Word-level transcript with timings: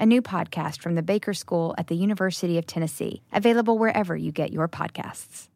a 0.00 0.06
new 0.06 0.22
podcast 0.22 0.80
from 0.80 0.94
the 0.94 1.02
Baker 1.02 1.34
School 1.34 1.74
at 1.76 1.86
the 1.86 1.94
University 1.94 2.56
of 2.56 2.66
Tennessee, 2.66 3.22
available 3.32 3.76
wherever 3.76 4.16
you 4.16 4.32
get 4.32 4.50
your 4.50 4.66
podcasts. 4.66 5.48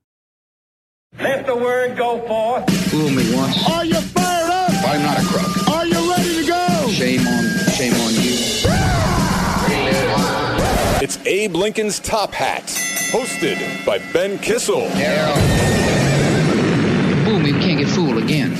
Let 1.18 1.46
the 1.46 1.56
word 1.56 1.96
go 1.96 2.20
forth. 2.26 2.70
Fool 2.90 3.08
me 3.10 3.34
once. 3.34 3.70
Are 3.70 3.84
you 3.84 3.94
fired 3.94 4.50
up? 4.50 4.70
I'm 4.86 5.02
not 5.02 5.18
a 5.18 5.26
crook. 5.26 5.68
Are 5.68 5.86
you 5.86 6.10
ready 6.10 6.34
to 6.42 6.46
go? 6.46 6.88
Shame 6.90 7.26
on, 7.26 7.44
shame 7.72 7.94
on 7.94 8.12
you. 8.14 8.34
It's 11.02 11.18
Abe 11.26 11.54
Lincoln's 11.54 11.98
Top 12.00 12.32
Hat, 12.32 12.64
hosted 13.10 13.86
by 13.86 13.98
Ben 14.12 14.38
Kissel. 14.38 14.82
Yeah. 14.98 15.34
Fool 17.24 17.38
me, 17.38 17.52
we 17.52 17.60
can't 17.60 17.78
get 17.78 17.88
fooled 17.88 18.18
again. 18.18 18.52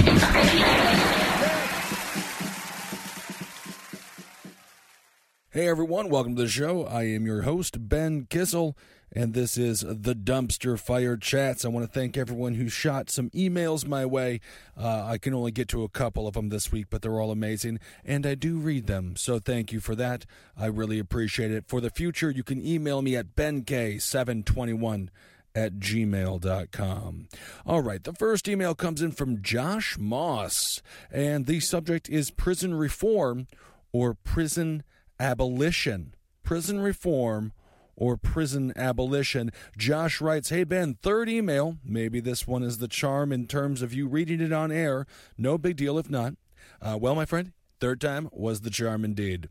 Hey 5.55 5.69
everyone, 5.69 6.09
welcome 6.09 6.35
to 6.35 6.43
the 6.43 6.49
show. 6.49 6.85
I 6.85 7.05
am 7.05 7.27
your 7.27 7.43
host, 7.43 7.89
Ben 7.89 8.27
Kissel, 8.29 8.77
and 9.13 9.35
this 9.35 9.57
is 9.57 9.85
the 9.87 10.17
Dumpster 10.17 10.77
Fire 10.77 11.17
Chats. 11.17 11.65
I 11.65 11.69
want 11.69 11.87
to 11.87 11.93
thank 11.93 12.17
everyone 12.17 12.55
who 12.55 12.69
shot 12.69 13.09
some 13.09 13.31
emails 13.31 13.87
my 13.87 14.05
way. 14.05 14.41
Uh, 14.77 15.05
I 15.07 15.17
can 15.17 15.33
only 15.33 15.53
get 15.53 15.69
to 15.69 15.85
a 15.85 15.89
couple 15.89 16.27
of 16.27 16.35
them 16.35 16.49
this 16.49 16.73
week, 16.73 16.87
but 16.91 17.03
they're 17.03 17.21
all 17.21 17.31
amazing, 17.31 17.79
and 18.05 18.27
I 18.27 18.35
do 18.35 18.59
read 18.59 18.89
them, 18.89 19.15
so 19.15 19.39
thank 19.39 19.71
you 19.71 19.79
for 19.79 19.95
that. 19.95 20.27
I 20.57 20.67
really 20.67 20.99
appreciate 20.99 21.53
it. 21.53 21.69
For 21.69 21.81
the 21.81 21.89
future, 21.89 22.31
you 22.31 22.43
can 22.43 22.61
email 22.61 23.01
me 23.01 23.15
at 23.15 23.37
benk721 23.37 25.09
at 25.55 25.75
gmail.com. 25.75 27.29
All 27.65 27.81
right, 27.81 28.03
the 28.03 28.13
first 28.15 28.49
email 28.49 28.75
comes 28.75 29.01
in 29.01 29.13
from 29.13 29.41
Josh 29.41 29.97
Moss, 30.01 30.83
and 31.13 31.47
the 31.47 31.61
subject 31.61 32.09
is 32.09 32.33
prison 32.33 32.75
reform 32.75 33.47
or 33.93 34.15
prison 34.15 34.83
abolition, 35.19 36.15
prison 36.43 36.81
reform, 36.81 37.53
or 37.97 38.17
prison 38.17 38.73
abolition. 38.77 39.51
Josh 39.77 40.21
writes, 40.21 40.51
Hey 40.51 40.65
Ben, 40.65 40.95
third 40.95 41.29
email. 41.29 41.79
Maybe 41.85 42.21
this 42.21 42.47
one 42.47 42.63
is 42.63 42.79
the 42.79 42.89
charm 42.89 43.33
in 43.33 43.47
terms 43.47 43.83
of 43.83 43.95
you 43.95 44.09
reading 44.09 44.41
it 44.41 44.53
on 44.53 44.73
air. 44.73 45.07
No 45.39 45.59
big 45.59 45.77
deal 45.77 45.99
if 45.99 46.11
not. 46.11 46.35
Uh, 46.81 46.99
well, 47.01 47.15
my 47.15 47.25
friend, 47.25 47.53
third 47.81 48.01
time 48.01 48.29
was 48.33 48.61
the 48.61 48.71
charm 48.71 49.05
indeed. 49.05 49.49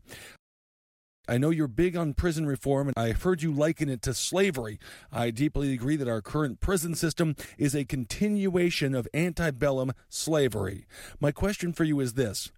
I 1.26 1.38
know 1.38 1.48
you're 1.48 1.68
big 1.68 1.96
on 1.96 2.12
prison 2.12 2.44
reform, 2.44 2.88
and 2.88 2.98
I've 2.98 3.22
heard 3.22 3.42
you 3.42 3.50
liken 3.50 3.88
it 3.88 4.02
to 4.02 4.12
slavery. 4.12 4.78
I 5.10 5.30
deeply 5.30 5.72
agree 5.72 5.96
that 5.96 6.08
our 6.08 6.20
current 6.20 6.60
prison 6.60 6.94
system 6.94 7.34
is 7.56 7.74
a 7.74 7.86
continuation 7.86 8.94
of 8.94 9.08
antebellum 9.14 9.92
slavery. 10.10 10.86
My 11.20 11.32
question 11.32 11.72
for 11.72 11.84
you 11.84 11.98
is 12.00 12.12
this 12.12 12.52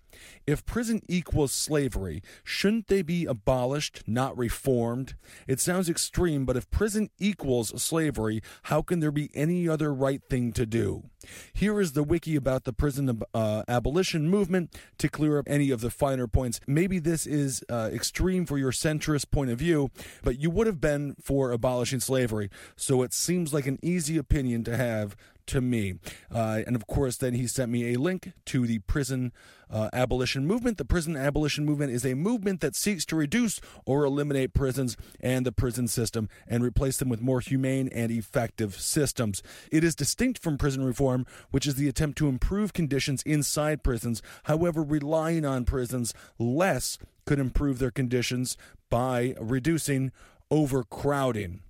if 0.46 0.64
prison 0.64 1.02
equals 1.08 1.52
slavery, 1.52 2.22
shouldn't 2.44 2.88
they 2.88 3.02
be 3.02 3.24
abolished, 3.24 4.02
not 4.06 4.36
reformed? 4.36 5.14
It 5.46 5.60
sounds 5.60 5.88
extreme, 5.88 6.44
but 6.44 6.56
if 6.56 6.70
prison 6.70 7.10
equals 7.18 7.80
slavery, 7.82 8.42
how 8.64 8.82
can 8.82 9.00
there 9.00 9.10
be 9.10 9.30
any 9.34 9.68
other 9.68 9.92
right 9.92 10.22
thing 10.28 10.52
to 10.52 10.66
do? 10.66 11.04
Here 11.52 11.80
is 11.80 11.92
the 11.92 12.04
wiki 12.04 12.36
about 12.36 12.64
the 12.64 12.72
prison 12.72 13.22
uh, 13.34 13.62
abolition 13.68 14.28
movement 14.28 14.76
to 14.98 15.08
clear 15.08 15.38
up 15.38 15.46
any 15.48 15.70
of 15.70 15.80
the 15.80 15.90
finer 15.90 16.26
points. 16.26 16.60
Maybe 16.66 16.98
this 16.98 17.26
is 17.26 17.64
uh, 17.68 17.90
extreme 17.92 18.46
for 18.46 18.58
your 18.58 18.72
centrist 18.72 19.30
point 19.30 19.50
of 19.50 19.58
view, 19.58 19.90
but 20.22 20.38
you 20.38 20.50
would 20.50 20.66
have 20.66 20.80
been 20.80 21.16
for 21.20 21.50
abolishing 21.50 22.00
slavery, 22.00 22.50
so 22.76 23.02
it 23.02 23.12
seems 23.12 23.52
like 23.52 23.66
an 23.66 23.78
easy 23.82 24.16
opinion 24.16 24.64
to 24.64 24.76
have 24.76 25.16
to 25.46 25.60
me. 25.60 25.94
Uh, 26.32 26.62
and 26.66 26.76
of 26.76 26.86
course, 26.86 27.16
then 27.16 27.34
he 27.34 27.46
sent 27.46 27.70
me 27.70 27.92
a 27.92 27.98
link 27.98 28.32
to 28.46 28.66
the 28.66 28.80
prison 28.80 29.32
uh, 29.70 29.88
abolition 29.92 30.46
movement. 30.46 30.78
The 30.78 30.84
prison 30.84 31.16
abolition 31.16 31.64
movement 31.64 31.92
is 31.92 32.04
a 32.04 32.14
movement 32.14 32.60
that 32.60 32.76
seeks 32.76 33.04
to 33.06 33.16
reduce 33.16 33.60
or 33.84 34.04
eliminate 34.04 34.54
prisons 34.54 34.96
and 35.20 35.44
the 35.44 35.52
prison 35.52 35.88
system 35.88 36.28
and 36.46 36.62
replace 36.62 36.96
them 36.98 37.08
with 37.08 37.20
more 37.20 37.40
humane 37.40 37.88
and 37.92 38.12
effective 38.12 38.76
systems. 38.76 39.42
It 39.72 39.82
is 39.82 39.94
distinct 39.94 40.40
from 40.42 40.58
prison 40.58 40.84
reform, 40.84 41.26
which 41.50 41.66
is 41.66 41.74
the 41.74 41.88
attempt 41.88 42.18
to 42.18 42.28
improve 42.28 42.72
conditions 42.72 43.22
inside 43.22 43.82
prisons. 43.82 44.22
However, 44.44 44.82
relying 44.82 45.44
on 45.44 45.64
prisons 45.64 46.14
less 46.38 46.98
could 47.24 47.38
improve 47.38 47.78
their 47.78 47.90
conditions 47.90 48.56
by 48.88 49.34
reducing 49.40 50.12
overcrowding. 50.50 51.62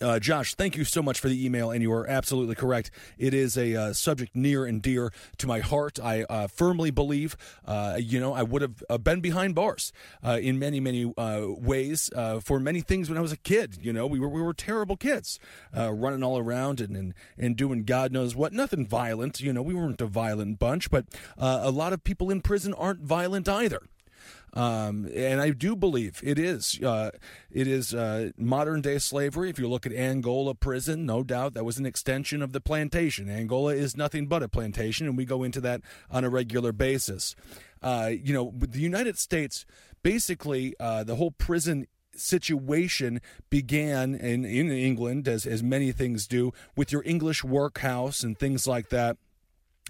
Uh, 0.00 0.18
Josh, 0.18 0.54
thank 0.54 0.76
you 0.76 0.84
so 0.84 1.02
much 1.02 1.18
for 1.18 1.28
the 1.28 1.44
email, 1.44 1.70
and 1.70 1.82
you 1.82 1.92
are 1.92 2.06
absolutely 2.08 2.54
correct. 2.54 2.90
It 3.18 3.34
is 3.34 3.56
a 3.56 3.74
uh, 3.74 3.92
subject 3.92 4.36
near 4.36 4.64
and 4.64 4.80
dear 4.80 5.12
to 5.38 5.46
my 5.46 5.60
heart. 5.60 5.98
I 6.00 6.22
uh, 6.24 6.46
firmly 6.46 6.90
believe, 6.90 7.36
uh, 7.64 7.98
you 8.00 8.20
know, 8.20 8.32
I 8.32 8.42
would 8.42 8.62
have 8.62 8.82
uh, 8.88 8.98
been 8.98 9.20
behind 9.20 9.54
bars 9.54 9.92
uh, 10.24 10.38
in 10.40 10.58
many, 10.58 10.78
many 10.80 11.04
ways 11.16 12.10
for 12.42 12.60
many 12.60 12.80
things 12.80 13.08
when 13.08 13.18
I 13.18 13.20
was 13.20 13.32
a 13.32 13.36
kid. 13.36 13.78
You 13.80 13.92
know, 13.92 14.06
we 14.06 14.20
were 14.20 14.28
we 14.28 14.42
were 14.42 14.54
terrible 14.54 14.96
kids, 14.96 15.40
running 15.74 16.22
all 16.22 16.38
around 16.38 16.80
and, 16.80 16.96
and 16.96 17.14
and 17.36 17.56
doing 17.56 17.84
God 17.84 18.12
knows 18.12 18.36
what. 18.36 18.52
Nothing 18.52 18.86
violent. 18.86 19.40
You 19.40 19.52
know, 19.52 19.62
we 19.62 19.74
weren't 19.74 20.00
a 20.00 20.06
violent 20.06 20.58
bunch, 20.58 20.90
but 20.90 21.06
a 21.36 21.70
lot 21.70 21.92
of 21.92 22.04
people 22.04 22.30
in 22.30 22.40
prison 22.40 22.74
aren't 22.74 23.00
violent 23.00 23.48
either. 23.48 23.82
Um, 24.54 25.08
and 25.14 25.40
I 25.40 25.50
do 25.50 25.76
believe 25.76 26.20
it 26.24 26.38
is 26.38 26.80
uh, 26.82 27.10
it 27.50 27.66
is 27.66 27.94
uh, 27.94 28.30
modern 28.36 28.80
day 28.80 28.98
slavery. 28.98 29.50
If 29.50 29.58
you 29.58 29.68
look 29.68 29.86
at 29.86 29.92
Angola 29.92 30.54
prison, 30.54 31.06
no 31.06 31.22
doubt 31.22 31.54
that 31.54 31.64
was 31.64 31.78
an 31.78 31.86
extension 31.86 32.42
of 32.42 32.52
the 32.52 32.60
plantation. 32.60 33.28
Angola 33.28 33.74
is 33.74 33.96
nothing 33.96 34.26
but 34.26 34.42
a 34.42 34.48
plantation, 34.48 35.06
and 35.06 35.16
we 35.16 35.24
go 35.24 35.42
into 35.42 35.60
that 35.62 35.82
on 36.10 36.24
a 36.24 36.30
regular 36.30 36.72
basis. 36.72 37.36
Uh, 37.82 38.10
you 38.10 38.32
know, 38.32 38.52
the 38.56 38.80
United 38.80 39.18
States 39.18 39.64
basically 40.02 40.74
uh, 40.80 41.04
the 41.04 41.16
whole 41.16 41.30
prison 41.30 41.86
situation 42.14 43.20
began 43.50 44.14
in, 44.14 44.44
in 44.44 44.70
England, 44.70 45.28
as, 45.28 45.46
as 45.46 45.62
many 45.62 45.92
things 45.92 46.26
do, 46.26 46.52
with 46.76 46.92
your 46.92 47.02
English 47.04 47.44
workhouse 47.44 48.22
and 48.22 48.38
things 48.38 48.66
like 48.66 48.88
that. 48.88 49.16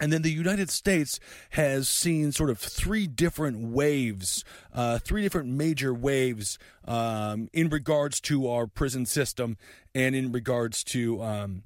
And 0.00 0.12
then 0.12 0.22
the 0.22 0.30
United 0.30 0.70
States 0.70 1.18
has 1.50 1.88
seen 1.88 2.32
sort 2.32 2.50
of 2.50 2.58
three 2.58 3.06
different 3.06 3.58
waves, 3.68 4.44
uh, 4.72 4.98
three 4.98 5.22
different 5.22 5.48
major 5.48 5.92
waves 5.92 6.58
um, 6.84 7.48
in 7.52 7.68
regards 7.68 8.20
to 8.22 8.48
our 8.48 8.66
prison 8.66 9.06
system 9.06 9.56
and 9.94 10.14
in 10.14 10.32
regards 10.32 10.84
to. 10.84 11.22
Um, 11.22 11.62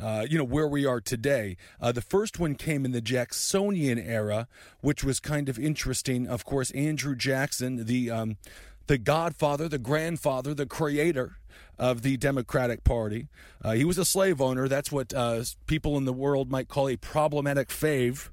uh, 0.00 0.26
you 0.26 0.38
know 0.38 0.44
where 0.44 0.66
we 0.66 0.86
are 0.86 1.02
today. 1.02 1.54
Uh, 1.78 1.92
the 1.92 2.00
first 2.00 2.38
one 2.38 2.54
came 2.54 2.86
in 2.86 2.92
the 2.92 3.02
Jacksonian 3.02 3.98
era, 3.98 4.48
which 4.80 5.04
was 5.04 5.20
kind 5.20 5.50
of 5.50 5.58
interesting. 5.58 6.26
Of 6.26 6.46
course, 6.46 6.70
Andrew 6.70 7.14
Jackson, 7.14 7.84
the 7.84 8.10
um, 8.10 8.38
the 8.86 8.96
godfather, 8.96 9.68
the 9.68 9.78
grandfather, 9.78 10.54
the 10.54 10.64
creator 10.64 11.36
of 11.78 12.02
the 12.02 12.16
Democratic 12.16 12.84
Party. 12.84 13.28
Uh, 13.62 13.72
he 13.72 13.84
was 13.84 13.98
a 13.98 14.04
slave 14.04 14.40
owner. 14.40 14.68
That's 14.68 14.92
what 14.92 15.12
uh, 15.14 15.42
people 15.66 15.96
in 15.96 16.04
the 16.04 16.12
world 16.12 16.50
might 16.50 16.68
call 16.68 16.88
a 16.88 16.96
problematic 16.96 17.68
fave. 17.68 18.30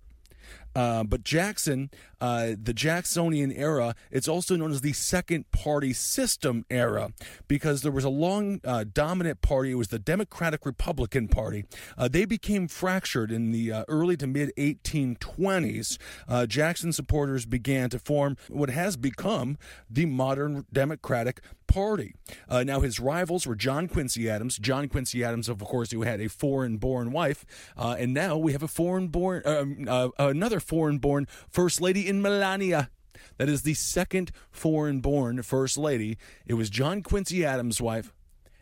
Uh, 0.76 1.04
but 1.04 1.24
Jackson, 1.24 1.90
uh, 2.22 2.52
the 2.62 2.74
Jacksonian 2.74 3.52
era, 3.52 3.96
it's 4.12 4.28
also 4.28 4.56
known 4.56 4.72
as 4.72 4.82
the 4.82 4.94
second 4.94 5.50
party 5.52 5.94
system 5.94 6.66
era 6.70 7.12
because 7.48 7.82
there 7.82 7.92
was 7.92 8.04
a 8.04 8.10
long 8.10 8.62
uh, 8.64 8.86
dominant 8.92 9.42
party. 9.42 9.72
It 9.72 9.76
was 9.76 9.88
the 9.88 10.00
Democratic 10.00 10.66
Republican 10.66 11.28
Party. 11.28 11.66
Uh, 11.98 12.08
they 12.08 12.26
became 12.26 12.68
fractured 12.68 13.32
in 13.32 13.52
the 13.52 13.72
uh, 13.72 13.84
early 13.88 14.16
to 14.18 14.28
mid 14.28 14.54
1820s. 14.58 15.98
Uh, 16.28 16.46
Jackson 16.46 16.94
supporters 16.94 17.46
began 17.46 17.90
to 17.90 18.00
form 18.00 18.38
what 18.48 18.70
has 18.70 18.96
become 18.96 19.58
the 19.90 20.06
modern 20.06 20.66
Democratic 20.72 21.42
Party. 21.70 22.16
Uh, 22.50 22.64
now, 22.64 22.82
his 22.82 23.00
rivals 23.00 23.46
were 23.48 23.56
John 23.56 23.88
Quincy 23.88 24.30
Adams. 24.30 24.58
John 24.58 24.90
Quincy 24.90 25.24
Adams, 25.24 25.48
of 25.48 25.60
course, 25.60 25.92
who 25.92 26.02
had 26.02 26.20
a 26.20 26.28
foreign-born 26.28 27.12
wife, 27.12 27.46
uh, 27.78 27.96
and 27.98 28.14
now 28.14 28.38
we 28.38 28.52
have 28.52 28.64
a 28.64 28.68
foreign-born, 28.68 29.44
um, 29.46 29.86
uh, 29.88 30.10
another 30.18 30.60
foreign-born 30.60 31.28
first 31.48 31.80
lady 31.80 32.08
in 32.08 32.22
Melania. 32.22 32.90
That 33.38 33.50
is 33.50 33.62
the 33.62 33.76
second 33.76 34.32
foreign-born 34.52 35.44
first 35.44 35.78
lady. 35.78 36.18
It 36.46 36.56
was 36.56 36.70
John 36.70 37.04
Quincy 37.04 37.46
Adams' 37.46 37.80
wife 37.80 38.12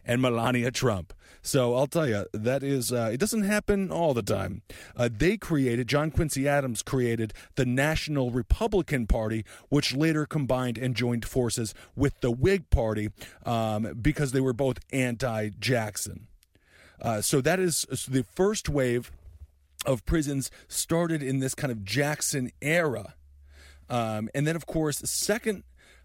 and 0.08 0.22
Melania 0.22 0.72
Trump. 0.72 1.14
So 1.42 1.76
I'll 1.76 1.88
tell 1.88 2.08
you, 2.08 2.26
that 2.34 2.64
is, 2.64 2.92
uh, 2.92 3.10
it 3.14 3.20
doesn't 3.20 3.44
happen 3.44 3.92
all 3.92 4.14
the 4.14 4.24
time. 4.24 4.64
Uh, 4.96 5.10
they 5.12 5.38
created, 5.38 5.88
John 5.88 6.10
Quincy 6.10 6.48
Adams 6.48 6.82
created 6.82 7.34
the 7.56 7.66
National 7.66 8.32
Republican 8.32 9.06
Party, 9.06 9.46
which 9.70 9.96
later 9.96 10.26
combined 10.26 10.78
and 10.78 10.96
joined 10.96 11.26
forces 11.26 11.74
with 11.96 12.20
the 12.22 12.32
Whig 12.32 12.70
Party 12.70 13.10
um, 13.46 13.94
because 14.02 14.32
they 14.32 14.42
were 14.42 14.54
both 14.54 14.80
anti 14.92 15.50
Jackson. 15.60 16.28
Uh, 17.02 17.22
so 17.22 17.42
that 17.42 17.60
is 17.60 17.86
the 18.10 18.24
first 18.24 18.68
wave 18.68 19.12
of 19.86 20.06
prisons 20.06 20.50
started 20.68 21.22
in 21.22 21.40
this 21.40 21.54
kind 21.54 21.72
of 21.72 21.86
Jackson 21.86 22.52
era. 22.62 23.14
Um, 23.90 24.30
and 24.34 24.46
then, 24.46 24.56
of 24.56 24.66
course, 24.66 24.98
second 25.10 25.64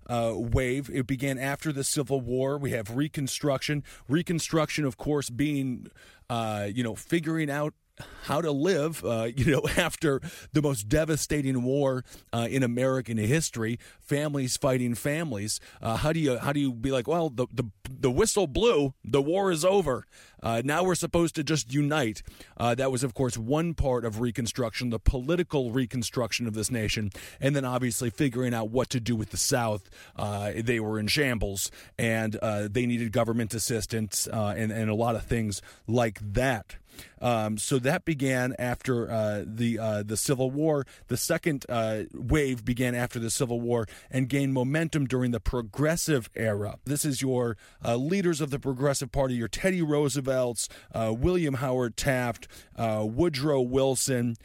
uh, 0.08 0.32
wave. 0.34 0.90
It 0.92 1.06
began 1.06 1.38
after 1.38 1.72
the 1.72 1.84
Civil 1.84 2.20
War. 2.20 2.58
We 2.58 2.72
have 2.72 2.96
Reconstruction. 2.96 3.84
Reconstruction, 4.08 4.84
of 4.84 4.96
course, 4.96 5.30
being, 5.30 5.86
uh, 6.28 6.68
you 6.72 6.82
know, 6.82 6.94
figuring 6.94 7.50
out 7.50 7.74
how 8.24 8.40
to 8.40 8.50
live, 8.50 9.04
uh, 9.04 9.28
you 9.36 9.52
know, 9.52 9.62
after 9.76 10.20
the 10.52 10.62
most 10.62 10.88
devastating 10.88 11.62
war 11.62 12.04
uh, 12.32 12.46
in 12.50 12.62
American 12.62 13.18
history, 13.18 13.78
families 14.00 14.56
fighting 14.56 14.94
families. 14.94 15.60
Uh, 15.80 15.96
how 15.96 16.12
do 16.12 16.20
you 16.20 16.38
how 16.38 16.52
do 16.52 16.60
you 16.60 16.72
be 16.72 16.90
like, 16.90 17.08
well, 17.08 17.30
the 17.30 17.46
the, 17.52 17.64
the 17.88 18.10
whistle 18.10 18.46
blew, 18.46 18.94
the 19.04 19.22
war 19.22 19.50
is 19.50 19.64
over. 19.64 20.06
Uh, 20.42 20.60
now 20.64 20.82
we're 20.82 20.96
supposed 20.96 21.36
to 21.36 21.44
just 21.44 21.72
unite. 21.72 22.22
Uh, 22.56 22.74
that 22.74 22.90
was, 22.90 23.04
of 23.04 23.14
course, 23.14 23.38
one 23.38 23.74
part 23.74 24.04
of 24.04 24.20
Reconstruction, 24.20 24.90
the 24.90 24.98
political 24.98 25.70
reconstruction 25.70 26.48
of 26.48 26.54
this 26.54 26.68
nation, 26.68 27.10
and 27.40 27.54
then 27.54 27.64
obviously 27.64 28.10
figuring 28.10 28.52
out 28.52 28.68
what 28.68 28.90
to 28.90 28.98
do 28.98 29.14
with 29.14 29.30
the 29.30 29.36
South. 29.36 29.88
Uh, 30.16 30.50
they 30.56 30.80
were 30.80 30.98
in 30.98 31.06
shambles, 31.06 31.70
and 31.96 32.38
they 32.42 32.86
needed 32.86 33.12
government 33.12 33.54
assistance 33.54 34.26
and 34.26 34.72
and 34.72 34.90
a 34.90 34.94
lot 34.94 35.14
of 35.14 35.24
things 35.24 35.62
like 35.86 36.18
that. 36.20 36.76
Um, 37.22 37.56
so 37.56 37.78
that 37.78 38.04
began 38.04 38.54
after 38.58 39.10
uh, 39.10 39.44
the 39.46 39.78
uh, 39.78 40.02
the 40.02 40.16
Civil 40.16 40.50
War. 40.50 40.84
The 41.06 41.16
second 41.16 41.64
uh, 41.68 42.02
wave 42.12 42.64
began 42.64 42.94
after 42.94 43.20
the 43.20 43.30
Civil 43.30 43.60
War 43.60 43.86
and 44.10 44.28
gained 44.28 44.52
momentum 44.52 45.06
during 45.06 45.30
the 45.30 45.40
Progressive 45.40 46.28
era. 46.34 46.78
This 46.84 47.04
is 47.04 47.22
your 47.22 47.56
uh, 47.84 47.96
leaders 47.96 48.40
of 48.40 48.50
the 48.50 48.58
Progressive 48.58 49.12
Party, 49.12 49.34
your 49.34 49.48
Teddy 49.48 49.82
Roosevelts, 49.82 50.68
uh, 50.92 51.14
William 51.16 51.54
Howard 51.54 51.96
Taft, 51.96 52.48
Woodrow 52.76 53.60
Wilson. 53.60 54.36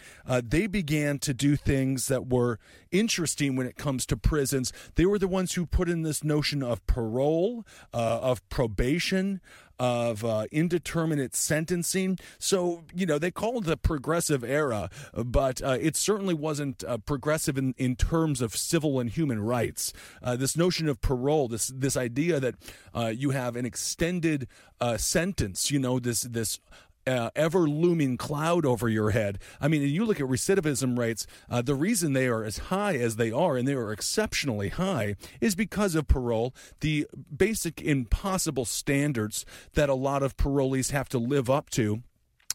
they 0.44 0.68
began 0.68 1.18
to 1.20 1.34
do 1.34 1.56
things 1.56 2.08
that 2.08 2.28
were 2.28 2.60
interesting 2.92 3.56
when 3.56 3.66
it 3.66 3.76
comes 3.76 4.06
to 4.06 4.16
prisons. 4.18 4.72
They 4.96 5.06
were 5.06 5.20
the 5.20 5.28
ones 5.28 5.54
who 5.54 5.66
put 5.66 5.90
in 5.90 6.04
this 6.04 6.24
notion 6.24 6.62
of 6.62 6.86
parole, 6.86 7.66
of 7.92 8.48
probation 8.50 9.42
of 9.80 10.24
indeterminate 10.52 11.36
sentencing. 11.36 12.20
So, 12.38 12.67
you 12.94 13.06
know, 13.06 13.18
they 13.18 13.32
call 13.32 13.58
it 13.60 13.66
the 13.66 13.78
progressive 13.78 14.44
era, 14.44 14.90
but 15.14 15.62
uh, 15.62 15.78
it 15.80 15.96
certainly 15.96 16.34
wasn't 16.34 16.84
uh, 16.84 16.98
progressive 16.98 17.58
in, 17.58 17.74
in 17.78 17.96
terms 17.96 18.42
of 18.42 18.56
civil 18.56 19.00
and 19.00 19.10
human 19.10 19.42
rights. 19.42 19.94
Uh, 20.22 20.36
this 20.36 20.56
notion 20.56 20.88
of 20.88 21.02
parole, 21.02 21.48
this 21.48 21.68
this 21.68 21.98
idea 21.98 22.40
that 22.40 22.56
uh, 22.94 23.12
you 23.16 23.32
have 23.32 23.56
an 23.56 23.66
extended 23.66 24.48
uh, 24.80 24.98
sentence, 24.98 25.72
you 25.72 25.80
know, 25.80 26.00
this 26.00 26.22
this 26.22 26.60
uh, 27.08 27.30
ever 27.36 27.70
looming 27.70 28.18
cloud 28.18 28.66
over 28.66 28.90
your 28.90 29.12
head. 29.12 29.40
I 29.62 29.68
mean, 29.68 29.82
you 29.82 30.06
look 30.06 30.20
at 30.20 30.28
recidivism 30.28 30.98
rates, 30.98 31.26
uh, 31.50 31.62
the 31.62 31.76
reason 31.76 32.14
they 32.14 32.28
are 32.28 32.44
as 32.44 32.58
high 32.58 32.98
as 32.98 33.16
they 33.16 33.32
are, 33.32 33.58
and 33.58 33.68
they 33.68 33.74
are 33.74 33.94
exceptionally 33.94 34.70
high, 34.70 35.16
is 35.40 35.56
because 35.56 35.96
of 35.96 36.08
parole, 36.08 36.54
the 36.82 37.08
basic 37.36 37.82
impossible 37.82 38.66
standards 38.66 39.46
that 39.74 39.90
a 39.90 39.96
lot 39.96 40.22
of 40.22 40.36
parolees 40.38 40.92
have 40.92 41.08
to 41.10 41.18
live 41.18 41.50
up 41.50 41.70
to 41.72 42.04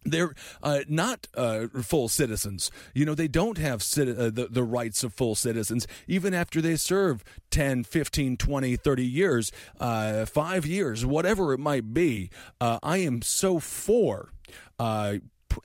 they're 0.05 0.35
uh, 0.63 0.81
not 0.89 1.29
uh, 1.37 1.67
full 1.83 2.09
citizens. 2.09 2.71
You 2.95 3.07
know, 3.07 3.15
they 3.15 3.29
don't 3.29 3.59
have 3.59 3.81
uh, 3.81 4.31
the, 4.31 4.49
the 4.51 4.63
rights 4.63 5.05
of 5.05 5.15
full 5.15 5.35
citizens, 5.35 5.87
even 6.07 6.35
after 6.35 6.61
they 6.61 6.77
serve 6.77 7.25
10, 7.51 7.85
15, 7.85 8.37
20, 8.37 8.77
30 8.77 9.07
years, 9.07 9.53
uh, 9.81 10.27
five 10.27 10.67
years, 10.67 11.07
whatever 11.07 11.53
it 11.53 11.59
might 11.59 11.95
be. 11.95 12.31
Uh, 12.61 12.79
I 12.83 12.99
am 12.99 13.23
so 13.23 13.59
for 13.59 14.33
uh, 14.79 15.15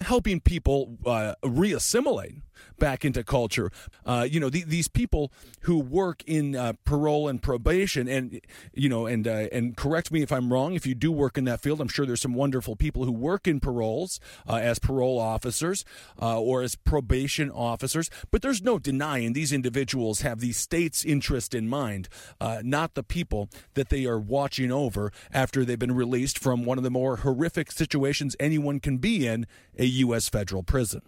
helping 0.01 0.39
people 0.39 0.97
uh, 1.05 1.35
reassimilate 1.43 2.41
back 2.79 3.05
into 3.05 3.23
culture. 3.23 3.71
Uh, 4.05 4.27
you 4.29 4.39
know, 4.39 4.49
the, 4.49 4.63
these 4.63 4.87
people 4.87 5.31
who 5.61 5.79
work 5.79 6.23
in 6.25 6.55
uh, 6.55 6.73
parole 6.85 7.27
and 7.27 7.41
probation, 7.41 8.07
and 8.07 8.41
you 8.73 8.89
know, 8.89 9.05
and 9.05 9.27
uh, 9.27 9.47
and 9.51 9.75
correct 9.77 10.11
me 10.11 10.21
if 10.21 10.31
I'm 10.31 10.51
wrong. 10.51 10.73
If 10.73 10.85
you 10.85 10.95
do 10.95 11.11
work 11.11 11.37
in 11.37 11.45
that 11.45 11.61
field, 11.61 11.81
I'm 11.81 11.87
sure 11.87 12.05
there's 12.05 12.21
some 12.21 12.33
wonderful 12.33 12.75
people 12.75 13.05
who 13.05 13.11
work 13.11 13.47
in 13.47 13.59
paroles 13.59 14.19
uh, 14.47 14.55
as 14.55 14.79
parole 14.79 15.19
officers 15.19 15.83
uh, 16.21 16.39
or 16.39 16.61
as 16.61 16.75
probation 16.75 17.49
officers. 17.49 18.09
But 18.31 18.41
there's 18.41 18.61
no 18.61 18.79
denying 18.79 19.33
these 19.33 19.53
individuals 19.53 20.21
have 20.21 20.39
the 20.39 20.53
state's 20.53 21.03
interest 21.05 21.53
in 21.53 21.67
mind, 21.67 22.09
uh, 22.39 22.61
not 22.63 22.93
the 22.93 23.03
people 23.03 23.49
that 23.73 23.89
they 23.89 24.05
are 24.05 24.19
watching 24.19 24.71
over 24.71 25.11
after 25.31 25.65
they've 25.65 25.77
been 25.77 25.95
released 25.95 26.39
from 26.39 26.65
one 26.65 26.77
of 26.77 26.83
the 26.83 26.91
more 26.91 27.17
horrific 27.17 27.71
situations 27.71 28.35
anyone 28.39 28.79
can 28.79 28.97
be 28.97 29.27
in 29.27 29.47
a 29.77 29.85
U.S. 29.85 30.29
federal 30.29 30.63
prison. 30.63 31.01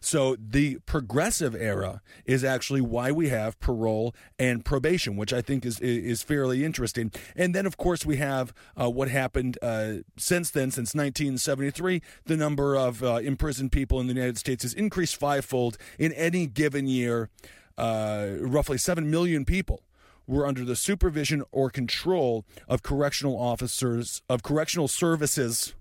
So 0.00 0.36
the 0.38 0.78
progressive 0.86 1.54
era 1.54 2.02
is 2.24 2.44
actually 2.44 2.80
why 2.80 3.12
we 3.12 3.28
have 3.28 3.58
parole 3.60 4.14
and 4.38 4.64
probation, 4.64 5.16
which 5.16 5.32
I 5.32 5.42
think 5.42 5.64
is 5.64 5.80
is 5.80 6.22
fairly 6.22 6.64
interesting. 6.64 7.12
And 7.36 7.54
then, 7.54 7.66
of 7.66 7.76
course, 7.76 8.04
we 8.04 8.16
have 8.16 8.52
uh, 8.80 8.90
what 8.90 9.08
happened 9.08 9.58
uh, 9.62 9.94
since 10.16 10.50
then, 10.50 10.70
since 10.70 10.94
1973. 10.94 12.02
The 12.24 12.36
number 12.36 12.76
of 12.76 13.02
uh, 13.02 13.16
imprisoned 13.16 13.72
people 13.72 14.00
in 14.00 14.06
the 14.06 14.14
United 14.14 14.38
States 14.38 14.62
has 14.62 14.74
increased 14.74 15.16
fivefold 15.16 15.78
in 15.98 16.12
any 16.12 16.46
given 16.46 16.86
year. 16.86 17.30
Uh, 17.76 18.34
roughly 18.40 18.76
seven 18.76 19.08
million 19.08 19.44
people 19.44 19.82
were 20.26 20.46
under 20.46 20.64
the 20.64 20.76
supervision 20.76 21.42
or 21.50 21.70
control 21.70 22.44
of 22.68 22.82
correctional 22.82 23.38
officers 23.38 24.22
of 24.28 24.42
correctional 24.42 24.86
services 24.86 25.74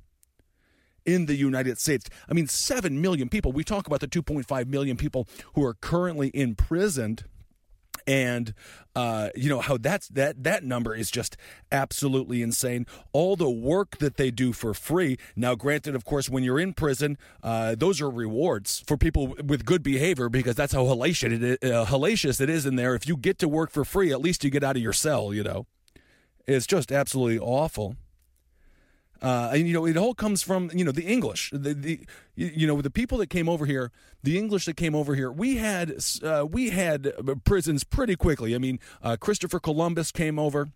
in 1.08 1.26
the 1.26 1.36
United 1.36 1.80
States. 1.80 2.08
I 2.30 2.34
mean, 2.34 2.48
7 2.48 3.02
million 3.02 3.30
people. 3.30 3.52
We 3.52 3.64
talk 3.64 3.88
about 3.88 4.02
the 4.02 4.08
2.5 4.08 4.68
million 4.68 4.98
people 4.98 5.28
who 5.56 5.64
are 5.64 5.74
currently 5.74 6.30
imprisoned 6.36 7.24
and 8.06 8.54
uh, 8.96 9.30
you 9.36 9.50
know 9.50 9.60
how 9.60 9.78
that's 9.78 10.08
that 10.10 10.44
that 10.44 10.64
number 10.64 10.96
is 10.96 11.12
just 11.12 11.36
absolutely 11.72 12.42
insane. 12.42 12.86
All 13.12 13.36
the 13.36 13.50
work 13.50 13.98
that 13.98 14.16
they 14.16 14.32
do 14.32 14.54
for 14.54 14.74
free. 14.74 15.18
Now, 15.36 15.56
granted, 15.56 15.94
of 15.94 16.06
course, 16.06 16.30
when 16.30 16.44
you're 16.44 16.60
in 16.60 16.74
prison, 16.74 17.18
uh, 17.44 17.76
those 17.76 18.02
are 18.02 18.10
rewards 18.10 18.84
for 18.88 18.98
people 18.98 19.36
with 19.44 19.66
good 19.66 19.84
behavior 19.84 20.30
because 20.30 20.56
that's 20.56 20.74
how 20.74 20.86
hellacious 20.86 21.34
it, 21.34 21.44
is, 21.44 21.72
uh, 21.72 21.86
hellacious 21.86 22.40
it 22.40 22.50
is 22.50 22.66
in 22.66 22.78
there. 22.78 22.96
If 22.96 23.08
you 23.08 23.18
get 23.18 23.40
to 23.40 23.48
work 23.50 23.72
for 23.72 23.84
free, 23.84 24.12
at 24.12 24.22
least 24.22 24.44
you 24.44 24.50
get 24.50 24.64
out 24.64 24.78
of 24.78 24.82
your 24.82 24.94
cell. 24.94 25.34
You 25.34 25.44
know, 25.44 25.66
it's 26.48 26.66
just 26.66 26.92
absolutely 26.92 27.40
awful. 27.40 27.98
Uh, 29.22 29.52
and 29.54 29.68
you 29.68 29.74
know, 29.74 29.86
it 29.86 29.98
all 29.98 30.14
comes 30.14 30.44
from 30.44 30.70
you 30.74 30.86
know 30.86 30.92
the 30.92 31.06
English. 31.06 31.52
The, 31.52 31.74
the 31.74 32.00
you 32.36 32.68
know 32.68 32.82
the 32.82 32.90
people 32.90 33.18
that 33.20 33.30
came 33.30 33.50
over 33.50 33.66
here, 33.66 33.92
the 34.24 34.38
English 34.38 34.66
that 34.66 34.78
came 34.78 34.96
over 34.96 35.16
here. 35.16 35.32
We 35.32 35.58
had 35.58 35.98
uh, 36.24 36.46
we 36.50 36.70
had 36.70 37.12
prisons 37.44 37.84
pretty 37.84 38.16
quickly. 38.16 38.56
I 38.56 38.58
mean, 38.58 38.80
uh, 39.02 39.18
Christopher 39.20 39.60
Columbus 39.60 40.12
came 40.12 40.40
over. 40.40 40.70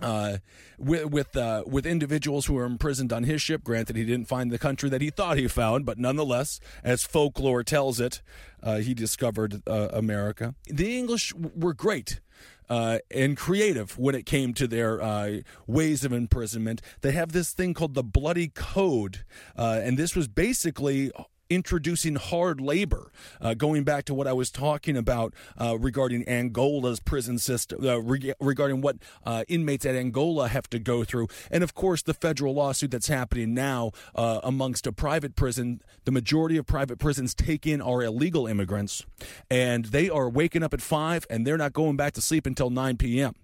Uh, 0.00 0.38
with 0.78 1.04
with 1.10 1.36
uh, 1.36 1.62
with 1.66 1.84
individuals 1.84 2.46
who 2.46 2.54
were 2.54 2.64
imprisoned 2.64 3.12
on 3.12 3.24
his 3.24 3.42
ship. 3.42 3.62
Granted, 3.62 3.94
he 3.94 4.04
didn't 4.04 4.26
find 4.26 4.50
the 4.50 4.58
country 4.58 4.88
that 4.88 5.02
he 5.02 5.10
thought 5.10 5.36
he 5.36 5.46
found, 5.46 5.84
but 5.84 5.98
nonetheless, 5.98 6.60
as 6.82 7.04
folklore 7.04 7.62
tells 7.62 8.00
it, 8.00 8.22
uh, 8.62 8.78
he 8.78 8.94
discovered 8.94 9.62
uh, 9.66 9.88
America. 9.92 10.54
The 10.66 10.98
English 10.98 11.34
were 11.34 11.74
great 11.74 12.20
uh, 12.68 12.98
and 13.10 13.36
creative 13.36 13.98
when 13.98 14.14
it 14.14 14.26
came 14.26 14.54
to 14.54 14.66
their 14.66 15.00
uh, 15.00 15.40
ways 15.66 16.04
of 16.04 16.12
imprisonment. 16.12 16.80
They 17.00 17.12
have 17.12 17.32
this 17.32 17.52
thing 17.52 17.74
called 17.74 17.94
the 17.94 18.02
Bloody 18.02 18.48
Code, 18.48 19.24
uh, 19.56 19.80
and 19.82 19.98
this 19.98 20.16
was 20.16 20.28
basically 20.28 21.10
introducing 21.54 22.16
hard 22.16 22.60
labor, 22.60 23.10
uh, 23.40 23.54
going 23.54 23.84
back 23.84 24.04
to 24.06 24.14
what 24.14 24.26
I 24.26 24.32
was 24.32 24.50
talking 24.50 24.96
about 24.96 25.34
uh, 25.60 25.78
regarding 25.78 26.24
Angola's 26.24 27.00
prison 27.00 27.38
system, 27.38 27.86
uh, 27.86 27.98
re- 27.98 28.32
regarding 28.40 28.80
what 28.80 28.96
uh, 29.24 29.44
inmates 29.48 29.86
at 29.86 29.94
Angola 29.94 30.48
have 30.48 30.68
to 30.70 30.78
go 30.78 31.04
through. 31.04 31.28
And 31.50 31.62
of 31.62 31.74
course, 31.74 32.02
the 32.02 32.14
federal 32.14 32.54
lawsuit 32.54 32.90
that's 32.90 33.08
happening 33.08 33.54
now 33.54 33.92
uh, 34.14 34.40
amongst 34.42 34.86
a 34.86 34.92
private 34.92 35.36
prison. 35.36 35.80
The 36.04 36.12
majority 36.12 36.56
of 36.56 36.66
private 36.66 36.98
prisons 36.98 37.34
take 37.34 37.66
in 37.66 37.80
are 37.80 38.02
illegal 38.02 38.46
immigrants, 38.46 39.04
and 39.50 39.86
they 39.86 40.08
are 40.08 40.28
waking 40.28 40.62
up 40.62 40.74
at 40.74 40.80
5 40.80 41.26
and 41.30 41.46
they're 41.46 41.58
not 41.58 41.72
going 41.72 41.96
back 41.96 42.12
to 42.14 42.20
sleep 42.20 42.46
until 42.46 42.70
9 42.70 42.96
p.m. 42.96 43.34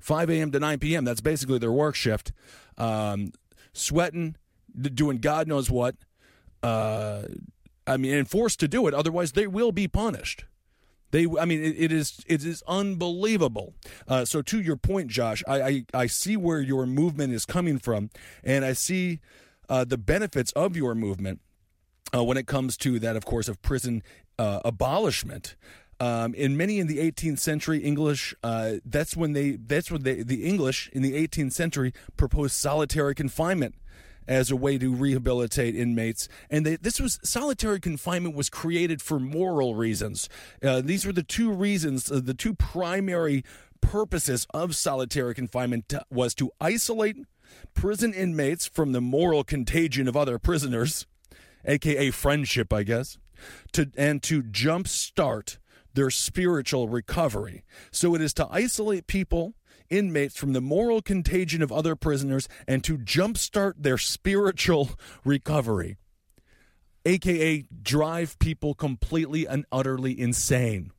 5 0.00 0.30
a.m. 0.30 0.50
to 0.52 0.60
9 0.60 0.78
p.m. 0.78 1.04
That's 1.04 1.20
basically 1.20 1.58
their 1.58 1.72
work 1.72 1.94
shift. 1.94 2.32
Um, 2.76 3.32
sweating, 3.72 4.36
doing 4.80 5.18
God 5.18 5.48
knows 5.48 5.70
what. 5.70 5.96
Uh, 6.62 7.22
I 7.86 7.96
mean, 7.96 8.14
and 8.14 8.28
forced 8.28 8.60
to 8.60 8.68
do 8.68 8.86
it. 8.86 8.94
Otherwise, 8.94 9.32
they 9.32 9.46
will 9.46 9.72
be 9.72 9.88
punished. 9.88 10.44
They, 11.10 11.26
I 11.40 11.46
mean, 11.46 11.62
it, 11.62 11.74
it 11.78 11.92
is 11.92 12.22
it 12.26 12.44
is 12.44 12.62
unbelievable. 12.68 13.74
Uh, 14.06 14.24
so 14.24 14.42
to 14.42 14.60
your 14.60 14.76
point, 14.76 15.08
Josh, 15.08 15.42
I, 15.48 15.62
I, 15.62 15.84
I 15.94 16.06
see 16.06 16.36
where 16.36 16.60
your 16.60 16.86
movement 16.86 17.32
is 17.32 17.46
coming 17.46 17.78
from, 17.78 18.10
and 18.44 18.64
I 18.64 18.74
see 18.74 19.20
uh, 19.68 19.84
the 19.84 19.96
benefits 19.96 20.52
of 20.52 20.76
your 20.76 20.94
movement 20.94 21.40
uh, 22.14 22.24
when 22.24 22.36
it 22.36 22.46
comes 22.46 22.76
to 22.78 22.98
that, 22.98 23.16
of 23.16 23.24
course, 23.24 23.48
of 23.48 23.62
prison 23.62 24.02
uh, 24.38 24.60
abolishment. 24.64 25.56
Um, 26.00 26.34
in 26.34 26.56
many 26.56 26.78
in 26.78 26.86
the 26.86 26.98
18th 26.98 27.40
century 27.40 27.78
English, 27.78 28.34
uh, 28.44 28.74
that's 28.84 29.16
when 29.16 29.32
they 29.32 29.52
that's 29.52 29.90
when 29.90 30.02
they 30.02 30.22
the 30.22 30.44
English 30.44 30.90
in 30.92 31.02
the 31.02 31.26
18th 31.26 31.52
century 31.52 31.92
proposed 32.16 32.52
solitary 32.52 33.14
confinement 33.14 33.74
as 34.28 34.50
a 34.50 34.56
way 34.56 34.78
to 34.78 34.94
rehabilitate 34.94 35.74
inmates. 35.74 36.28
And 36.50 36.64
they, 36.64 36.76
this 36.76 37.00
was 37.00 37.18
solitary 37.24 37.80
confinement 37.80 38.36
was 38.36 38.50
created 38.50 39.02
for 39.02 39.18
moral 39.18 39.74
reasons. 39.74 40.28
Uh, 40.62 40.82
these 40.82 41.06
were 41.06 41.12
the 41.12 41.22
two 41.22 41.50
reasons, 41.50 42.12
uh, 42.12 42.20
the 42.22 42.34
two 42.34 42.54
primary 42.54 43.42
purposes 43.80 44.46
of 44.52 44.76
solitary 44.76 45.34
confinement 45.34 45.92
was 46.10 46.34
to 46.34 46.50
isolate 46.60 47.16
prison 47.74 48.12
inmates 48.12 48.66
from 48.66 48.92
the 48.92 49.00
moral 49.00 49.42
contagion 49.44 50.06
of 50.06 50.16
other 50.16 50.38
prisoners, 50.38 51.06
aka 51.64 52.10
friendship, 52.10 52.72
I 52.72 52.82
guess, 52.82 53.18
to 53.72 53.90
and 53.96 54.22
to 54.24 54.42
jumpstart 54.42 55.58
their 55.94 56.10
spiritual 56.10 56.88
recovery. 56.88 57.64
So 57.90 58.14
it 58.14 58.20
is 58.20 58.34
to 58.34 58.46
isolate 58.50 59.06
people 59.06 59.54
inmates 59.90 60.36
from 60.36 60.52
the 60.52 60.60
moral 60.60 61.02
contagion 61.02 61.62
of 61.62 61.72
other 61.72 61.96
prisoners 61.96 62.48
and 62.66 62.82
to 62.84 62.98
jumpstart 62.98 63.74
their 63.78 63.98
spiritual 63.98 64.90
recovery, 65.24 65.96
aka 67.04 67.66
drive 67.82 68.38
people 68.38 68.74
completely 68.74 69.46
and 69.46 69.64
utterly 69.72 70.18
insane. 70.18 70.92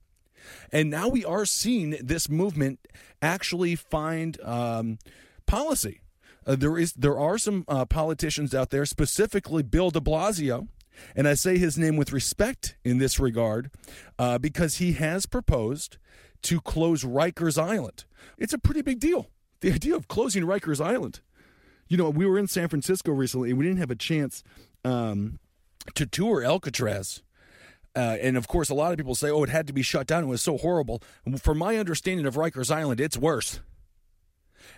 And 0.71 0.89
now 0.89 1.07
we 1.07 1.25
are 1.25 1.45
seeing 1.45 1.97
this 2.01 2.29
movement 2.29 2.87
actually 3.21 3.75
find 3.75 4.39
um, 4.41 4.99
policy. 5.45 6.01
Uh, 6.45 6.55
there 6.55 6.77
is 6.77 6.93
there 6.93 7.19
are 7.19 7.37
some 7.37 7.65
uh, 7.67 7.85
politicians 7.85 8.55
out 8.55 8.69
there, 8.69 8.85
specifically 8.85 9.61
Bill 9.61 9.91
De 9.91 9.99
Blasio, 9.99 10.67
and 11.15 11.27
I 11.27 11.33
say 11.33 11.57
his 11.57 11.77
name 11.77 11.97
with 11.97 12.11
respect 12.11 12.75
in 12.83 12.97
this 12.97 13.19
regard 13.19 13.69
uh, 14.17 14.37
because 14.37 14.77
he 14.77 14.93
has 14.93 15.25
proposed 15.25 15.97
to 16.43 16.61
close 16.61 17.03
Rikers 17.03 17.61
Island. 17.61 18.05
It's 18.37 18.53
a 18.53 18.57
pretty 18.57 18.81
big 18.81 18.99
deal. 18.99 19.29
The 19.61 19.71
idea 19.71 19.95
of 19.95 20.07
closing 20.07 20.43
Rikers 20.43 20.83
Island. 20.83 21.19
You 21.87 21.97
know, 21.97 22.09
we 22.09 22.25
were 22.25 22.37
in 22.37 22.47
San 22.47 22.69
Francisco 22.69 23.11
recently 23.11 23.49
and 23.49 23.59
we 23.59 23.65
didn't 23.65 23.79
have 23.79 23.91
a 23.91 23.95
chance 23.95 24.43
um, 24.85 25.39
to 25.95 26.05
tour 26.05 26.43
Alcatraz. 26.43 27.21
Uh, 27.95 28.17
and 28.21 28.37
of 28.37 28.47
course, 28.47 28.69
a 28.69 28.73
lot 28.73 28.91
of 28.91 28.97
people 28.97 29.15
say, 29.15 29.29
oh, 29.29 29.43
it 29.43 29.49
had 29.49 29.67
to 29.67 29.73
be 29.73 29.81
shut 29.81 30.07
down. 30.07 30.23
It 30.23 30.27
was 30.27 30.43
so 30.43 30.57
horrible. 30.57 31.01
From 31.39 31.57
my 31.57 31.77
understanding 31.77 32.25
of 32.25 32.35
Rikers 32.35 32.71
Island, 32.73 33.01
it's 33.01 33.17
worse. 33.17 33.59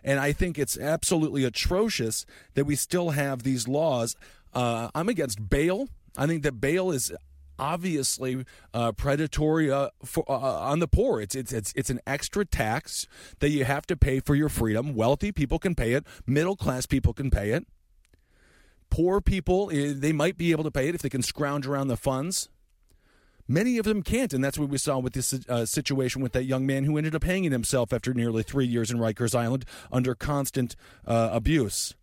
And 0.03 0.19
I 0.19 0.31
think 0.31 0.57
it's 0.57 0.77
absolutely 0.77 1.43
atrocious 1.43 2.25
that 2.53 2.65
we 2.65 2.75
still 2.75 3.11
have 3.11 3.43
these 3.43 3.67
laws. 3.67 4.15
Uh, 4.53 4.89
I'm 4.95 5.09
against 5.09 5.49
bail. 5.49 5.89
I 6.17 6.27
think 6.27 6.43
that 6.43 6.61
bail 6.61 6.91
is 6.91 7.11
obviously 7.61 8.43
uh, 8.73 8.91
predatory 8.91 9.71
uh, 9.71 9.89
for, 10.03 10.25
uh, 10.27 10.33
uh, 10.33 10.71
on 10.71 10.79
the 10.79 10.87
poor. 10.87 11.21
It's, 11.21 11.35
it's 11.35 11.53
it's 11.53 11.71
it's 11.75 11.89
an 11.89 12.01
extra 12.05 12.43
tax 12.43 13.07
that 13.39 13.49
you 13.49 13.63
have 13.63 13.85
to 13.87 13.95
pay 13.95 14.19
for 14.19 14.35
your 14.35 14.49
freedom. 14.49 14.95
Wealthy 14.95 15.31
people 15.31 15.59
can 15.59 15.75
pay 15.75 15.93
it. 15.93 16.05
Middle 16.25 16.57
class 16.57 16.85
people 16.85 17.13
can 17.13 17.29
pay 17.29 17.51
it. 17.51 17.65
Poor 18.89 19.21
people, 19.21 19.71
eh, 19.71 19.93
they 19.95 20.11
might 20.11 20.37
be 20.37 20.51
able 20.51 20.65
to 20.65 20.71
pay 20.71 20.89
it 20.89 20.95
if 20.95 21.01
they 21.01 21.09
can 21.09 21.21
scrounge 21.21 21.65
around 21.65 21.87
the 21.87 21.95
funds. 21.95 22.49
Many 23.47 23.77
of 23.77 23.85
them 23.85 24.01
can't, 24.01 24.33
and 24.33 24.43
that's 24.43 24.57
what 24.57 24.69
we 24.69 24.77
saw 24.77 24.99
with 24.99 25.13
this 25.13 25.33
uh, 25.47 25.65
situation 25.65 26.21
with 26.21 26.33
that 26.33 26.45
young 26.45 26.65
man 26.65 26.83
who 26.83 26.97
ended 26.97 27.15
up 27.15 27.23
hanging 27.23 27.51
himself 27.51 27.93
after 27.93 28.13
nearly 28.13 28.43
three 28.43 28.65
years 28.65 28.91
in 28.91 28.97
Rikers 28.97 29.35
Island 29.35 29.65
under 29.91 30.15
constant 30.15 30.75
uh, 31.05 31.29
abuse. 31.31 31.95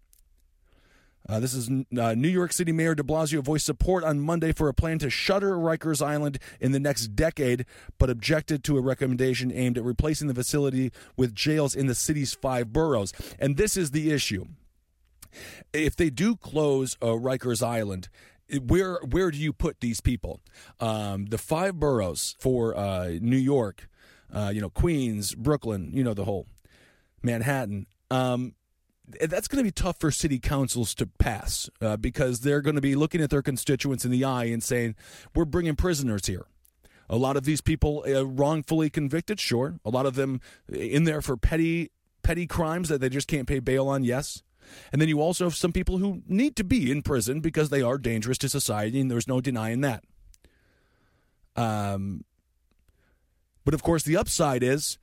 Uh, 1.28 1.38
this 1.40 1.52
is 1.52 1.68
uh, 1.68 2.14
New 2.14 2.28
York 2.28 2.54
City 2.54 2.72
Mayor 2.72 2.94
de 2.94 3.02
Blasio 3.02 3.42
voiced 3.42 3.66
support 3.66 4.02
on 4.02 4.18
Monday 4.18 4.52
for 4.52 4.68
a 4.68 4.74
plan 4.74 4.98
to 5.00 5.10
shutter 5.10 5.56
Rikers 5.56 6.04
Island 6.04 6.38
in 6.58 6.72
the 6.72 6.80
next 6.80 7.08
decade, 7.08 7.66
but 7.98 8.08
objected 8.08 8.64
to 8.64 8.78
a 8.78 8.80
recommendation 8.80 9.52
aimed 9.52 9.76
at 9.76 9.84
replacing 9.84 10.28
the 10.28 10.34
facility 10.34 10.90
with 11.16 11.34
jails 11.34 11.74
in 11.74 11.86
the 11.86 11.94
city's 11.94 12.32
five 12.32 12.72
boroughs. 12.72 13.12
And 13.38 13.58
this 13.58 13.76
is 13.76 13.90
the 13.90 14.10
issue. 14.10 14.46
If 15.74 15.96
they 15.96 16.08
do 16.08 16.34
close 16.34 16.96
uh, 17.02 17.08
Rikers 17.08 17.62
Island, 17.62 18.08
where 18.66 18.98
where 19.10 19.30
do 19.30 19.36
you 19.36 19.52
put 19.52 19.80
these 19.80 20.00
people? 20.00 20.40
Um, 20.80 21.26
the 21.26 21.36
five 21.36 21.78
boroughs 21.78 22.36
for 22.38 22.74
uh, 22.74 23.18
New 23.20 23.36
York, 23.36 23.86
uh, 24.32 24.50
you 24.54 24.62
know, 24.62 24.70
Queens, 24.70 25.34
Brooklyn, 25.34 25.90
you 25.92 26.02
know, 26.02 26.14
the 26.14 26.24
whole 26.24 26.46
Manhattan. 27.22 27.86
Um, 28.10 28.54
that's 29.22 29.48
going 29.48 29.58
to 29.58 29.64
be 29.64 29.72
tough 29.72 29.98
for 29.98 30.10
city 30.10 30.38
councils 30.38 30.94
to 30.94 31.06
pass 31.06 31.70
uh, 31.80 31.96
because 31.96 32.40
they're 32.40 32.60
going 32.60 32.76
to 32.76 32.82
be 32.82 32.94
looking 32.94 33.20
at 33.20 33.30
their 33.30 33.42
constituents 33.42 34.04
in 34.04 34.10
the 34.10 34.24
eye 34.24 34.44
and 34.44 34.62
saying, 34.62 34.94
"We're 35.34 35.44
bringing 35.44 35.76
prisoners 35.76 36.26
here." 36.26 36.46
A 37.10 37.16
lot 37.16 37.36
of 37.36 37.44
these 37.44 37.60
people 37.60 38.04
uh, 38.06 38.26
wrongfully 38.26 38.90
convicted, 38.90 39.40
sure. 39.40 39.80
A 39.84 39.90
lot 39.90 40.04
of 40.04 40.14
them 40.14 40.40
in 40.68 41.04
there 41.04 41.22
for 41.22 41.36
petty 41.36 41.90
petty 42.22 42.46
crimes 42.46 42.88
that 42.90 43.00
they 43.00 43.08
just 43.08 43.28
can't 43.28 43.48
pay 43.48 43.58
bail 43.58 43.88
on, 43.88 44.04
yes. 44.04 44.42
And 44.92 45.00
then 45.00 45.08
you 45.08 45.20
also 45.20 45.44
have 45.44 45.54
some 45.54 45.72
people 45.72 45.96
who 45.96 46.22
need 46.26 46.56
to 46.56 46.64
be 46.64 46.90
in 46.90 47.00
prison 47.00 47.40
because 47.40 47.70
they 47.70 47.80
are 47.80 47.96
dangerous 47.96 48.36
to 48.38 48.48
society, 48.50 49.00
and 49.00 49.10
there's 49.10 49.26
no 49.26 49.40
denying 49.40 49.80
that. 49.80 50.04
Um, 51.56 52.24
but 53.64 53.72
of 53.72 53.82
course, 53.82 54.02
the 54.02 54.16
upside 54.16 54.62
is 54.62 54.98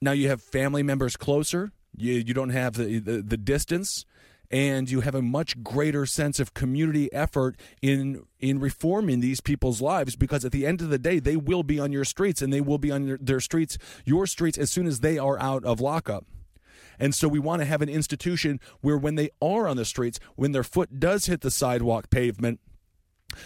now 0.00 0.12
you 0.12 0.28
have 0.28 0.40
family 0.40 0.84
members 0.84 1.16
closer 1.16 1.72
you, 2.00 2.14
you 2.14 2.34
don't 2.34 2.50
have 2.50 2.74
the, 2.74 2.98
the, 2.98 3.22
the 3.22 3.36
distance 3.36 4.04
and 4.50 4.90
you 4.90 5.00
have 5.00 5.14
a 5.14 5.22
much 5.22 5.62
greater 5.62 6.04
sense 6.04 6.40
of 6.40 6.54
community 6.54 7.12
effort 7.12 7.56
in 7.80 8.24
in 8.40 8.58
reforming 8.58 9.20
these 9.20 9.40
people's 9.40 9.80
lives 9.80 10.16
because 10.16 10.44
at 10.44 10.52
the 10.52 10.66
end 10.66 10.80
of 10.80 10.90
the 10.90 10.98
day 10.98 11.20
they 11.20 11.36
will 11.36 11.62
be 11.62 11.78
on 11.78 11.92
your 11.92 12.04
streets 12.04 12.42
and 12.42 12.52
they 12.52 12.60
will 12.60 12.78
be 12.78 12.90
on 12.90 13.06
your, 13.06 13.18
their 13.18 13.40
streets 13.40 13.78
your 14.04 14.26
streets 14.26 14.58
as 14.58 14.70
soon 14.70 14.86
as 14.86 15.00
they 15.00 15.18
are 15.18 15.38
out 15.38 15.64
of 15.64 15.80
lockup. 15.80 16.24
And 16.98 17.14
so 17.14 17.28
we 17.28 17.38
want 17.38 17.62
to 17.62 17.66
have 17.66 17.80
an 17.80 17.88
institution 17.88 18.60
where 18.82 18.98
when 18.98 19.14
they 19.14 19.30
are 19.40 19.66
on 19.66 19.76
the 19.76 19.84
streets 19.84 20.18
when 20.36 20.52
their 20.52 20.64
foot 20.64 20.98
does 20.98 21.26
hit 21.26 21.40
the 21.40 21.50
sidewalk 21.50 22.10
pavement 22.10 22.60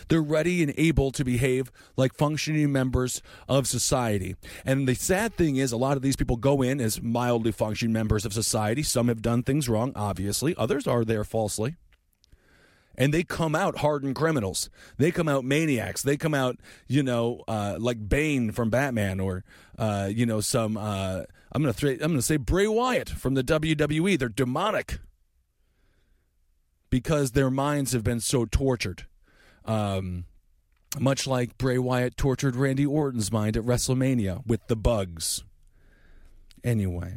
they're 0.09 0.23
ready 0.23 0.62
and 0.62 0.73
able 0.76 1.11
to 1.12 1.25
behave 1.25 1.71
like 1.97 2.14
functioning 2.14 2.73
members 2.73 3.23
of 3.49 3.67
society. 3.67 4.37
And 4.64 4.88
the 4.88 4.95
sad 4.95 5.35
thing 5.35 5.57
is, 5.57 5.73
a 5.73 5.76
lot 5.76 5.97
of 5.97 6.03
these 6.03 6.17
people 6.17 6.37
go 6.37 6.62
in 6.62 6.81
as 6.81 7.03
mildly 7.03 7.53
functioning 7.53 7.93
members 7.93 8.25
of 8.25 8.33
society. 8.33 8.83
Some 8.83 9.09
have 9.09 9.23
done 9.23 9.43
things 9.43 9.69
wrong, 9.69 9.93
obviously, 9.95 10.55
others 10.57 10.87
are 10.87 11.05
there 11.05 11.25
falsely. 11.25 11.76
And 12.97 13.12
they 13.12 13.25
come 13.25 13.57
out 13.57 13.79
hardened 13.79 14.14
criminals. 14.14 14.71
They 14.99 15.11
come 15.11 15.29
out 15.29 15.45
maniacs. 15.45 16.03
They 16.03 16.17
come 16.17 16.33
out, 16.33 16.59
you 16.87 17.03
know, 17.03 17.43
uh, 17.49 17.76
like 17.81 18.09
Bane 18.09 18.53
from 18.53 18.71
Batman, 18.71 19.19
or 19.19 19.43
uh, 19.76 20.09
you 20.12 20.26
know, 20.26 20.41
some. 20.41 20.76
Uh, 20.76 21.25
I'm 21.50 21.62
gonna 21.62 21.73
th- 21.73 22.00
I'm 22.00 22.12
gonna 22.12 22.23
say 22.23 22.37
Bray 22.37 22.69
Wyatt 22.69 23.09
from 23.09 23.35
the 23.35 23.43
WWE. 23.43 24.17
They're 24.17 24.29
demonic 24.29 25.00
because 26.88 27.33
their 27.33 27.50
minds 27.50 27.93
have 27.93 28.05
been 28.05 28.21
so 28.21 28.45
tortured 28.45 29.07
um, 29.64 30.25
much 30.99 31.26
like 31.26 31.59
Bray 31.59 31.78
Wyatt 31.78 32.16
tortured 32.16 32.56
Randy 32.56 32.87
Orton's 32.87 33.33
mind 33.33 33.56
at 33.56 33.64
WrestleMania 33.64 34.47
with 34.47 34.66
the 34.68 34.76
bugs. 34.76 35.44
Anyway, 36.62 37.16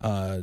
uh, 0.00 0.40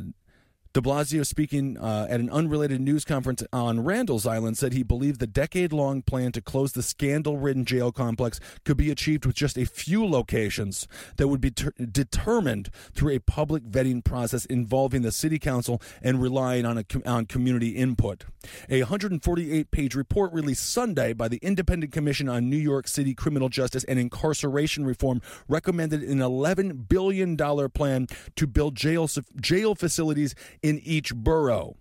De 0.74 0.80
Blasio, 0.82 1.24
speaking 1.24 1.78
uh, 1.78 2.06
at 2.10 2.20
an 2.20 2.28
unrelated 2.30 2.80
news 2.80 3.04
conference 3.04 3.42
on 3.52 3.84
Randall's 3.84 4.26
Island, 4.26 4.58
said 4.58 4.72
he 4.72 4.82
believed 4.82 5.18
the 5.18 5.26
decade 5.26 5.72
long 5.72 6.02
plan 6.02 6.30
to 6.32 6.42
close 6.42 6.72
the 6.72 6.82
scandal 6.82 7.38
ridden 7.38 7.64
jail 7.64 7.90
complex 7.90 8.38
could 8.64 8.76
be 8.76 8.90
achieved 8.90 9.24
with 9.24 9.34
just 9.34 9.56
a 9.56 9.64
few 9.64 10.04
locations 10.04 10.86
that 11.16 11.28
would 11.28 11.40
be 11.40 11.50
ter- 11.50 11.72
determined 11.90 12.70
through 12.94 13.14
a 13.14 13.18
public 13.18 13.62
vetting 13.64 14.04
process 14.04 14.44
involving 14.46 15.02
the 15.02 15.10
city 15.12 15.38
council 15.38 15.80
and 16.02 16.20
relying 16.20 16.66
on, 16.66 16.78
a, 16.78 16.84
on 17.06 17.24
community 17.24 17.70
input. 17.70 18.24
A 18.68 18.82
148 18.82 19.70
page 19.70 19.94
report 19.94 20.32
released 20.32 20.70
Sunday 20.70 21.12
by 21.12 21.28
the 21.28 21.38
Independent 21.38 21.92
Commission 21.92 22.28
on 22.28 22.50
New 22.50 22.56
York 22.56 22.88
City 22.88 23.14
Criminal 23.14 23.48
Justice 23.48 23.84
and 23.84 23.98
Incarceration 23.98 24.84
Reform 24.84 25.22
recommended 25.48 26.02
an 26.02 26.18
$11 26.18 26.88
billion 26.88 27.36
plan 27.70 28.06
to 28.36 28.46
build 28.46 28.74
jail, 28.74 29.08
jail 29.40 29.74
facilities 29.74 30.34
in 30.62 30.80
each 30.84 31.14
borough. 31.14 31.76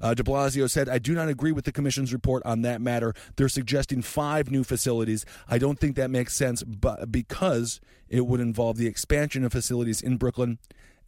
Uh, 0.00 0.12
de 0.12 0.22
Blasio 0.22 0.70
said, 0.70 0.88
I 0.88 0.98
do 0.98 1.14
not 1.14 1.28
agree 1.28 1.52
with 1.52 1.64
the 1.64 1.72
commission's 1.72 2.12
report 2.12 2.42
on 2.44 2.62
that 2.62 2.80
matter. 2.80 3.14
They're 3.36 3.48
suggesting 3.48 4.02
five 4.02 4.50
new 4.50 4.64
facilities. 4.64 5.24
I 5.48 5.58
don't 5.58 5.78
think 5.78 5.96
that 5.96 6.10
makes 6.10 6.34
sense 6.34 6.62
but 6.62 7.10
because 7.10 7.80
it 8.08 8.26
would 8.26 8.40
involve 8.40 8.76
the 8.76 8.86
expansion 8.86 9.44
of 9.44 9.52
facilities 9.52 10.02
in 10.02 10.16
Brooklyn 10.16 10.58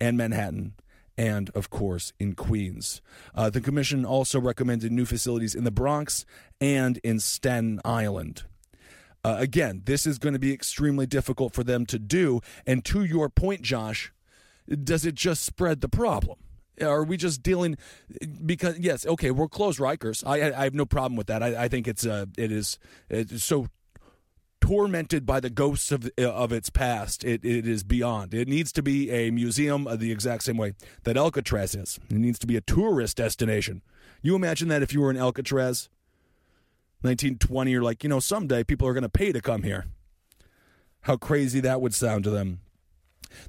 and 0.01 0.17
Manhattan, 0.17 0.75
and 1.19 1.51
of 1.51 1.71
course 1.71 2.13
in 2.19 2.35
Queens. 2.35 3.01
Uh, 3.35 3.51
the 3.51 3.61
commission 3.61 4.05
also 4.05 4.41
recommended 4.41 4.93
new 4.93 5.05
facilities 5.05 5.55
in 5.55 5.65
the 5.65 5.71
Bronx 5.71 6.25
and 6.61 6.99
in 6.99 7.21
Staten 7.21 7.81
Island. 7.85 8.45
Uh, 9.25 9.37
again, 9.39 9.83
this 9.85 10.07
is 10.07 10.19
going 10.19 10.35
to 10.35 10.39
be 10.39 10.53
extremely 10.53 11.07
difficult 11.07 11.53
for 11.53 11.65
them 11.65 11.85
to 11.87 11.99
do. 11.99 12.41
And 12.67 12.85
to 12.85 13.03
your 13.03 13.29
point, 13.29 13.63
Josh, 13.63 14.13
does 14.69 15.05
it 15.05 15.17
just 15.17 15.45
spread 15.45 15.81
the 15.81 15.89
problem? 15.89 16.39
Are 16.83 17.05
we 17.05 17.17
just 17.17 17.43
dealing 17.43 17.77
because 18.45 18.79
yes, 18.79 19.07
okay, 19.07 19.31
we're 19.31 19.49
closed 19.49 19.79
Rikers. 19.79 20.23
I 20.27 20.53
I 20.59 20.65
have 20.65 20.75
no 20.75 20.87
problem 20.87 21.17
with 21.17 21.27
that. 21.29 21.43
I, 21.43 21.65
I 21.65 21.69
think 21.69 21.89
it's 21.89 22.07
uh 22.07 22.27
it 22.37 22.53
is 22.53 22.79
it's 23.09 23.43
so 23.43 23.69
tormented 24.61 25.25
by 25.25 25.39
the 25.39 25.51
ghosts 25.51 25.93
of 25.93 26.11
of 26.19 26.53
its 26.53 26.71
past. 26.71 27.25
It 27.25 27.45
it 27.45 27.67
is 27.67 27.83
beyond. 27.83 28.35
It 28.35 28.49
needs 28.49 28.73
to 28.73 28.83
be 28.83 29.11
a 29.11 29.31
museum 29.31 29.89
the 29.91 30.13
exact 30.13 30.45
same 30.45 30.57
way 30.57 30.75
that 31.05 31.17
Alcatraz 31.17 31.75
is. 31.75 31.99
It 32.11 32.17
needs 32.17 32.39
to 32.41 32.47
be 32.47 32.57
a 32.57 32.61
tourist 32.61 33.17
destination. 33.17 33.83
You 34.23 34.35
imagine 34.35 34.69
that 34.69 34.83
if 34.83 34.93
you 34.93 35.01
were 35.01 35.11
in 35.11 35.17
Alcatraz, 35.17 35.89
1920, 37.03 37.71
you're 37.71 37.83
like, 37.83 38.03
you 38.03 38.09
know, 38.09 38.19
someday 38.19 38.65
people 38.65 38.89
are 38.89 38.93
going 38.93 39.03
to 39.03 39.09
pay 39.09 39.31
to 39.31 39.41
come 39.41 39.63
here. 39.63 39.87
How 41.03 41.17
crazy 41.17 41.61
that 41.61 41.81
would 41.81 41.95
sound 41.95 42.25
to 42.25 42.31
them. 42.31 42.61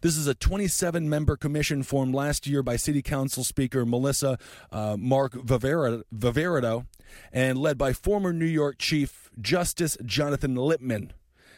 This 0.01 0.17
is 0.17 0.27
a 0.27 0.35
27 0.35 1.09
member 1.09 1.37
commission 1.37 1.83
formed 1.83 2.13
last 2.13 2.47
year 2.47 2.63
by 2.63 2.75
City 2.75 3.01
Council 3.01 3.43
Speaker 3.43 3.85
Melissa 3.85 4.37
uh, 4.71 4.95
Mark 4.97 5.33
Viverito 5.33 6.85
and 7.31 7.57
led 7.57 7.77
by 7.77 7.93
former 7.93 8.33
New 8.33 8.45
York 8.45 8.77
Chief 8.77 9.29
Justice 9.39 9.97
Jonathan 10.05 10.55
Lippman. 10.55 11.13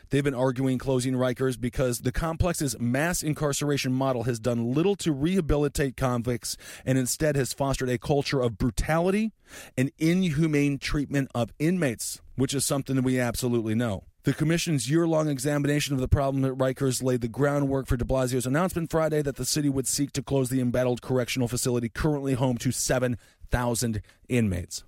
They've 0.09 0.23
been 0.23 0.33
arguing 0.33 0.79
closing 0.79 1.13
Rikers 1.13 1.59
because 1.59 1.99
the 1.99 2.11
complex's 2.11 2.79
mass 2.79 3.21
incarceration 3.21 3.93
model 3.93 4.23
has 4.23 4.39
done 4.39 4.73
little 4.73 4.95
to 4.97 5.11
rehabilitate 5.11 5.97
convicts 5.97 6.57
and 6.83 6.97
instead 6.97 7.35
has 7.35 7.53
fostered 7.53 7.89
a 7.89 7.99
culture 7.99 8.41
of 8.41 8.57
brutality 8.57 9.33
and 9.77 9.91
inhumane 9.99 10.79
treatment 10.79 11.29
of 11.35 11.53
inmates, 11.59 12.21
which 12.35 12.55
is 12.55 12.65
something 12.65 12.95
that 12.95 13.05
we 13.05 13.19
absolutely 13.19 13.75
know. 13.75 14.03
The 14.23 14.33
Commission's 14.33 14.89
year 14.89 15.07
long 15.07 15.29
examination 15.29 15.93
of 15.93 16.01
the 16.01 16.07
problem 16.07 16.43
at 16.43 16.51
Rikers 16.51 17.01
laid 17.01 17.21
the 17.21 17.29
groundwork 17.29 17.87
for 17.87 17.95
de 17.95 18.03
Blasio's 18.03 18.45
announcement 18.45 18.91
Friday 18.91 19.21
that 19.21 19.37
the 19.37 19.45
city 19.45 19.69
would 19.69 19.87
seek 19.87 20.11
to 20.13 20.21
close 20.21 20.49
the 20.49 20.59
embattled 20.59 21.01
correctional 21.01 21.47
facility 21.47 21.87
currently 21.87 22.33
home 22.33 22.57
to 22.57 22.71
7,000 22.71 24.01
inmates. 24.27 24.83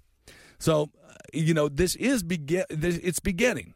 So, 0.60 0.90
you 1.34 1.54
know, 1.54 1.70
this 1.70 1.96
is 1.96 2.24
begin. 2.24 2.66
It's 2.70 3.22
beginning 3.22 3.74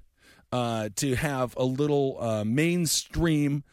uh, 0.52 0.90
to 0.98 1.16
have 1.16 1.56
a 1.56 1.64
little 1.64 2.18
uh, 2.20 2.44
mainstream 2.44 3.64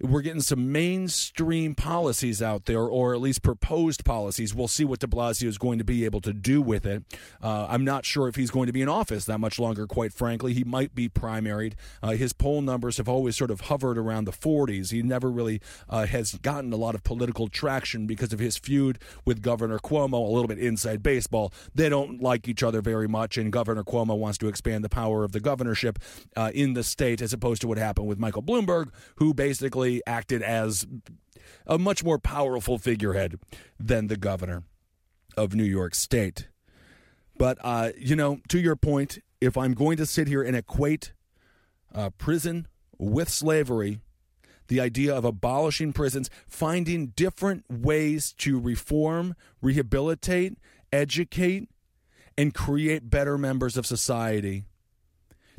we're 0.00 0.20
getting 0.20 0.42
some 0.42 0.72
mainstream 0.72 1.74
policies 1.74 2.42
out 2.42 2.66
there, 2.66 2.82
or 2.82 3.14
at 3.14 3.20
least 3.20 3.42
proposed 3.42 4.04
policies. 4.04 4.54
We'll 4.54 4.68
see 4.68 4.84
what 4.84 5.00
de 5.00 5.06
Blasio 5.06 5.46
is 5.46 5.56
going 5.56 5.78
to 5.78 5.84
be 5.84 6.04
able 6.04 6.20
to 6.20 6.34
do 6.34 6.60
with 6.60 6.84
it. 6.84 7.02
Uh, 7.42 7.66
I'm 7.70 7.84
not 7.84 8.04
sure 8.04 8.28
if 8.28 8.36
he's 8.36 8.50
going 8.50 8.66
to 8.66 8.72
be 8.72 8.82
in 8.82 8.88
office 8.88 9.24
that 9.24 9.38
much 9.38 9.58
longer, 9.58 9.86
quite 9.86 10.12
frankly. 10.12 10.52
He 10.52 10.64
might 10.64 10.94
be 10.94 11.08
primaried. 11.08 11.74
Uh, 12.02 12.10
his 12.10 12.34
poll 12.34 12.60
numbers 12.60 12.98
have 12.98 13.08
always 13.08 13.36
sort 13.36 13.50
of 13.50 13.62
hovered 13.62 13.96
around 13.96 14.26
the 14.26 14.32
40s. 14.32 14.90
He 14.90 15.02
never 15.02 15.30
really 15.30 15.62
uh, 15.88 16.04
has 16.04 16.34
gotten 16.34 16.72
a 16.74 16.76
lot 16.76 16.94
of 16.94 17.02
political 17.02 17.48
traction 17.48 18.06
because 18.06 18.34
of 18.34 18.38
his 18.38 18.58
feud 18.58 18.98
with 19.24 19.40
Governor 19.40 19.78
Cuomo, 19.78 20.26
a 20.26 20.30
little 20.30 20.48
bit 20.48 20.58
inside 20.58 21.02
baseball. 21.02 21.54
They 21.74 21.88
don't 21.88 22.20
like 22.20 22.48
each 22.48 22.62
other 22.62 22.82
very 22.82 23.08
much, 23.08 23.38
and 23.38 23.50
Governor 23.50 23.82
Cuomo 23.82 24.18
wants 24.18 24.36
to 24.38 24.48
expand 24.48 24.84
the 24.84 24.90
power 24.90 25.24
of 25.24 25.32
the 25.32 25.40
governorship 25.40 25.98
uh, 26.36 26.50
in 26.54 26.74
the 26.74 26.84
state 26.84 27.22
as 27.22 27.32
opposed 27.32 27.62
to 27.62 27.68
what 27.68 27.78
happened 27.78 28.08
with 28.08 28.18
Michael 28.18 28.42
Bloomberg, 28.42 28.90
who 29.16 29.32
basically 29.32 29.85
acted 30.06 30.42
as 30.42 30.86
a 31.66 31.78
much 31.78 32.04
more 32.04 32.18
powerful 32.18 32.78
figurehead 32.78 33.38
than 33.78 34.06
the 34.06 34.16
governor 34.16 34.64
of 35.36 35.54
New 35.54 35.64
York 35.64 35.94
State. 35.94 36.48
But, 37.38 37.58
uh, 37.62 37.90
you 37.98 38.16
know, 38.16 38.40
to 38.48 38.58
your 38.58 38.76
point, 38.76 39.18
if 39.40 39.56
I'm 39.56 39.74
going 39.74 39.96
to 39.98 40.06
sit 40.06 40.28
here 40.28 40.42
and 40.42 40.56
equate 40.56 41.12
uh, 41.94 42.10
prison 42.10 42.66
with 42.98 43.28
slavery, 43.28 44.00
the 44.68 44.80
idea 44.80 45.14
of 45.14 45.24
abolishing 45.24 45.92
prisons, 45.92 46.30
finding 46.48 47.08
different 47.08 47.64
ways 47.70 48.32
to 48.38 48.58
reform, 48.58 49.34
rehabilitate, 49.60 50.58
educate, 50.92 51.68
and 52.38 52.54
create 52.54 53.10
better 53.10 53.38
members 53.38 53.76
of 53.76 53.86
society 53.86 54.64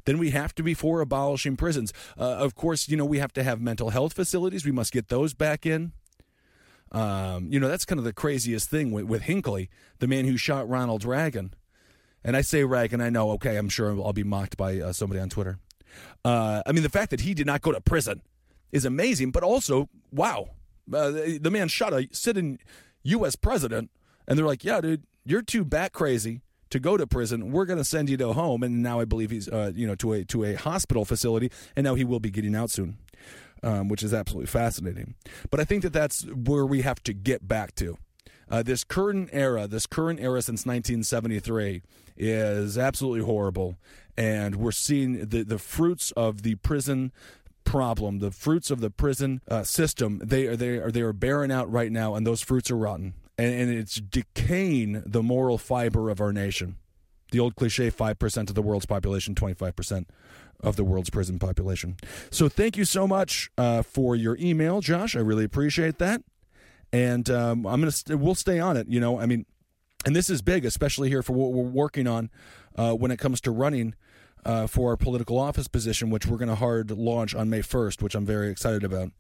then 0.08 0.18
we 0.18 0.30
have 0.30 0.56
to 0.56 0.64
be 0.64 0.74
for 0.74 1.02
abolishing 1.02 1.58
prisons. 1.58 1.92
Uh, 2.18 2.24
of 2.24 2.56
course, 2.56 2.88
you 2.88 2.96
know, 2.96 3.04
we 3.04 3.20
have 3.20 3.34
to 3.34 3.44
have 3.44 3.60
mental 3.60 3.90
health 3.90 4.14
facilities. 4.14 4.64
We 4.66 4.72
must 4.72 4.94
get 4.94 5.10
those 5.10 5.34
back 5.34 5.66
in. 5.66 5.92
Um, 6.94 7.52
you 7.52 7.60
know, 7.60 7.68
that's 7.68 7.84
kind 7.84 8.00
of 8.00 8.06
the 8.06 8.14
craziest 8.14 8.70
thing 8.70 8.92
with, 8.92 9.04
with 9.04 9.24
Hinckley, 9.24 9.70
the 10.00 10.08
man 10.08 10.24
who 10.24 10.38
shot 10.38 10.68
Ronald 10.70 11.04
Reagan. 11.04 11.54
And 12.24 12.38
I 12.38 12.42
say 12.42 12.64
Reagan, 12.64 13.02
I 13.02 13.10
know, 13.10 13.32
okay, 13.32 13.58
I'm 13.58 13.68
sure 13.68 13.90
I'll 14.02 14.14
be 14.14 14.24
mocked 14.24 14.56
by 14.56 14.80
uh, 14.80 14.94
somebody 14.94 15.20
on 15.20 15.28
Twitter. 15.28 15.60
Uh, 16.24 16.64
I 16.66 16.72
mean, 16.72 16.84
the 16.84 16.90
fact 16.90 17.12
that 17.12 17.22
he 17.22 17.34
did 17.34 17.46
not 17.46 17.62
go 17.62 17.74
to 17.74 17.82
prison 17.82 18.22
is 18.72 18.86
amazing, 18.86 19.32
but 19.32 19.44
also, 19.44 19.90
wow, 20.14 20.52
uh, 20.94 21.12
the, 21.12 21.38
the 21.38 21.52
man 21.52 21.68
shot 21.68 21.92
a 21.92 22.08
sitting 22.14 22.60
U.S. 23.04 23.36
president, 23.36 23.92
and 24.26 24.40
they're 24.40 24.46
like, 24.46 24.64
yeah, 24.64 24.80
dude, 24.80 25.04
you're 25.26 25.42
too 25.42 25.66
bat 25.66 25.92
crazy 25.92 26.40
to 26.70 26.80
go 26.80 26.98
to 26.98 27.08
prison. 27.08 27.52
We're 27.52 27.66
going 27.66 27.78
to 27.80 27.86
send 27.86 28.10
you 28.10 28.18
to 28.18 28.34
home, 28.34 28.64
and 28.64 28.82
now 28.82 29.00
I 29.00 29.06
believe 29.06 29.32
he's 29.32 29.48
uh, 29.48 29.72
you 29.76 29.88
know 29.88 29.96
to 29.96 30.14
a 30.14 30.24
to 30.26 30.44
a 30.44 30.56
hospital 30.56 31.06
facility, 31.06 31.52
and 31.76 31.84
now 31.84 31.96
he 31.96 32.04
will 32.04 32.20
be 32.20 32.32
getting 32.32 32.56
out 32.56 32.70
soon, 32.70 32.98
um, 33.64 33.88
which 33.88 34.04
is 34.04 34.14
absolutely 34.14 34.48
fascinating. 34.48 35.16
But 35.50 35.60
I 35.60 35.64
think 35.64 35.84
that 35.84 35.94
that's 35.94 36.26
where 36.26 36.66
we 36.66 36.82
have 36.82 37.02
to 37.04 37.14
get 37.14 37.48
back 37.48 37.76
to. 37.76 37.98
Uh, 38.50 38.64
this 38.64 38.84
current 38.84 39.30
era, 39.34 39.68
this 39.68 39.86
current 39.86 40.22
era 40.22 40.42
since 40.42 40.66
1973, 40.66 41.82
is 42.16 42.78
absolutely 42.78 43.26
horrible, 43.26 43.78
and 44.18 44.56
we're 44.56 44.72
seeing 44.72 45.26
the 45.28 45.44
the 45.44 45.60
fruits 45.60 46.12
of 46.12 46.44
the 46.44 46.56
prison 46.56 47.12
problem, 47.64 48.20
the 48.20 48.32
fruits 48.32 48.72
of 48.72 48.80
the 48.80 48.90
prison 48.90 49.42
uh, 49.50 49.64
system. 49.64 50.22
They 50.24 50.48
are 50.48 50.56
they 50.56 50.78
are 50.78 50.92
they 50.92 51.02
are 51.02 51.14
bearing 51.14 51.52
out 51.52 51.72
right 51.72 51.92
now, 51.92 52.16
and 52.16 52.26
those 52.26 52.42
fruits 52.42 52.72
are 52.72 52.78
rotten 52.78 53.14
and, 53.38 53.54
and 53.54 53.72
it's 53.72 53.96
decaying 53.96 55.04
the 55.06 55.24
moral 55.24 55.58
fiber 55.58 56.10
of 56.10 56.20
our 56.20 56.34
nation. 56.34 56.78
The 57.32 57.40
old 57.40 57.56
cliche 57.56 57.92
5% 57.92 58.50
of 58.50 58.56
the 58.56 58.62
world's 58.62 58.86
population, 58.86 59.36
25% 59.36 60.06
of 60.62 60.76
the 60.76 60.84
world's 60.84 61.10
prison 61.10 61.40
population. 61.40 61.98
So 62.32 62.50
thank 62.50 62.78
you 62.78 62.86
so 62.86 63.06
much 63.08 63.52
uh, 63.58 63.82
for 63.82 64.16
your 64.16 64.38
email, 64.40 64.82
Josh. 64.82 65.16
I 65.16 65.20
really 65.20 65.44
appreciate 65.44 65.98
that. 66.00 66.22
And 66.94 67.30
um, 67.30 67.66
I'm 67.68 67.82
gonna 67.82 67.92
st- 67.92 68.20
we'll 68.20 68.34
stay 68.34 68.60
on 68.60 68.78
it. 68.78 68.88
You 68.88 69.02
know, 69.02 69.20
I 69.20 69.26
mean, 69.26 69.46
and 70.06 70.16
this 70.16 70.30
is 70.30 70.42
big, 70.42 70.64
especially 70.64 71.10
here 71.10 71.22
for 71.22 71.34
what 71.34 71.52
we're 71.52 71.70
working 71.70 72.08
on 72.08 72.30
uh, 72.78 72.94
when 72.94 73.12
it 73.12 73.18
comes 73.20 73.42
to 73.42 73.52
running 73.52 73.94
uh, 74.48 74.66
for 74.66 74.92
our 74.92 74.98
political 74.98 75.38
office 75.38 75.68
position, 75.68 76.10
which 76.10 76.26
we're 76.26 76.38
going 76.38 76.48
to 76.48 76.56
hard 76.56 76.90
launch 76.90 77.36
on 77.36 77.50
May 77.50 77.60
1st, 77.60 78.02
which 78.02 78.16
I'm 78.16 78.26
very 78.26 78.50
excited 78.50 78.86
about. 78.86 79.12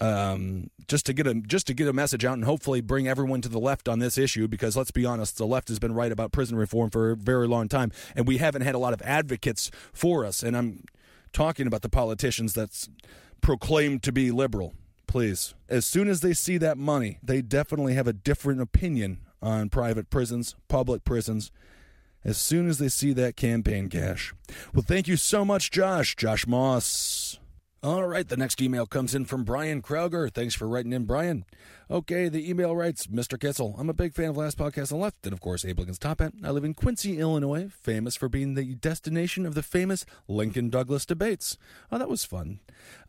Um, 0.00 0.70
just 0.88 1.06
to 1.06 1.12
get 1.12 1.28
a 1.28 1.34
just 1.34 1.68
to 1.68 1.74
get 1.74 1.86
a 1.86 1.92
message 1.92 2.24
out 2.24 2.32
and 2.32 2.44
hopefully 2.44 2.80
bring 2.80 3.06
everyone 3.06 3.40
to 3.42 3.48
the 3.48 3.60
left 3.60 3.88
on 3.88 4.00
this 4.00 4.18
issue, 4.18 4.48
because 4.48 4.76
let's 4.76 4.90
be 4.90 5.06
honest, 5.06 5.38
the 5.38 5.46
left 5.46 5.68
has 5.68 5.78
been 5.78 5.94
right 5.94 6.10
about 6.10 6.32
prison 6.32 6.56
reform 6.56 6.90
for 6.90 7.12
a 7.12 7.16
very 7.16 7.46
long 7.46 7.68
time, 7.68 7.92
and 8.16 8.26
we 8.26 8.38
haven't 8.38 8.62
had 8.62 8.74
a 8.74 8.78
lot 8.78 8.92
of 8.92 9.00
advocates 9.02 9.70
for 9.92 10.24
us. 10.24 10.42
And 10.42 10.56
I'm 10.56 10.82
talking 11.32 11.68
about 11.68 11.82
the 11.82 11.88
politicians 11.88 12.52
that's 12.52 12.88
proclaimed 13.40 14.02
to 14.02 14.12
be 14.12 14.32
liberal. 14.32 14.74
Please, 15.06 15.54
as 15.68 15.86
soon 15.86 16.08
as 16.08 16.22
they 16.22 16.32
see 16.32 16.58
that 16.58 16.76
money, 16.76 17.18
they 17.22 17.40
definitely 17.40 17.94
have 17.94 18.08
a 18.08 18.12
different 18.12 18.60
opinion 18.60 19.20
on 19.40 19.68
private 19.68 20.10
prisons, 20.10 20.56
public 20.66 21.04
prisons, 21.04 21.52
as 22.24 22.38
soon 22.38 22.68
as 22.68 22.78
they 22.78 22.88
see 22.88 23.12
that 23.12 23.36
campaign 23.36 23.88
cash. 23.88 24.34
Well, 24.74 24.84
thank 24.86 25.08
you 25.08 25.16
so 25.16 25.44
much, 25.44 25.70
Josh. 25.70 26.16
Josh 26.16 26.46
Moss. 26.46 27.38
All 27.84 28.06
right, 28.06 28.28
the 28.28 28.36
next 28.36 28.62
email 28.62 28.86
comes 28.86 29.12
in 29.12 29.24
from 29.24 29.42
Brian 29.42 29.82
Krauger. 29.82 30.28
Thanks 30.28 30.54
for 30.54 30.68
writing 30.68 30.92
in, 30.92 31.04
Brian. 31.04 31.44
Okay, 31.90 32.28
the 32.28 32.48
email 32.48 32.76
writes 32.76 33.08
Mr. 33.08 33.36
Kissel, 33.36 33.74
I'm 33.76 33.90
a 33.90 33.92
big 33.92 34.14
fan 34.14 34.30
of 34.30 34.36
Last 34.36 34.56
Podcast 34.56 34.92
on 34.92 35.00
Left, 35.00 35.26
and 35.26 35.32
of 35.32 35.40
course, 35.40 35.64
Abe 35.64 35.80
Lincoln's 35.80 35.98
Top 35.98 36.20
Hat. 36.20 36.32
I 36.44 36.50
live 36.50 36.62
in 36.62 36.74
Quincy, 36.74 37.18
Illinois, 37.18 37.68
famous 37.70 38.14
for 38.14 38.28
being 38.28 38.54
the 38.54 38.76
destination 38.76 39.44
of 39.44 39.54
the 39.54 39.64
famous 39.64 40.06
Lincoln 40.28 40.70
Douglas 40.70 41.04
debates. 41.04 41.58
Oh, 41.90 41.98
that 41.98 42.08
was 42.08 42.24
fun. 42.24 42.60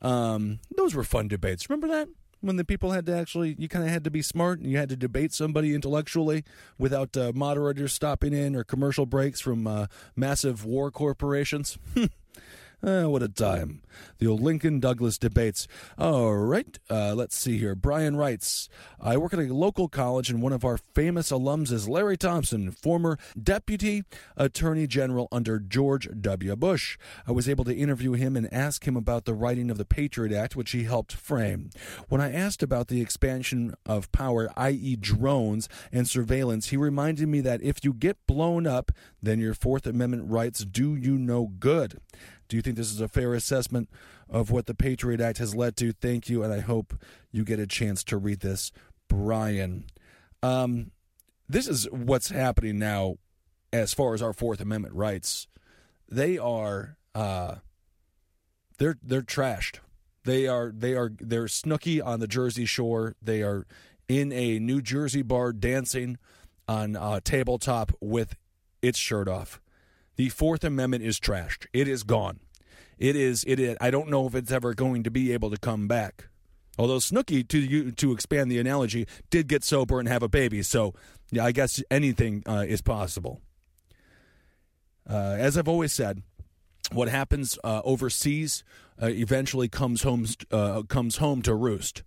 Um, 0.02 0.60
those 0.76 0.96
were 0.96 1.04
fun 1.04 1.28
debates. 1.28 1.70
Remember 1.70 1.88
that? 1.88 2.08
When 2.44 2.58
the 2.58 2.66
people 2.66 2.92
had 2.92 3.06
to 3.06 3.16
actually 3.16 3.56
you 3.58 3.68
kind 3.68 3.86
of 3.86 3.90
had 3.90 4.04
to 4.04 4.12
be 4.12 4.22
smart 4.22 4.60
and 4.60 4.70
you 4.70 4.78
had 4.78 4.90
to 4.90 4.96
debate 4.96 5.34
somebody 5.34 5.74
intellectually 5.74 6.44
without 6.78 7.16
uh, 7.16 7.32
moderators 7.34 7.94
stopping 7.94 8.34
in 8.34 8.56
or 8.56 8.64
commercial 8.64 9.06
breaks 9.06 9.40
from 9.40 9.66
uh, 9.66 9.88
massive 10.16 10.66
war 10.66 10.92
corporations 10.92 11.78
Eh, 12.86 13.06
what 13.06 13.24
a 13.24 13.30
time. 13.30 13.82
The 14.18 14.28
old 14.28 14.42
Lincoln 14.42 14.82
Douglas 14.82 15.18
debates. 15.18 15.70
All 15.98 16.36
right, 16.36 16.78
uh, 16.90 17.14
let's 17.16 17.38
see 17.38 17.58
here. 17.58 17.76
Brian 17.76 18.18
writes 18.18 18.68
I 19.00 19.16
work 19.16 19.34
at 19.34 19.40
a 19.40 19.54
local 19.54 19.88
college, 19.88 20.30
and 20.30 20.42
one 20.42 20.52
of 20.52 20.66
our 20.66 20.78
famous 20.78 21.32
alums 21.32 21.72
is 21.72 21.88
Larry 21.88 22.18
Thompson, 22.18 22.72
former 22.72 23.18
Deputy 23.42 24.04
Attorney 24.36 24.86
General 24.86 25.30
under 25.32 25.60
George 25.60 26.10
W. 26.20 26.56
Bush. 26.58 26.98
I 27.26 27.32
was 27.32 27.48
able 27.48 27.64
to 27.64 27.74
interview 27.74 28.14
him 28.14 28.36
and 28.36 28.54
ask 28.54 28.86
him 28.86 28.98
about 28.98 29.24
the 29.24 29.34
writing 29.34 29.72
of 29.72 29.78
the 29.78 29.86
Patriot 29.86 30.36
Act, 30.38 30.58
which 30.58 30.72
he 30.72 30.84
helped 30.84 31.14
frame. 31.14 31.70
When 32.10 32.20
I 32.20 32.34
asked 32.34 32.62
about 32.62 32.90
the 32.90 33.00
expansion 33.00 33.76
of 33.86 34.12
power, 34.12 34.52
i.e., 34.58 34.98
drones 34.98 35.70
and 35.94 36.06
surveillance, 36.06 36.68
he 36.68 36.76
reminded 36.76 37.30
me 37.30 37.40
that 37.42 37.62
if 37.64 37.86
you 37.86 37.94
get 37.94 38.18
blown 38.28 38.68
up, 38.68 38.92
then 39.22 39.40
your 39.40 39.54
Fourth 39.54 39.88
Amendment 39.88 40.30
rights 40.30 40.66
do 40.66 40.96
you 40.96 41.18
no 41.18 41.48
good. 41.60 42.02
Do 42.48 42.56
you 42.56 42.62
think 42.62 42.76
this 42.76 42.92
is 42.92 43.02
a 43.02 43.08
fair 43.08 43.34
assessment 43.34 43.90
of 44.30 44.52
what 44.52 44.66
the 44.66 44.76
Patriot 44.76 45.22
Act 45.22 45.38
has 45.38 45.56
led 45.56 45.76
to? 45.78 45.92
Thank 45.92 46.30
you, 46.30 46.44
and 46.44 46.54
I 46.54 46.60
hope 46.60 46.94
you 47.32 47.44
get 47.44 47.60
a 47.60 47.68
chance 47.68 48.04
to 48.06 48.18
read 48.18 48.42
this, 48.42 48.72
Brian. 49.08 49.86
Um, 50.42 50.92
this 51.48 51.68
is 51.68 51.90
what's 51.92 52.30
happening 52.30 52.80
now 52.80 53.16
as 53.72 53.94
far 53.94 54.14
as 54.14 54.22
our 54.22 54.34
Fourth 54.34 54.62
Amendment 54.62 54.94
rights. 54.94 55.48
They 56.10 56.38
are 56.38 56.98
uh, 57.16 57.56
they're 58.78 58.98
they're 59.02 59.22
trashed. 59.22 59.80
They 60.24 60.48
are 60.48 60.72
they 60.76 60.94
are 60.94 61.12
they're 61.20 61.46
Snooki 61.46 62.06
on 62.06 62.20
the 62.20 62.28
Jersey 62.28 62.66
Shore. 62.66 63.16
They 63.22 63.42
are 63.42 63.66
in 64.08 64.32
a 64.32 64.60
New 64.60 64.82
Jersey 64.82 65.22
bar 65.22 65.54
dancing 65.54 66.18
on 66.68 66.96
a 66.96 67.20
tabletop 67.22 67.92
with 68.00 68.36
its 68.82 68.98
shirt 68.98 69.28
off. 69.28 69.60
The 70.16 70.30
Fourth 70.30 70.64
Amendment 70.64 71.04
is 71.04 71.20
trashed. 71.20 71.66
It 71.74 71.88
is 71.88 72.04
gone. 72.04 72.40
It 72.98 73.16
is. 73.16 73.44
It 73.48 73.60
is. 73.60 73.78
I 73.82 73.92
don't 73.92 74.10
know 74.10 74.28
if 74.28 74.36
it's 74.36 74.52
ever 74.52 74.74
going 74.74 75.04
to 75.04 75.12
be 75.12 75.34
able 75.34 75.50
to 75.50 75.58
come 75.58 75.88
back. 75.88 76.30
Although 76.78 76.98
Snooki, 76.98 77.48
to 77.48 77.92
to 77.92 78.12
expand 78.12 78.52
the 78.52 78.60
analogy, 78.60 79.08
did 79.30 79.48
get 79.48 79.64
sober 79.64 80.00
and 80.00 80.08
have 80.08 80.24
a 80.24 80.30
baby, 80.30 80.64
so 80.64 80.94
yeah, 81.32 81.46
I 81.46 81.52
guess 81.52 81.82
anything 81.92 82.44
uh, 82.48 82.66
is 82.68 82.82
possible. 82.82 83.42
Uh, 85.10 85.36
as 85.38 85.58
I've 85.58 85.68
always 85.68 85.94
said, 85.94 86.24
what 86.92 87.10
happens 87.10 87.58
uh, 87.64 87.82
overseas 87.84 88.64
uh, 89.02 89.08
eventually 89.08 89.68
comes 89.68 90.04
home 90.04 90.26
uh, 90.52 90.84
comes 90.84 91.18
home 91.18 91.42
to 91.44 91.54
roost 91.54 92.04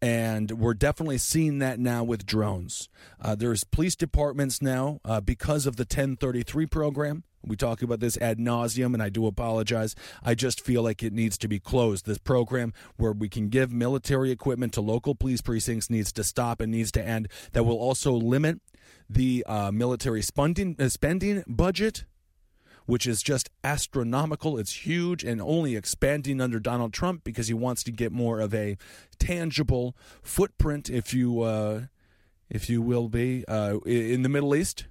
and 0.00 0.52
we're 0.52 0.74
definitely 0.74 1.18
seeing 1.18 1.58
that 1.58 1.80
now 1.80 2.04
with 2.04 2.24
drones. 2.24 2.88
Uh, 3.20 3.34
there's 3.34 3.64
police 3.64 3.96
departments 3.96 4.62
now 4.62 5.00
because 5.24 5.66
of 5.66 5.74
the 5.74 5.82
1033 5.82 6.66
program. 6.66 7.24
We 7.44 7.56
talk 7.56 7.82
about 7.82 8.00
this 8.00 8.16
ad 8.18 8.38
nauseum, 8.38 8.94
and 8.94 9.02
I 9.02 9.08
do 9.08 9.26
apologize. 9.26 9.94
I 10.22 10.34
just 10.34 10.60
feel 10.60 10.82
like 10.82 11.02
it 11.02 11.12
needs 11.12 11.38
to 11.38 11.48
be 11.48 11.58
closed. 11.58 12.06
This 12.06 12.18
program 12.18 12.72
where 12.96 13.12
we 13.12 13.28
can 13.28 13.48
give 13.48 13.72
military 13.72 14.30
equipment 14.30 14.72
to 14.74 14.80
local 14.80 15.14
police 15.14 15.40
precincts 15.40 15.88
needs 15.88 16.12
to 16.12 16.24
stop 16.24 16.60
and 16.60 16.72
needs 16.72 16.92
to 16.92 17.02
end. 17.02 17.28
That 17.52 17.64
will 17.64 17.78
also 17.78 18.12
limit 18.12 18.60
the 19.08 19.44
uh, 19.46 19.70
military 19.70 20.22
spending, 20.22 20.76
uh, 20.78 20.88
spending 20.88 21.44
budget 21.46 22.04
which 22.88 23.06
is 23.06 23.22
just 23.22 23.50
astronomical. 23.62 24.56
It's 24.56 24.86
huge 24.86 25.22
and 25.22 25.42
only 25.42 25.76
expanding 25.76 26.40
under 26.40 26.58
Donald 26.58 26.94
Trump 26.94 27.22
because 27.22 27.46
he 27.46 27.52
wants 27.52 27.82
to 27.82 27.92
get 27.92 28.12
more 28.12 28.40
of 28.40 28.54
a 28.54 28.78
tangible 29.18 29.94
footprint, 30.22 30.88
if 30.88 31.12
you 31.12 31.42
uh, 31.42 31.82
if 32.48 32.70
you 32.70 32.80
will 32.80 33.10
be, 33.10 33.44
uh, 33.46 33.76
in 33.84 34.22
the 34.22 34.30
Middle 34.30 34.54
East. 34.54 34.86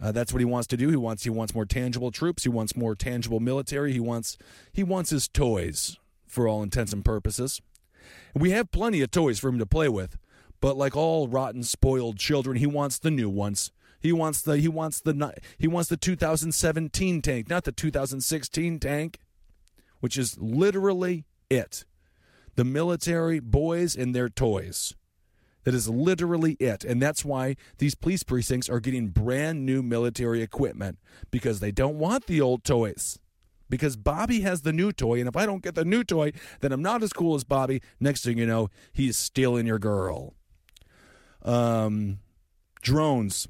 Uh, 0.00 0.12
that's 0.12 0.32
what 0.32 0.40
he 0.40 0.46
wants 0.46 0.66
to 0.68 0.76
do. 0.76 0.88
He 0.88 0.96
wants 0.96 1.24
he 1.24 1.30
wants 1.30 1.54
more 1.54 1.66
tangible 1.66 2.10
troops. 2.10 2.44
He 2.44 2.48
wants 2.48 2.74
more 2.74 2.94
tangible 2.94 3.40
military. 3.40 3.92
He 3.92 4.00
wants 4.00 4.38
he 4.72 4.82
wants 4.82 5.10
his 5.10 5.28
toys 5.28 5.98
for 6.26 6.48
all 6.48 6.62
intents 6.62 6.92
and 6.92 7.04
purposes. 7.04 7.60
We 8.34 8.50
have 8.52 8.70
plenty 8.70 9.02
of 9.02 9.10
toys 9.10 9.38
for 9.38 9.48
him 9.48 9.58
to 9.58 9.66
play 9.66 9.88
with, 9.88 10.16
but 10.60 10.76
like 10.76 10.96
all 10.96 11.28
rotten, 11.28 11.62
spoiled 11.62 12.18
children, 12.18 12.56
he 12.56 12.66
wants 12.66 12.98
the 12.98 13.10
new 13.10 13.28
ones. 13.28 13.72
He 14.00 14.12
wants 14.12 14.40
the 14.40 14.56
he 14.56 14.68
wants 14.68 15.00
the 15.00 15.34
he 15.58 15.68
wants 15.68 15.90
the 15.90 15.96
2017 15.96 17.20
tank, 17.20 17.50
not 17.50 17.64
the 17.64 17.72
2016 17.72 18.78
tank, 18.78 19.18
which 20.00 20.16
is 20.16 20.38
literally 20.38 21.26
it. 21.50 21.84
The 22.56 22.64
military 22.64 23.40
boys 23.40 23.96
and 23.96 24.14
their 24.14 24.28
toys. 24.28 24.94
That 25.64 25.74
is 25.74 25.88
literally 25.88 26.52
it. 26.54 26.84
And 26.84 27.02
that's 27.02 27.24
why 27.24 27.56
these 27.78 27.94
police 27.94 28.22
precincts 28.22 28.68
are 28.68 28.80
getting 28.80 29.08
brand 29.08 29.66
new 29.66 29.82
military 29.82 30.42
equipment 30.42 30.98
because 31.30 31.60
they 31.60 31.70
don't 31.70 31.98
want 31.98 32.26
the 32.26 32.40
old 32.40 32.64
toys. 32.64 33.18
Because 33.68 33.96
Bobby 33.96 34.40
has 34.40 34.62
the 34.62 34.72
new 34.72 34.90
toy, 34.90 35.20
and 35.20 35.28
if 35.28 35.36
I 35.36 35.46
don't 35.46 35.62
get 35.62 35.76
the 35.76 35.84
new 35.84 36.02
toy, 36.02 36.32
then 36.58 36.72
I'm 36.72 36.82
not 36.82 37.04
as 37.04 37.12
cool 37.12 37.36
as 37.36 37.44
Bobby. 37.44 37.80
Next 38.00 38.24
thing 38.24 38.36
you 38.36 38.46
know, 38.46 38.68
he's 38.92 39.16
stealing 39.16 39.64
your 39.64 39.78
girl. 39.78 40.34
Um, 41.42 42.18
drones. 42.82 43.46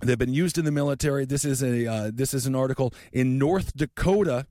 They've 0.00 0.18
been 0.18 0.34
used 0.34 0.58
in 0.58 0.64
the 0.64 0.72
military. 0.72 1.26
This 1.26 1.44
is 1.44 1.62
a 1.62 1.86
uh, 1.86 2.10
this 2.12 2.34
is 2.34 2.46
an 2.46 2.56
article 2.56 2.92
in 3.12 3.38
North 3.38 3.76
Dakota. 3.76 4.46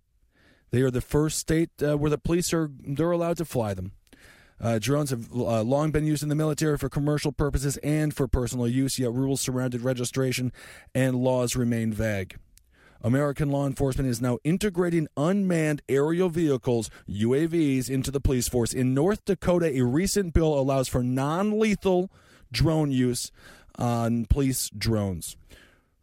They 0.71 0.81
are 0.81 0.91
the 0.91 1.01
first 1.01 1.39
state 1.39 1.71
uh, 1.81 1.97
where 1.97 2.11
the 2.11 2.17
police 2.17 2.53
are 2.53 2.71
they're 2.79 3.11
allowed 3.11 3.37
to 3.37 3.45
fly 3.45 3.73
them. 3.73 3.93
Uh, 4.61 4.77
drones 4.79 5.09
have 5.09 5.31
uh, 5.31 5.61
long 5.61 5.91
been 5.91 6.05
used 6.05 6.23
in 6.23 6.29
the 6.29 6.35
military 6.35 6.77
for 6.77 6.89
commercial 6.89 7.31
purposes 7.31 7.77
and 7.77 8.13
for 8.13 8.27
personal 8.27 8.67
use, 8.67 8.99
yet 8.99 9.11
rules 9.13 9.41
surrounding 9.41 9.81
registration 9.81 10.51
and 10.93 11.15
laws 11.15 11.55
remain 11.55 11.93
vague. 11.93 12.37
American 13.01 13.49
law 13.49 13.65
enforcement 13.65 14.09
is 14.09 14.21
now 14.21 14.37
integrating 14.43 15.07
unmanned 15.15 15.81
aerial 15.87 16.29
vehicles, 16.29 16.89
UAVs, 17.09 17.89
into 17.89 18.11
the 18.11 18.19
police 18.19 18.49
force. 18.49 18.73
In 18.73 18.93
North 18.93 19.23
Dakota, 19.23 19.67
a 19.67 19.81
recent 19.83 20.33
bill 20.33 20.59
allows 20.59 20.89
for 20.89 21.01
non 21.01 21.59
lethal 21.59 22.11
drone 22.51 22.91
use 22.91 23.31
on 23.77 24.25
police 24.25 24.69
drones. 24.77 25.37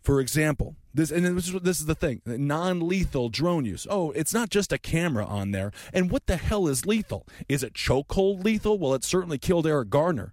For 0.06 0.20
example, 0.20 0.76
this 0.94 1.10
and 1.10 1.26
this 1.26 1.48
is, 1.48 1.60
this 1.62 1.80
is 1.80 1.86
the 1.86 1.96
thing: 1.96 2.22
non-lethal 2.24 3.28
drone 3.28 3.64
use. 3.64 3.88
Oh, 3.90 4.12
it's 4.12 4.32
not 4.32 4.50
just 4.50 4.72
a 4.72 4.78
camera 4.78 5.26
on 5.26 5.50
there. 5.50 5.72
And 5.92 6.12
what 6.12 6.28
the 6.28 6.36
hell 6.36 6.68
is 6.68 6.86
lethal? 6.86 7.26
Is 7.48 7.64
it 7.64 7.74
chokehold 7.74 8.44
lethal? 8.44 8.78
Well, 8.78 8.94
it 8.94 9.02
certainly 9.02 9.36
killed 9.36 9.66
Eric 9.66 9.90
Garner. 9.90 10.32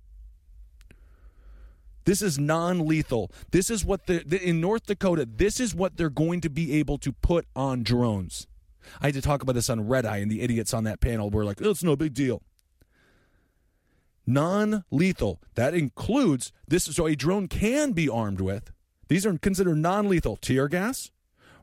This 2.06 2.22
is 2.22 2.38
non-lethal. 2.38 3.32
This 3.50 3.72
is 3.72 3.84
what 3.84 4.06
the, 4.06 4.22
the 4.24 4.40
in 4.48 4.62
North 4.62 4.86
Dakota. 4.86 5.26
This 5.28 5.60
is 5.60 5.74
what 5.74 5.98
they're 5.98 6.12
going 6.12 6.42
to 6.42 6.52
be 6.52 6.74
able 6.74 7.00
to 7.00 7.12
put 7.12 7.48
on 7.56 7.82
drones. 7.82 8.46
I 9.02 9.08
had 9.08 9.16
to 9.16 9.24
talk 9.24 9.42
about 9.42 9.56
this 9.56 9.72
on 9.72 9.88
Red 9.88 10.06
Eye, 10.06 10.18
and 10.18 10.30
the 10.30 10.42
idiots 10.42 10.76
on 10.76 10.84
that 10.84 11.02
panel 11.02 11.32
were 11.32 11.46
like, 11.46 11.64
oh, 11.64 11.72
"It's 11.72 11.82
no 11.82 11.96
big 11.96 12.14
deal." 12.14 12.44
non 14.28 14.84
lethal. 14.92 15.42
That 15.56 15.74
includes 15.74 16.52
this. 16.68 16.84
So 16.84 17.08
a 17.08 17.16
drone 17.16 17.48
can 17.48 17.94
be 17.94 18.08
armed 18.08 18.40
with. 18.40 18.72
These 19.08 19.26
are 19.26 19.38
considered 19.38 19.78
non 19.78 20.10
lethal 20.10 20.38
tear 20.38 20.68
gas, 20.68 21.12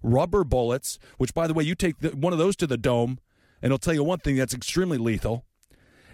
rubber 0.02 0.44
bullets, 0.44 0.98
which, 1.18 1.34
by 1.34 1.46
the 1.46 1.54
way, 1.54 1.64
you 1.64 1.74
take 1.74 1.98
the, 1.98 2.10
one 2.10 2.32
of 2.32 2.38
those 2.38 2.56
to 2.56 2.66
the 2.66 2.76
dome, 2.76 3.18
and 3.62 3.70
it'll 3.70 3.78
tell 3.78 3.94
you 3.94 4.04
one 4.04 4.18
thing 4.18 4.36
that's 4.36 4.54
extremely 4.54 4.98
lethal, 4.98 5.44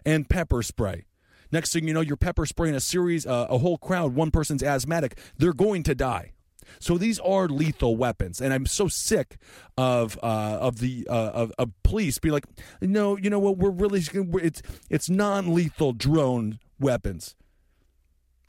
and 0.05 0.29
pepper 0.29 0.62
spray. 0.62 1.05
Next 1.53 1.73
thing 1.73 1.87
you 1.87 1.95
know, 1.95 2.01
you're 2.01 2.17
pepper 2.17 2.47
spraying 2.47 2.75
a 2.75 2.81
series, 2.81 3.27
uh, 3.27 3.47
a 3.49 3.59
whole 3.59 3.79
crowd. 3.79 4.15
One 4.15 4.31
person's 4.31 4.62
asthmatic. 4.62 5.19
They're 5.37 5.53
going 5.53 5.83
to 5.85 5.95
die. 5.95 6.33
So 6.81 6.99
these 6.99 7.19
are 7.21 7.49
lethal 7.49 7.97
weapons, 7.97 8.41
and 8.41 8.53
I'm 8.53 8.67
so 8.67 8.89
sick 8.89 9.37
of 9.79 10.19
uh, 10.23 10.59
of 10.61 10.81
the 10.81 11.07
uh, 11.09 11.31
of, 11.31 11.53
of 11.59 11.71
police 11.85 12.19
be 12.19 12.31
like, 12.31 12.45
no, 12.81 13.17
you 13.17 13.31
know 13.31 13.39
what? 13.39 13.57
We're 13.57 13.71
really 13.71 14.03
it's 14.43 14.62
it's 14.91 15.09
non-lethal 15.09 15.93
drone 15.93 16.59
weapons. 16.81 17.37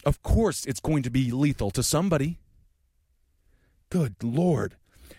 Of 0.06 0.24
course, 0.24 0.66
it's 0.66 0.80
going 0.80 1.04
to 1.04 1.10
be 1.10 1.32
lethal 1.32 1.70
to 1.72 1.84
somebody. 1.84 2.40
Good 3.89 4.15
lord. 4.21 4.76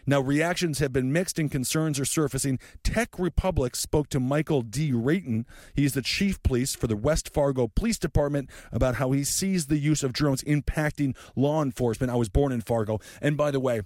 Now, 0.07 0.21
reactions 0.21 0.79
have 0.79 0.93
been 0.93 1.13
mixed 1.13 1.39
and 1.39 1.51
concerns 1.51 2.01
are 2.01 2.05
surfacing. 2.07 2.59
Tech 2.83 3.19
Republic 3.19 3.77
spoke 3.77 4.09
to 4.09 4.21
Michael 4.21 4.63
D. 4.63 4.91
Reitan. 4.91 5.45
He's 5.75 5.93
the 5.93 6.03
chief 6.03 6.43
police 6.43 6.75
for 6.75 6.87
the 6.87 6.97
West 6.97 7.33
Fargo 7.33 7.69
Police 7.69 7.99
Department 7.99 8.49
about 8.73 8.95
how 8.95 9.13
he 9.13 9.23
sees 9.25 9.67
the 9.67 9.79
use 9.79 10.03
of 10.03 10.15
drones 10.15 10.43
impacting 10.45 11.15
law 11.37 11.63
enforcement. 11.63 12.11
I 12.11 12.17
was 12.17 12.31
born 12.31 12.53
in 12.53 12.63
Fargo. 12.63 13.01
And 13.21 13.37
by 13.37 13.51
the 13.51 13.61
way, 13.61 13.83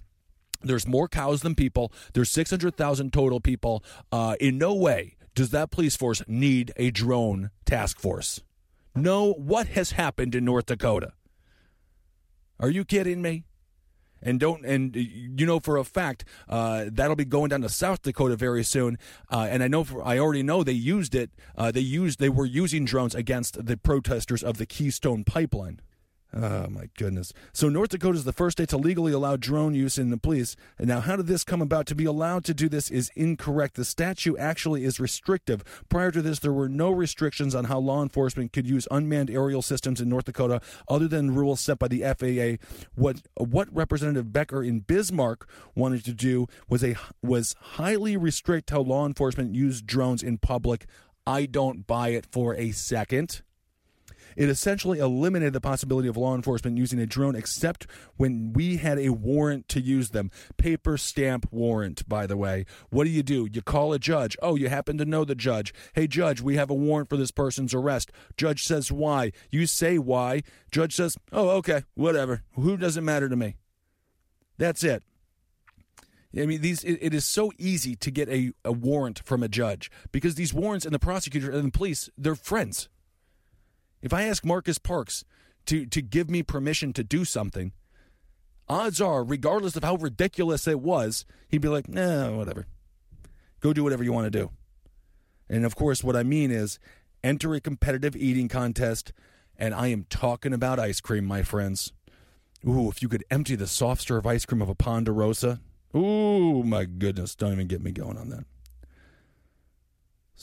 there's 0.61 0.87
more 0.87 1.09
cows 1.09 1.41
than 1.41 1.55
people. 1.55 1.91
There's 2.13 2.31
600,000 2.31 3.11
total 3.11 3.41
people. 3.41 3.83
Uh, 4.11 4.35
in 4.39 4.57
no 4.57 4.73
way 4.73 5.15
does 5.35 5.49
that 5.49 5.71
police 5.71 5.97
force 5.97 6.21
need 6.27 6.71
a 6.77 6.91
drone 6.91 7.49
task 7.65 7.99
force. 7.99 8.41
No, 8.95 9.33
what 9.33 9.67
has 9.67 9.91
happened 9.91 10.35
in 10.35 10.45
North 10.45 10.67
Dakota? 10.67 11.13
Are 12.59 12.69
you 12.69 12.85
kidding 12.85 13.21
me? 13.21 13.43
And 14.23 14.39
don't 14.39 14.65
and 14.65 14.95
you 14.95 15.45
know 15.45 15.59
for 15.59 15.77
a 15.77 15.83
fact 15.83 16.25
uh, 16.49 16.85
that'll 16.91 17.15
be 17.15 17.25
going 17.25 17.49
down 17.49 17.61
to 17.61 17.69
South 17.69 18.01
Dakota 18.01 18.35
very 18.35 18.63
soon. 18.63 18.97
Uh, 19.29 19.47
and 19.49 19.63
I 19.63 19.67
know 19.67 19.83
for, 19.83 20.05
I 20.05 20.17
already 20.17 20.43
know 20.43 20.63
they 20.63 20.71
used 20.71 21.13
it. 21.13 21.29
Uh, 21.55 21.71
they 21.71 21.81
used 21.81 22.19
they 22.19 22.29
were 22.29 22.45
using 22.45 22.85
drones 22.85 23.15
against 23.15 23.65
the 23.65 23.77
protesters 23.77 24.43
of 24.43 24.57
the 24.57 24.65
Keystone 24.65 25.23
Pipeline. 25.23 25.79
Oh 26.35 26.67
my 26.67 26.89
goodness! 26.97 27.31
So 27.53 27.69
North 27.69 27.89
Dakota 27.89 28.17
is 28.17 28.23
the 28.23 28.33
first 28.33 28.57
state 28.57 28.69
to 28.69 28.77
legally 28.77 29.13
allow 29.13 29.35
drone 29.35 29.75
use 29.75 29.99
in 29.99 30.09
the 30.09 30.17
police. 30.17 30.55
And 30.79 30.87
now, 30.87 30.99
how 30.99 31.15
did 31.15 31.27
this 31.27 31.43
come 31.43 31.61
about? 31.61 31.85
To 31.87 31.95
be 31.95 32.05
allowed 32.05 32.43
to 32.45 32.55
do 32.55 32.67
this 32.67 32.89
is 32.89 33.11
incorrect. 33.15 33.75
The 33.75 33.85
statute 33.85 34.37
actually 34.39 34.83
is 34.83 34.99
restrictive. 34.99 35.63
Prior 35.89 36.09
to 36.09 36.23
this, 36.23 36.39
there 36.39 36.51
were 36.51 36.69
no 36.69 36.89
restrictions 36.89 37.53
on 37.53 37.65
how 37.65 37.77
law 37.77 38.01
enforcement 38.01 38.51
could 38.51 38.67
use 38.67 38.87
unmanned 38.89 39.29
aerial 39.29 39.61
systems 39.61 40.01
in 40.01 40.09
North 40.09 40.25
Dakota, 40.25 40.59
other 40.87 41.07
than 41.07 41.35
rules 41.35 41.61
set 41.61 41.77
by 41.77 41.87
the 41.87 42.01
FAA. 42.01 42.65
What 42.95 43.21
what 43.37 43.73
Representative 43.73 44.33
Becker 44.33 44.63
in 44.63 44.79
Bismarck 44.79 45.47
wanted 45.75 46.03
to 46.05 46.13
do 46.13 46.47
was 46.67 46.83
a 46.83 46.95
was 47.21 47.55
highly 47.59 48.17
restrict 48.17 48.71
how 48.71 48.81
law 48.81 49.05
enforcement 49.05 49.53
used 49.53 49.85
drones 49.85 50.23
in 50.23 50.39
public. 50.39 50.87
I 51.27 51.45
don't 51.45 51.85
buy 51.85 52.09
it 52.09 52.25
for 52.25 52.55
a 52.55 52.71
second. 52.71 53.43
It 54.35 54.49
essentially 54.49 54.99
eliminated 54.99 55.53
the 55.53 55.61
possibility 55.61 56.07
of 56.07 56.17
law 56.17 56.35
enforcement 56.35 56.77
using 56.77 56.99
a 56.99 57.05
drone 57.05 57.35
except 57.35 57.87
when 58.17 58.53
we 58.53 58.77
had 58.77 58.99
a 58.99 59.09
warrant 59.09 59.67
to 59.69 59.81
use 59.81 60.09
them. 60.09 60.31
Paper 60.57 60.97
stamp 60.97 61.47
warrant, 61.51 62.07
by 62.07 62.27
the 62.27 62.37
way. 62.37 62.65
What 62.89 63.05
do 63.05 63.09
you 63.09 63.23
do? 63.23 63.47
You 63.51 63.61
call 63.61 63.93
a 63.93 63.99
judge. 63.99 64.37
Oh, 64.41 64.55
you 64.55 64.69
happen 64.69 64.97
to 64.97 65.05
know 65.05 65.25
the 65.25 65.35
judge. 65.35 65.73
Hey, 65.93 66.07
judge, 66.07 66.41
we 66.41 66.55
have 66.55 66.69
a 66.69 66.75
warrant 66.75 67.09
for 67.09 67.17
this 67.17 67.31
person's 67.31 67.73
arrest. 67.73 68.11
Judge 68.37 68.63
says 68.63 68.91
why. 68.91 69.31
You 69.51 69.65
say 69.65 69.97
why. 69.97 70.43
Judge 70.71 70.95
says, 70.95 71.17
oh, 71.31 71.49
okay, 71.49 71.83
whatever. 71.93 72.43
Who 72.53 72.77
doesn't 72.77 73.05
matter 73.05 73.29
to 73.29 73.35
me? 73.35 73.57
That's 74.57 74.83
it. 74.83 75.03
I 76.35 76.45
mean, 76.45 76.61
these 76.61 76.83
it, 76.83 76.97
it 77.01 77.13
is 77.13 77.25
so 77.25 77.51
easy 77.59 77.95
to 77.97 78.09
get 78.09 78.27
a, 78.29 78.53
a 78.65 78.71
warrant 78.71 79.21
from 79.23 79.43
a 79.43 79.47
judge 79.47 79.91
because 80.11 80.35
these 80.35 80.53
warrants 80.53 80.85
and 80.85 80.93
the 80.93 80.99
prosecutor 80.99 81.51
and 81.51 81.67
the 81.67 81.71
police, 81.71 82.09
they're 82.17 82.35
friends. 82.35 82.89
If 84.03 84.13
I 84.13 84.23
ask 84.23 84.45
Marcus 84.45 84.77
Parks 84.77 85.23
to, 85.65 85.85
to 85.85 86.01
give 86.01 86.29
me 86.29 86.43
permission 86.43 86.91
to 86.93 87.05
do 87.05 87.23
something, 87.23 87.71
odds 88.67 88.99
are, 88.99 89.23
regardless 89.23 89.77
of 89.77 89.83
how 89.83 89.95
ridiculous 89.95 90.67
it 90.67 90.81
was, 90.81 91.25
he'd 91.47 91.61
be 91.61 91.69
like, 91.69 91.87
nah, 91.87 92.31
whatever. 92.31 92.67
Go 93.61 93.71
do 93.71 93.81
whatever 93.81 94.03
you 94.03 94.11
want 94.11 94.25
to 94.25 94.39
do. 94.39 94.51
And 95.49 95.65
of 95.65 95.77
course, 95.77 96.03
what 96.03 96.17
I 96.17 96.23
mean 96.23 96.51
is 96.51 96.79
enter 97.23 97.53
a 97.53 97.61
competitive 97.61 98.13
eating 98.13 98.49
contest, 98.49 99.13
and 99.57 99.73
I 99.73 99.87
am 99.87 100.05
talking 100.09 100.53
about 100.53 100.79
ice 100.79 100.99
cream, 100.99 101.23
my 101.23 101.41
friends. 101.41 101.93
Ooh, 102.67 102.89
if 102.89 103.01
you 103.01 103.07
could 103.07 103.23
empty 103.31 103.55
the 103.55 103.67
soft 103.67 104.01
serve 104.01 104.25
ice 104.25 104.45
cream 104.45 104.61
of 104.61 104.69
a 104.69 104.75
Ponderosa. 104.75 105.61
Ooh, 105.95 106.63
my 106.63 106.83
goodness. 106.83 107.35
Don't 107.35 107.53
even 107.53 107.67
get 107.67 107.81
me 107.81 107.91
going 107.91 108.17
on 108.17 108.29
that. 108.29 108.43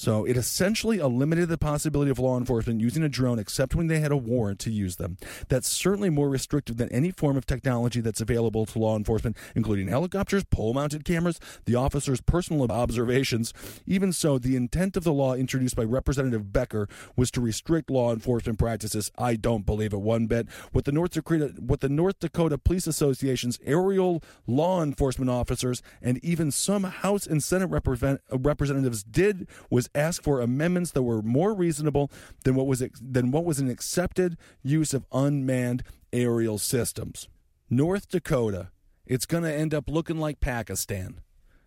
So 0.00 0.24
it 0.24 0.38
essentially 0.38 0.96
eliminated 0.96 1.50
the 1.50 1.58
possibility 1.58 2.10
of 2.10 2.18
law 2.18 2.38
enforcement 2.38 2.80
using 2.80 3.02
a 3.02 3.08
drone 3.10 3.38
except 3.38 3.74
when 3.74 3.88
they 3.88 4.00
had 4.00 4.10
a 4.10 4.16
warrant 4.16 4.58
to 4.60 4.70
use 4.70 4.96
them. 4.96 5.18
That's 5.50 5.68
certainly 5.68 6.08
more 6.08 6.30
restrictive 6.30 6.78
than 6.78 6.88
any 6.88 7.10
form 7.10 7.36
of 7.36 7.44
technology 7.44 8.00
that's 8.00 8.22
available 8.22 8.64
to 8.64 8.78
law 8.78 8.96
enforcement, 8.96 9.36
including 9.54 9.88
helicopters, 9.88 10.42
pole 10.44 10.72
mounted 10.72 11.04
cameras, 11.04 11.38
the 11.66 11.74
officer's 11.74 12.22
personal 12.22 12.72
observations. 12.72 13.52
Even 13.84 14.10
so, 14.10 14.38
the 14.38 14.56
intent 14.56 14.96
of 14.96 15.04
the 15.04 15.12
law 15.12 15.34
introduced 15.34 15.76
by 15.76 15.84
Representative 15.84 16.50
Becker 16.50 16.88
was 17.14 17.30
to 17.32 17.42
restrict 17.42 17.90
law 17.90 18.10
enforcement 18.10 18.58
practices. 18.58 19.12
I 19.18 19.36
don't 19.36 19.66
believe 19.66 19.92
it 19.92 20.00
one 20.00 20.26
bit. 20.26 20.48
What 20.72 20.86
the 20.86 20.92
North 20.92 21.10
Dakota 21.10 21.52
what 21.58 21.80
the 21.80 21.90
North 21.90 22.20
Dakota 22.20 22.56
Police 22.56 22.86
Association's 22.86 23.58
aerial 23.66 24.22
law 24.46 24.82
enforcement 24.82 25.30
officers 25.30 25.82
and 26.00 26.24
even 26.24 26.50
some 26.50 26.84
House 26.84 27.26
and 27.26 27.42
Senate 27.42 27.66
represent, 27.66 28.22
uh, 28.32 28.38
representatives 28.38 29.02
did 29.02 29.46
was 29.68 29.89
ask 29.94 30.22
for 30.22 30.40
amendments 30.40 30.92
that 30.92 31.02
were 31.02 31.22
more 31.22 31.54
reasonable 31.54 32.10
than 32.44 32.54
what 32.54 32.66
was 32.66 32.82
than 33.00 33.30
what 33.30 33.44
was 33.44 33.58
an 33.58 33.70
accepted 33.70 34.36
use 34.62 34.94
of 34.94 35.06
unmanned 35.12 35.82
aerial 36.12 36.58
systems. 36.58 37.28
North 37.68 38.08
Dakota, 38.08 38.70
it's 39.06 39.26
going 39.26 39.44
to 39.44 39.52
end 39.52 39.74
up 39.74 39.88
looking 39.88 40.18
like 40.18 40.40
Pakistan. 40.40 41.20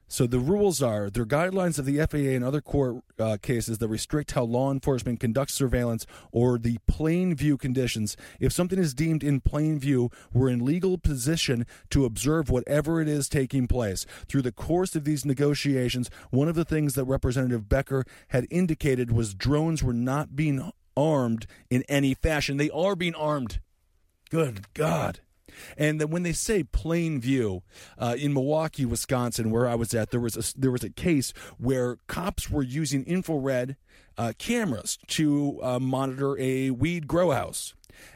So 0.07 0.27
the 0.27 0.39
rules 0.39 0.81
are 0.81 1.09
there 1.09 1.23
are 1.23 1.25
guidelines 1.25 1.79
of 1.79 1.85
the 1.85 1.97
FAA 2.05 2.35
and 2.35 2.43
other 2.43 2.61
court 2.61 3.03
uh, 3.17 3.37
cases 3.41 3.79
that 3.79 3.87
restrict 3.87 4.31
how 4.31 4.43
law 4.43 4.71
enforcement 4.71 5.19
conducts 5.19 5.53
surveillance 5.53 6.05
or 6.31 6.57
the 6.57 6.77
plain 6.87 7.35
view 7.35 7.57
conditions. 7.57 8.15
If 8.39 8.53
something 8.53 8.77
is 8.77 8.93
deemed 8.93 9.23
in 9.23 9.41
plain 9.41 9.79
view, 9.79 10.11
we're 10.31 10.49
in 10.49 10.63
legal 10.63 10.97
position 10.97 11.65
to 11.89 12.05
observe 12.05 12.49
whatever 12.49 13.01
it 13.01 13.07
is 13.07 13.27
taking 13.27 13.67
place. 13.67 14.05
Through 14.27 14.43
the 14.43 14.51
course 14.51 14.95
of 14.95 15.03
these 15.03 15.25
negotiations, 15.25 16.09
one 16.29 16.47
of 16.47 16.55
the 16.55 16.65
things 16.65 16.93
that 16.93 17.05
Representative 17.05 17.67
Becker 17.67 18.05
had 18.29 18.45
indicated 18.51 19.11
was 19.11 19.33
drones 19.33 19.83
were 19.83 19.93
not 19.93 20.35
being 20.35 20.71
armed 20.95 21.47
in 21.69 21.83
any 21.89 22.13
fashion. 22.13 22.57
They 22.57 22.69
are 22.69 22.95
being 22.95 23.15
armed. 23.15 23.59
Good 24.29 24.73
God. 24.73 25.19
And 25.77 25.99
then 25.99 26.09
when 26.09 26.23
they 26.23 26.33
say 26.33 26.63
plain 26.63 27.19
view 27.19 27.63
uh, 27.97 28.15
in 28.17 28.33
Milwaukee, 28.33 28.85
Wisconsin, 28.85 29.51
where 29.51 29.67
I 29.67 29.75
was 29.75 29.93
at, 29.93 30.11
there 30.11 30.19
was 30.19 30.35
a, 30.35 30.59
there 30.59 30.71
was 30.71 30.83
a 30.83 30.89
case 30.89 31.33
where 31.57 31.97
cops 32.07 32.49
were 32.49 32.63
using 32.63 33.03
infrared 33.05 33.77
uh, 34.17 34.33
cameras 34.37 34.97
to 35.07 35.59
uh, 35.63 35.79
monitor 35.79 36.37
a 36.39 36.69
weed 36.71 37.07
grow 37.07 37.31
house. 37.31 37.73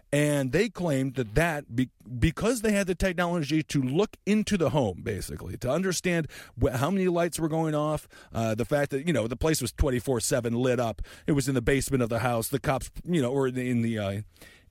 And 0.10 0.54
they 0.54 0.70
claimed 0.70 1.16
that 1.16 1.36
that 1.36 1.76
be, 1.76 1.90
because 2.18 2.62
they 2.62 2.72
had 2.72 2.88
the 2.88 2.96
technology 2.96 3.62
to 3.64 3.82
look 3.82 4.16
into 4.26 4.58
the 4.58 4.70
home, 4.70 5.02
basically 5.04 5.58
to 5.58 5.70
understand 5.70 6.30
wh- 6.62 6.72
how 6.72 6.90
many 6.90 7.10
lights 7.10 7.38
were 7.38 7.50
going 7.50 7.76
off, 7.76 8.08
uh, 8.34 8.56
the 8.56 8.64
fact 8.64 8.92
that 8.92 9.06
you 9.06 9.12
know 9.12 9.28
the 9.28 9.36
place 9.36 9.62
was 9.62 9.74
twenty 9.74 10.00
four 10.00 10.22
seven 10.22 10.54
lit 10.54 10.80
up. 10.80 11.02
It 11.28 11.34
was 11.34 11.50
in 11.50 11.56
the 11.56 11.62
basement 11.62 12.04
of 12.04 12.10
the 12.10 12.20
house. 12.20 12.48
The 12.48 12.60
cops, 12.60 12.90
you 13.04 13.22
know, 13.22 13.32
or 13.32 13.50
in 13.50 13.56
the, 13.56 13.70
in 13.70 13.82
the 13.82 14.00
uh, 14.00 14.22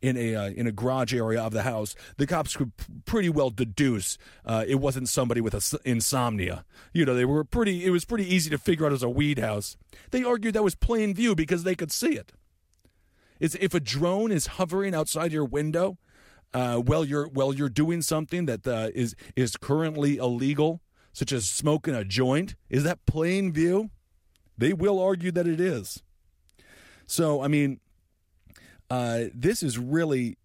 in 0.03 0.17
a 0.17 0.35
uh, 0.35 0.51
in 0.51 0.67
a 0.67 0.73
garage 0.73 1.15
area 1.15 1.41
of 1.41 1.53
the 1.53 1.63
house, 1.63 1.95
the 2.17 2.27
cops 2.27 2.57
could 2.57 2.73
pretty 3.05 3.29
well 3.29 3.51
deduce 3.51 4.19
uh, 4.45 4.65
it 4.67 4.77
wasn't 4.77 5.09
somebody 5.09 5.41
with 5.41 5.55
a, 5.55 5.81
insomnia. 5.85 6.65
You 6.93 7.05
know, 7.05 7.15
they 7.15 7.25
were 7.25 7.45
pretty. 7.45 7.85
It 7.85 7.91
was 7.91 8.05
pretty 8.05 8.33
easy 8.33 8.51
to 8.51 8.59
figure 8.59 8.87
out 8.87 8.93
as 8.93 9.03
a 9.03 9.11
weed 9.11 9.39
house. 9.39 9.77
They 10.11 10.23
argued 10.23 10.55
that 10.55 10.65
was 10.65 10.75
plain 10.75 11.15
view 11.15 11.35
because 11.35 11.65
they 11.65 11.75
could 11.75 11.93
see 11.93 12.15
it. 12.15 12.33
It's 13.41 13.55
if 13.57 13.75
a 13.75 13.81
drone 13.81 14.33
is 14.33 14.47
hovering 14.47 14.95
outside 14.95 15.33
your 15.33 15.45
window 15.45 15.99
uh, 16.55 16.77
while 16.77 17.05
you're 17.05 17.29
while 17.29 17.53
you're 17.53 17.69
doing 17.69 18.03
something 18.03 18.47
that 18.47 18.67
uh, 18.67 18.91
is 18.95 19.15
is 19.35 19.57
currently 19.57 20.17
illegal, 20.17 20.81
such 21.13 21.33
as 21.33 21.49
smoking 21.49 21.95
a 21.95 22.05
joint. 22.05 22.55
Is 22.71 22.85
that 22.85 23.05
plain 23.07 23.53
view? 23.53 23.91
They 24.59 24.73
will 24.73 24.99
argue 24.99 25.33
that 25.33 25.47
it 25.47 25.61
is. 25.61 26.03
So, 27.07 27.43
I 27.43 27.49
mean, 27.49 27.81
uh, 28.91 29.25
this 29.35 29.63
is 29.63 29.79
really 29.79 30.37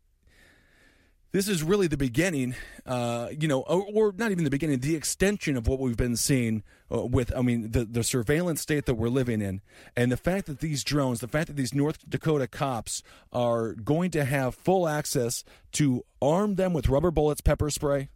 this 1.32 1.48
is 1.48 1.64
really 1.64 1.88
the 1.88 1.98
beginning, 1.98 2.56
uh, 2.86 3.30
you 3.38 3.48
know, 3.48 3.62
or, 3.62 3.86
or, 3.94 4.14
not 4.18 4.32
even 4.32 4.44
the 4.44 4.50
beginning, 4.50 4.80
the 4.80 4.96
extension 4.96 5.56
of 5.56 5.66
what 5.66 5.80
we've 5.80 5.96
been 5.96 6.18
seeing 6.18 6.62
uh, 6.94 7.06
with, 7.06 7.32
I 7.36 7.42
mean, 7.42 7.72
the, 7.72 7.86
the 7.86 8.04
surveillance 8.04 8.62
state 8.62 8.86
that 8.86 8.96
we're 8.96 9.08
living 9.08 9.42
in. 9.42 9.62
And 9.96 10.12
the 10.12 10.18
fact 10.18 10.48
that 10.48 10.60
these 10.60 10.84
drones, 10.84 11.22
the 11.22 11.30
fact 11.30 11.48
that 11.48 11.56
these 11.56 11.74
North 11.74 12.10
Dakota 12.10 12.48
cops 12.48 13.02
are 13.32 13.74
going 13.74 14.12
to 14.12 14.26
have 14.26 14.56
full 14.56 14.90
access 14.90 15.46
to 15.74 16.04
arm 16.22 16.56
them 16.56 16.74
with 16.74 16.90
rubber 16.90 17.12
bullets, 17.12 17.40
pepper 17.40 17.70
spray. 17.70 18.10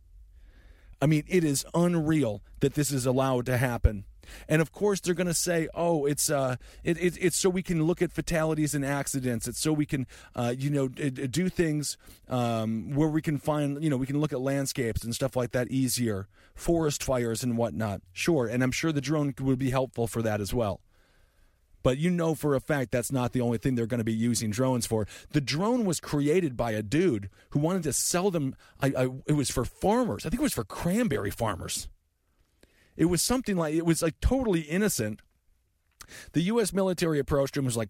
I 1.01 1.05
mean, 1.05 1.23
it 1.27 1.45
is 1.45 1.65
unreal 1.73 2.41
that 2.59 2.73
this 2.73 2.91
is 2.91 3.05
allowed 3.05 3.45
to 3.45 3.57
happen. 3.57 4.05
And 4.47 4.61
of 4.61 4.71
course, 4.71 4.99
they're 4.99 5.13
going 5.13 5.27
to 5.27 5.33
say, 5.33 5.67
"Oh, 5.73 6.05
it's 6.05 6.29
uh, 6.29 6.55
it, 6.83 6.97
it, 6.97 7.17
it's 7.19 7.38
so 7.38 7.49
we 7.49 7.63
can 7.63 7.83
look 7.83 8.01
at 8.01 8.11
fatalities 8.11 8.73
and 8.73 8.85
accidents. 8.85 9.47
It's 9.47 9.59
so 9.59 9.73
we 9.73 9.85
can, 9.85 10.07
uh, 10.35 10.53
you 10.57 10.69
know, 10.69 10.88
do 10.88 11.49
things 11.49 11.97
um, 12.27 12.93
where 12.93 13.09
we 13.09 13.21
can 13.21 13.38
find, 13.38 13.83
you 13.83 13.89
know, 13.89 13.97
we 13.97 14.07
can 14.07 14.19
look 14.19 14.33
at 14.33 14.41
landscapes 14.41 15.03
and 15.03 15.13
stuff 15.13 15.35
like 15.35 15.51
that 15.51 15.69
easier, 15.69 16.27
forest 16.55 17.03
fires 17.03 17.43
and 17.43 17.57
whatnot. 17.57 18.01
Sure, 18.13 18.47
and 18.47 18.63
I'm 18.63 18.71
sure 18.71 18.91
the 18.91 19.01
drone 19.01 19.33
would 19.39 19.59
be 19.59 19.71
helpful 19.71 20.07
for 20.07 20.21
that 20.21 20.41
as 20.41 20.53
well." 20.53 20.81
But 21.85 21.99
you 21.99 22.09
know 22.09 22.33
for 22.33 22.55
a 22.55 22.59
fact 22.59 22.91
that's 22.91 23.11
not 23.11 23.31
the 23.31 23.41
only 23.41 23.59
thing 23.59 23.75
they're 23.75 23.85
going 23.85 23.99
to 23.99 24.03
be 24.03 24.11
using 24.11 24.49
drones 24.49 24.88
for. 24.88 25.05
The 25.33 25.39
drone 25.39 25.85
was 25.85 25.99
created 25.99 26.57
by 26.57 26.71
a 26.71 26.81
dude 26.81 27.29
who 27.51 27.59
wanted 27.59 27.83
to 27.83 27.93
sell 27.93 28.31
them. 28.31 28.55
I, 28.81 28.88
I, 28.97 29.09
it 29.27 29.33
was 29.33 29.51
for 29.51 29.65
farmers. 29.65 30.25
I 30.25 30.29
think 30.29 30.39
it 30.39 30.43
was 30.43 30.55
for 30.55 30.63
cranberry 30.63 31.29
farmers 31.29 31.88
it 32.95 33.05
was 33.05 33.21
something 33.21 33.58
like 33.58 33.73
it 33.73 33.86
was 33.86 34.01
like 34.01 34.19
totally 34.19 34.62
innocent. 34.62 35.21
The 36.34 36.41
U.S. 36.43 36.71
military 36.73 37.19
approached 37.19 37.58
him 37.58 37.65
was 37.65 37.77
like, 37.77 37.89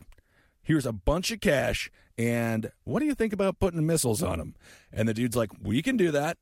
"Here's 0.61 0.85
a 0.85 0.93
bunch 0.93 1.31
of 1.31 1.41
cash, 1.41 1.91
and 2.17 2.71
what 2.83 2.99
do 2.99 3.05
you 3.05 3.15
think 3.15 3.33
about 3.33 3.59
putting 3.59 3.85
missiles 3.85 4.23
on 4.23 4.39
them?" 4.39 4.55
And 4.91 5.07
the 5.07 5.13
dude's 5.13 5.35
like, 5.35 5.51
"We 5.61 5.81
can 5.81 5.97
do 5.97 6.11
that." 6.11 6.37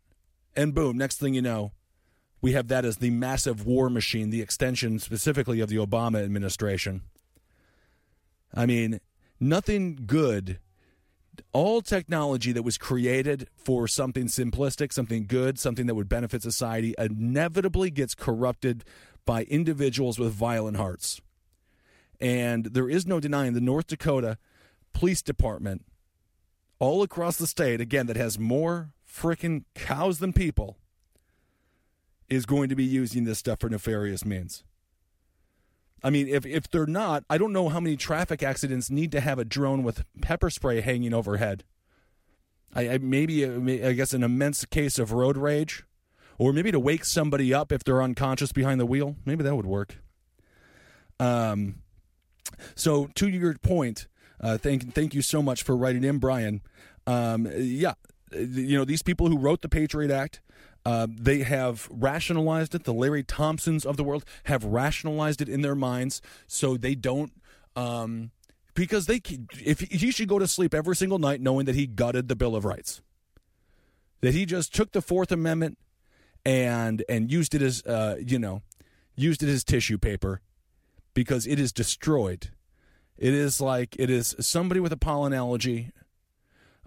And 0.55 0.73
boom, 0.73 0.97
next 0.97 1.17
thing 1.17 1.33
you 1.33 1.41
know, 1.41 1.71
we 2.41 2.51
have 2.53 2.67
that 2.67 2.85
as 2.85 2.97
the 2.97 3.09
massive 3.09 3.65
war 3.65 3.89
machine, 3.89 4.29
the 4.29 4.41
extension 4.41 4.99
specifically 4.99 5.59
of 5.59 5.69
the 5.69 5.77
Obama 5.77 6.23
administration. 6.23 7.01
I 8.53 8.65
mean, 8.65 8.99
nothing 9.39 10.03
good 10.05 10.59
all 11.51 11.81
technology 11.81 12.51
that 12.51 12.63
was 12.63 12.77
created 12.77 13.47
for 13.55 13.87
something 13.87 14.25
simplistic, 14.25 14.93
something 14.93 15.25
good, 15.25 15.57
something 15.59 15.85
that 15.87 15.95
would 15.95 16.09
benefit 16.09 16.41
society 16.41 16.93
inevitably 16.97 17.89
gets 17.89 18.15
corrupted 18.15 18.83
by 19.25 19.43
individuals 19.43 20.19
with 20.19 20.33
violent 20.33 20.77
hearts. 20.77 21.21
And 22.19 22.65
there 22.65 22.89
is 22.89 23.05
no 23.05 23.19
denying 23.19 23.53
the 23.53 23.61
North 23.61 23.87
Dakota 23.87 24.37
Police 24.93 25.21
Department 25.21 25.85
all 26.79 27.01
across 27.01 27.37
the 27.37 27.47
state, 27.47 27.79
again, 27.79 28.07
that 28.07 28.17
has 28.17 28.37
more 28.37 28.91
freaking 29.09 29.63
cows 29.75 30.19
than 30.19 30.33
people, 30.33 30.77
is 32.29 32.45
going 32.45 32.69
to 32.69 32.75
be 32.75 32.83
using 32.83 33.23
this 33.23 33.39
stuff 33.39 33.59
for 33.59 33.69
nefarious 33.69 34.25
means. 34.25 34.63
I 36.03 36.09
mean, 36.09 36.27
if, 36.27 36.45
if 36.45 36.69
they're 36.69 36.85
not, 36.85 37.23
I 37.29 37.37
don't 37.37 37.53
know 37.53 37.69
how 37.69 37.79
many 37.79 37.95
traffic 37.95 38.43
accidents 38.43 38.89
need 38.89 39.11
to 39.13 39.21
have 39.21 39.39
a 39.39 39.45
drone 39.45 39.83
with 39.83 40.03
pepper 40.21 40.49
spray 40.49 40.81
hanging 40.81 41.13
overhead. 41.13 41.63
I, 42.75 42.89
I 42.89 42.97
maybe 42.97 43.45
I 43.45 43.93
guess 43.93 44.13
an 44.13 44.23
immense 44.23 44.65
case 44.65 44.99
of 44.99 45.13
road 45.13 45.37
rage, 45.37 45.83
or 46.37 46.51
maybe 46.51 46.71
to 46.71 46.79
wake 46.79 47.05
somebody 47.05 47.53
up 47.53 47.71
if 47.71 47.83
they're 47.83 48.01
unconscious 48.01 48.51
behind 48.51 48.79
the 48.79 48.85
wheel. 48.85 49.15
Maybe 49.25 49.43
that 49.43 49.55
would 49.55 49.65
work. 49.65 49.97
Um, 51.19 51.75
so 52.75 53.09
to 53.15 53.29
your 53.29 53.53
point, 53.55 54.07
uh, 54.41 54.57
thank 54.57 54.93
thank 54.93 55.13
you 55.13 55.21
so 55.21 55.41
much 55.41 55.63
for 55.63 55.75
writing 55.75 56.03
in, 56.03 56.17
Brian. 56.17 56.61
Um, 57.07 57.47
yeah, 57.55 57.93
you 58.33 58.77
know 58.77 58.85
these 58.85 59.03
people 59.03 59.27
who 59.29 59.37
wrote 59.37 59.61
the 59.61 59.69
Patriot 59.69 60.11
Act. 60.11 60.41
Uh, 60.85 61.07
they 61.09 61.39
have 61.39 61.87
rationalized 61.89 62.75
it. 62.75 62.83
The 62.83 62.93
Larry 62.93 63.23
Thompsons 63.23 63.85
of 63.85 63.95
the 63.95 64.03
world 64.03 64.25
have 64.45 64.65
rationalized 64.65 65.41
it 65.41 65.47
in 65.47 65.61
their 65.61 65.75
minds, 65.75 66.21
so 66.45 66.75
they 66.75 66.93
don't. 66.93 67.31
Um, 67.75 68.31
because 68.73 69.05
they, 69.05 69.21
if 69.63 69.79
he 69.79 70.11
should 70.11 70.27
go 70.27 70.39
to 70.39 70.47
sleep 70.47 70.73
every 70.73 70.95
single 70.95 71.19
night 71.19 71.41
knowing 71.41 71.65
that 71.67 71.75
he 71.75 71.87
gutted 71.87 72.27
the 72.27 72.35
Bill 72.35 72.55
of 72.55 72.65
Rights, 72.65 73.01
that 74.21 74.33
he 74.33 74.45
just 74.45 74.73
took 74.73 74.91
the 74.91 75.01
Fourth 75.01 75.31
Amendment 75.31 75.77
and 76.45 77.03
and 77.07 77.31
used 77.31 77.55
it 77.55 77.61
as, 77.61 77.83
uh, 77.83 78.17
you 78.19 78.37
know, 78.37 78.61
used 79.15 79.41
it 79.41 79.49
as 79.49 79.63
tissue 79.63 79.97
paper, 79.97 80.41
because 81.13 81.47
it 81.47 81.59
is 81.59 81.71
destroyed. 81.71 82.49
It 83.17 83.33
is 83.33 83.61
like 83.61 83.95
it 83.97 84.09
is 84.09 84.35
somebody 84.39 84.79
with 84.79 84.91
a 84.91 84.97
pollen 84.97 85.33
allergy, 85.33 85.91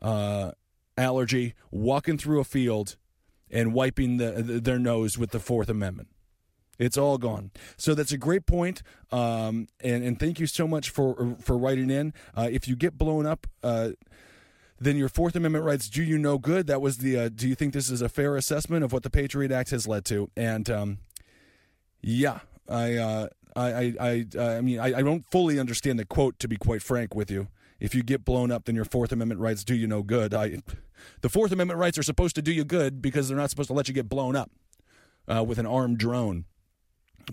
uh, 0.03 0.51
allergy 0.99 1.55
walking 1.71 2.19
through 2.19 2.41
a 2.41 2.45
field 2.45 2.97
and 3.51 3.73
wiping 3.73 4.17
the, 4.17 4.31
their 4.63 4.79
nose 4.79 5.17
with 5.19 5.31
the 5.31 5.41
Fourth 5.41 5.69
Amendment. 5.69 6.09
It's 6.79 6.99
all 6.99 7.19
gone. 7.19 7.53
So 7.77 7.95
that's 7.95 8.13
a 8.13 8.19
great 8.19 8.47
point. 8.47 8.83
Um, 9.11 9.69
and, 9.81 10.05
and 10.05 10.21
thank 10.21 10.39
you 10.39 10.47
so 10.47 10.69
much 10.69 10.91
for 10.91 11.37
for 11.41 11.57
writing 11.57 11.91
in. 11.91 12.13
Uh, 12.37 12.49
if 12.51 12.69
you 12.69 12.77
get 12.77 12.99
blown 12.99 13.25
up, 13.25 13.47
uh, 13.63 13.91
then 14.79 14.97
your 14.97 15.09
Fourth 15.09 15.35
Amendment 15.37 15.65
rights 15.65 15.89
do 15.89 16.03
you 16.03 16.19
no 16.19 16.39
good. 16.39 16.67
That 16.67 16.83
was 16.83 16.99
the. 16.99 17.19
Uh, 17.19 17.29
do 17.29 17.49
you 17.49 17.55
think 17.55 17.73
this 17.73 17.91
is 17.91 18.03
a 18.03 18.09
fair 18.09 18.37
assessment 18.37 18.85
of 18.85 18.93
what 18.93 19.03
the 19.03 19.11
Patriot 19.11 19.51
Act 19.51 19.71
has 19.71 19.89
led 19.89 20.05
to? 20.07 20.31
And 20.37 20.69
um, 20.69 20.99
yeah, 22.03 22.41
I, 22.69 22.95
uh, 22.95 23.29
I, 23.55 23.69
I, 23.69 23.95
I, 24.39 24.39
I 24.39 24.61
mean, 24.61 24.79
I, 24.79 24.99
I 24.99 25.03
don't 25.03 25.25
fully 25.31 25.59
understand 25.59 25.99
the 25.99 26.05
quote. 26.05 26.39
To 26.41 26.49
be 26.49 26.57
quite 26.57 26.83
frank 26.83 27.15
with 27.15 27.31
you, 27.31 27.49
if 27.81 27.95
you 27.95 28.03
get 28.03 28.25
blown 28.25 28.51
up, 28.51 28.67
then 28.67 28.75
your 28.75 28.85
Fourth 28.85 29.13
Amendment 29.13 29.41
rights 29.41 29.65
do 29.65 29.75
you 29.75 29.87
no 29.87 30.03
good. 30.03 30.35
I, 30.35 30.59
the 31.21 31.29
Fourth 31.29 31.53
Amendment 31.53 31.79
rights 31.79 31.99
are 31.99 32.03
supposed 32.03 32.35
to 32.37 32.43
do 32.43 32.53
you 32.53 32.65
good 32.65 33.03
because 33.03 33.29
they're 33.29 33.37
not 33.37 33.51
supposed 33.51 33.69
to 33.69 33.75
let 33.75 33.89
you 33.89 33.95
get 33.95 34.09
blown 34.09 34.37
up 34.37 34.51
uh, 35.33 35.45
with 35.45 35.59
an 35.59 35.67
armed 35.67 35.99
drone. 35.99 36.45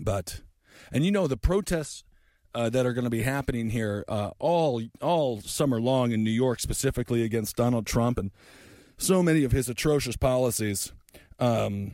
But, 0.00 0.40
and 0.92 1.04
you 1.04 1.10
know, 1.10 1.26
the 1.26 1.36
protests 1.36 2.04
uh, 2.54 2.70
that 2.70 2.86
are 2.86 2.92
going 2.92 3.04
to 3.04 3.10
be 3.10 3.22
happening 3.22 3.70
here 3.70 4.04
uh, 4.08 4.30
all 4.38 4.82
all 5.00 5.40
summer 5.40 5.80
long 5.80 6.12
in 6.12 6.22
New 6.22 6.30
York, 6.30 6.60
specifically 6.60 7.22
against 7.22 7.56
Donald 7.56 7.86
Trump 7.86 8.18
and 8.18 8.30
so 8.96 9.22
many 9.22 9.44
of 9.44 9.52
his 9.52 9.68
atrocious 9.68 10.16
policies. 10.16 10.92
Um, 11.38 11.92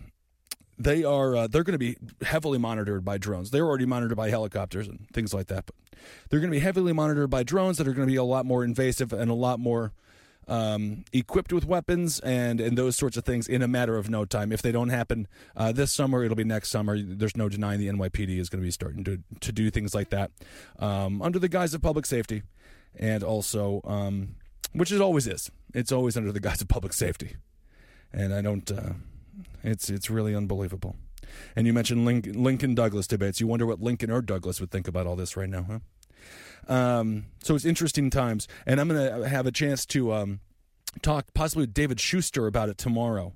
they 0.79 1.05
are 1.05 1.37
uh, 1.37 1.47
they're 1.47 1.65
going 1.65 1.73
to 1.73 1.79
be 1.79 1.97
heavily 2.23 2.59
monitored 2.59 3.05
by 3.05 3.19
drones. 3.19 3.51
They're 3.51 3.67
already 3.67 3.87
monitored 3.87 4.17
by 4.17 4.31
helicopters 4.31 4.89
and 4.89 5.07
things 5.13 5.35
like 5.35 5.47
that, 5.49 5.67
but 5.67 5.75
they're 6.29 6.41
going 6.41 6.51
to 6.51 6.57
be 6.57 6.61
heavily 6.61 6.93
monitored 6.93 7.31
by 7.31 7.43
drones 7.43 7.79
that 7.79 7.87
are 7.87 7.93
going 7.93 8.07
to 8.07 8.13
be 8.13 8.17
a 8.17 8.25
lot 8.25 8.47
more 8.47 8.65
invasive 8.65 9.13
and 9.13 9.31
a 9.31 9.35
lot 9.35 9.61
more 9.61 9.93
um, 10.51 11.05
equipped 11.13 11.53
with 11.53 11.65
weapons 11.65 12.19
and 12.21 12.61
and 12.61 12.77
those 12.77 12.97
sorts 12.97 13.17
of 13.17 13.25
things 13.25 13.49
in 13.49 13.63
a 13.63 13.69
matter 13.69 13.97
of 13.97 14.11
no 14.11 14.25
time. 14.25 14.53
If 14.53 14.61
they 14.61 14.73
don't 14.73 14.89
happen 14.89 15.29
uh, 15.57 15.73
this 15.73 15.93
summer, 15.93 16.25
it'll 16.25 16.37
be 16.37 16.45
next 16.45 16.71
summer. 16.71 17.01
There's 17.01 17.37
no 17.37 17.49
denying 17.49 17.79
the 17.79 17.89
NYPD 17.89 18.39
is 18.39 18.51
going 18.51 18.61
to 18.61 18.67
be 18.67 18.73
starting 18.73 19.05
to 19.05 19.23
to 19.41 19.53
do 19.53 19.71
things 19.71 19.95
like 19.95 20.11
that 20.11 20.33
um, 20.79 21.23
under 21.23 21.39
the 21.39 21.49
guise 21.49 21.73
of 21.73 21.81
public 21.81 22.05
safety, 22.05 22.43
and 22.99 23.23
also 23.23 23.81
um, 23.85 24.35
which 24.73 24.93
it 24.93 25.01
always 25.01 25.27
is. 25.27 25.51
It's 25.73 25.93
always 25.93 26.17
under 26.17 26.33
the 26.33 26.41
guise 26.41 26.61
of 26.61 26.69
public 26.69 26.93
safety, 26.93 27.37
and 28.13 28.35
I 28.35 28.43
don't. 28.43 28.71
Uh, 28.71 28.95
it's 29.63 29.89
it's 29.89 30.11
really 30.11 30.35
unbelievable. 30.35 30.97
And 31.55 31.65
you 31.65 31.73
mentioned 31.73 32.05
Lincoln, 32.05 32.43
Lincoln 32.43 32.75
Douglas 32.75 33.07
debates. 33.07 33.41
You 33.41 33.47
wonder 33.47 33.67
what 33.67 33.81
Lincoln 33.81 34.11
or 34.11 34.21
Douglas 34.21 34.61
would 34.61 34.73
think 34.73 34.89
about 34.89 35.07
all 35.07 35.15
this 35.15 35.37
right 35.37 35.49
now, 35.49 35.63
huh? 35.63 35.79
Um, 36.69 37.27
so 37.43 37.55
it's 37.55 37.65
interesting 37.65 38.11
times, 38.11 38.47
and 38.67 38.81
I'm 38.81 38.89
going 38.89 39.23
to 39.23 39.29
have 39.29 39.47
a 39.47 39.53
chance 39.53 39.85
to 39.87 40.13
um, 40.13 40.41
talk 41.03 41.35
possibly 41.35 41.63
with 41.63 41.75
David 41.75 41.99
Shuster 41.99 42.47
about 42.47 42.69
it 42.69 42.79
tomorrow, 42.79 43.35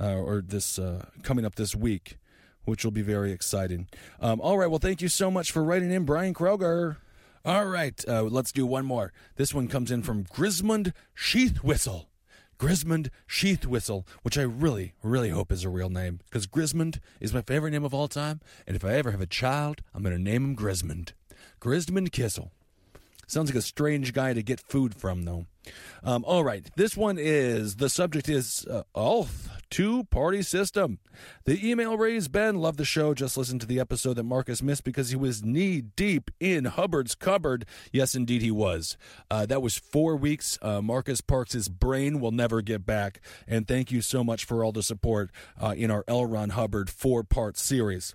uh, 0.00 0.14
or 0.14 0.42
this 0.42 0.78
uh, 0.78 1.06
coming 1.22 1.44
up 1.44 1.56
this 1.56 1.74
week, 1.74 2.18
which 2.64 2.84
will 2.84 2.92
be 2.92 3.02
very 3.02 3.32
exciting. 3.32 3.88
Um, 4.20 4.40
all 4.40 4.58
right, 4.58 4.68
well, 4.68 4.78
thank 4.78 5.02
you 5.02 5.08
so 5.08 5.30
much 5.30 5.50
for 5.50 5.64
writing 5.64 5.90
in, 5.90 6.04
Brian 6.04 6.34
Kroger. 6.34 6.96
All 7.44 7.66
right, 7.66 8.04
uh, 8.06 8.22
let's 8.22 8.52
do 8.52 8.66
one 8.66 8.84
more. 8.84 9.12
This 9.36 9.54
one 9.54 9.68
comes 9.68 9.90
in 9.90 10.02
from 10.02 10.24
Grismond 10.24 10.92
Sheath 11.14 11.64
Whistle. 11.64 12.10
Grismond 12.58 13.08
Sheath 13.26 13.66
Whistle, 13.66 14.06
which 14.22 14.36
I 14.36 14.42
really, 14.42 14.94
really 15.02 15.30
hope 15.30 15.52
is 15.52 15.64
a 15.64 15.68
real 15.68 15.88
name, 15.88 16.20
because 16.28 16.46
Grismond 16.48 16.98
is 17.20 17.32
my 17.32 17.42
favorite 17.42 17.70
name 17.70 17.84
of 17.84 17.94
all 17.94 18.08
time, 18.08 18.40
and 18.66 18.74
if 18.74 18.84
I 18.84 18.94
ever 18.94 19.12
have 19.12 19.20
a 19.20 19.26
child, 19.26 19.80
I'm 19.94 20.02
going 20.02 20.16
to 20.16 20.22
name 20.22 20.44
him 20.44 20.56
Grismond. 20.56 21.12
Grismond 21.60 22.12
Kissel. 22.12 22.50
Sounds 23.26 23.50
like 23.50 23.58
a 23.58 23.62
strange 23.62 24.14
guy 24.14 24.32
to 24.32 24.42
get 24.42 24.58
food 24.58 24.94
from, 24.94 25.24
though. 25.24 25.46
Um, 26.02 26.24
all 26.26 26.44
right, 26.44 26.66
this 26.76 26.96
one 26.96 27.18
is 27.18 27.76
the 27.76 27.90
subject 27.90 28.28
is 28.28 28.66
uh, 28.70 28.84
Ulth 28.96 29.48
two 29.70 30.04
party 30.04 30.42
system. 30.42 30.98
The 31.44 31.68
email 31.68 31.96
raised 31.96 32.32
Ben 32.32 32.56
loved 32.56 32.78
the 32.78 32.84
show. 32.84 33.14
Just 33.14 33.36
listen 33.36 33.58
to 33.58 33.66
the 33.66 33.80
episode 33.80 34.14
that 34.14 34.24
Marcus 34.24 34.62
missed 34.62 34.84
because 34.84 35.10
he 35.10 35.16
was 35.16 35.44
knee 35.44 35.80
deep 35.80 36.30
in 36.40 36.66
Hubbard's 36.66 37.14
cupboard. 37.14 37.66
Yes, 37.92 38.14
indeed, 38.14 38.42
he 38.42 38.50
was. 38.50 38.96
Uh, 39.30 39.46
that 39.46 39.62
was 39.62 39.76
four 39.76 40.16
weeks. 40.16 40.58
Uh, 40.62 40.80
Marcus 40.80 41.20
Parks' 41.20 41.68
brain 41.68 42.20
will 42.20 42.32
never 42.32 42.62
get 42.62 42.86
back. 42.86 43.20
And 43.46 43.66
thank 43.66 43.90
you 43.90 44.00
so 44.00 44.22
much 44.24 44.44
for 44.44 44.64
all 44.64 44.72
the 44.72 44.82
support 44.82 45.30
uh, 45.60 45.74
in 45.76 45.90
our 45.90 46.04
L. 46.08 46.26
Ron 46.26 46.50
Hubbard 46.50 46.90
four 46.90 47.24
part 47.24 47.58
series 47.58 48.14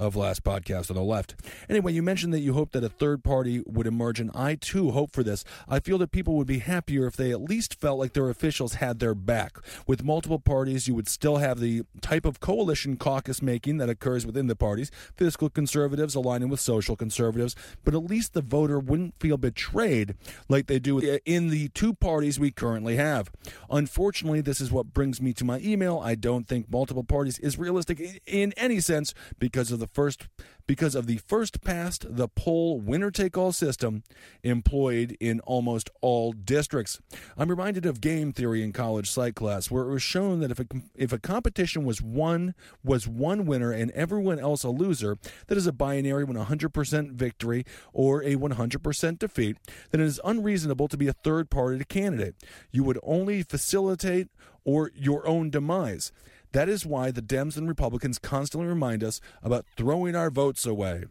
of 0.00 0.16
last 0.16 0.42
podcast 0.42 0.90
on 0.90 0.96
the 0.96 1.02
left. 1.02 1.34
Anyway, 1.68 1.92
you 1.92 2.02
mentioned 2.02 2.32
that 2.32 2.40
you 2.40 2.54
hope 2.54 2.72
that 2.72 2.82
a 2.82 2.88
third 2.88 3.22
party 3.22 3.62
would 3.66 3.86
emerge, 3.86 4.18
and 4.18 4.30
I 4.34 4.54
too 4.54 4.92
hope 4.92 5.12
for 5.12 5.22
this. 5.22 5.44
I 5.68 5.78
feel 5.78 5.98
that 5.98 6.10
people 6.10 6.34
would 6.36 6.46
be 6.46 6.60
happier 6.60 7.06
if 7.06 7.16
they 7.16 7.30
at 7.30 7.42
least 7.42 7.78
felt 7.78 7.98
like 7.98 8.14
their 8.14 8.30
officials 8.30 8.74
had 8.74 8.98
their 8.98 9.14
back. 9.14 9.58
With 9.86 10.02
multiple 10.02 10.38
parties, 10.38 10.88
you 10.88 10.94
would 10.94 11.08
still 11.08 11.36
have 11.36 11.60
the 11.60 11.82
type 12.00 12.24
of 12.24 12.40
coalition 12.40 12.96
caucus 12.96 13.42
making 13.42 13.76
that 13.76 13.90
occurs 13.90 14.24
within 14.24 14.46
the 14.46 14.56
parties, 14.56 14.90
fiscal 15.16 15.50
conservatives 15.50 16.14
aligning 16.14 16.48
with 16.48 16.60
social 16.60 16.96
conservatives, 16.96 17.54
but 17.84 17.94
at 17.94 18.04
least 18.04 18.32
the 18.32 18.40
voter 18.40 18.78
wouldn't 18.78 19.20
feel 19.20 19.36
betrayed 19.36 20.14
like 20.48 20.66
they 20.66 20.78
do 20.78 20.98
in 21.26 21.48
the 21.48 21.68
two 21.68 21.92
parties 21.92 22.40
we 22.40 22.50
currently 22.50 22.96
have. 22.96 23.30
Unfortunately, 23.68 24.40
this 24.40 24.62
is 24.62 24.72
what 24.72 24.94
brings 24.94 25.20
me 25.20 25.34
to 25.34 25.44
my 25.44 25.58
email. 25.60 26.00
I 26.02 26.14
don't 26.14 26.48
think 26.48 26.70
multiple 26.70 27.04
parties 27.04 27.38
is 27.40 27.58
realistic 27.58 28.22
in 28.26 28.54
any 28.56 28.80
sense 28.80 29.12
because 29.38 29.70
of 29.70 29.78
the 29.78 29.89
first 29.92 30.28
because 30.66 30.94
of 30.94 31.06
the 31.06 31.16
first 31.16 31.62
past 31.62 32.06
the 32.08 32.28
poll 32.28 32.78
winner 32.80 33.10
take 33.10 33.36
all 33.36 33.50
system 33.50 34.04
employed 34.44 35.16
in 35.18 35.40
almost 35.40 35.90
all 36.00 36.32
districts. 36.32 37.00
I'm 37.36 37.48
reminded 37.48 37.86
of 37.86 38.00
game 38.00 38.32
theory 38.32 38.62
in 38.62 38.72
college 38.72 39.10
psych 39.10 39.34
class 39.34 39.70
where 39.70 39.82
it 39.82 39.90
was 39.90 40.02
shown 40.02 40.38
that 40.40 40.52
if 40.52 40.60
a, 40.60 40.66
if 40.94 41.12
a 41.12 41.18
competition 41.18 41.84
was 41.84 42.00
one 42.00 42.54
was 42.84 43.08
one 43.08 43.46
winner 43.46 43.72
and 43.72 43.90
everyone 43.90 44.38
else 44.38 44.62
a 44.62 44.70
loser, 44.70 45.18
that 45.48 45.58
is 45.58 45.66
a 45.66 45.72
binary 45.72 46.24
100% 46.24 47.12
victory 47.12 47.64
or 47.92 48.22
a 48.22 48.36
100% 48.36 49.18
defeat, 49.18 49.56
then 49.90 50.00
it 50.00 50.04
is 50.04 50.20
unreasonable 50.24 50.86
to 50.86 50.96
be 50.96 51.08
a 51.08 51.12
third 51.12 51.50
party 51.50 51.84
candidate. 51.84 52.36
You 52.70 52.84
would 52.84 52.98
only 53.02 53.42
facilitate 53.42 54.28
or 54.64 54.92
your 54.94 55.26
own 55.26 55.50
demise. 55.50 56.12
That 56.52 56.68
is 56.68 56.84
why 56.84 57.10
the 57.10 57.22
Dems 57.22 57.56
and 57.56 57.68
Republicans 57.68 58.18
constantly 58.18 58.68
remind 58.68 59.04
us 59.04 59.20
about 59.42 59.66
throwing 59.76 60.16
our 60.16 60.30
votes 60.30 60.66
away. 60.66 61.04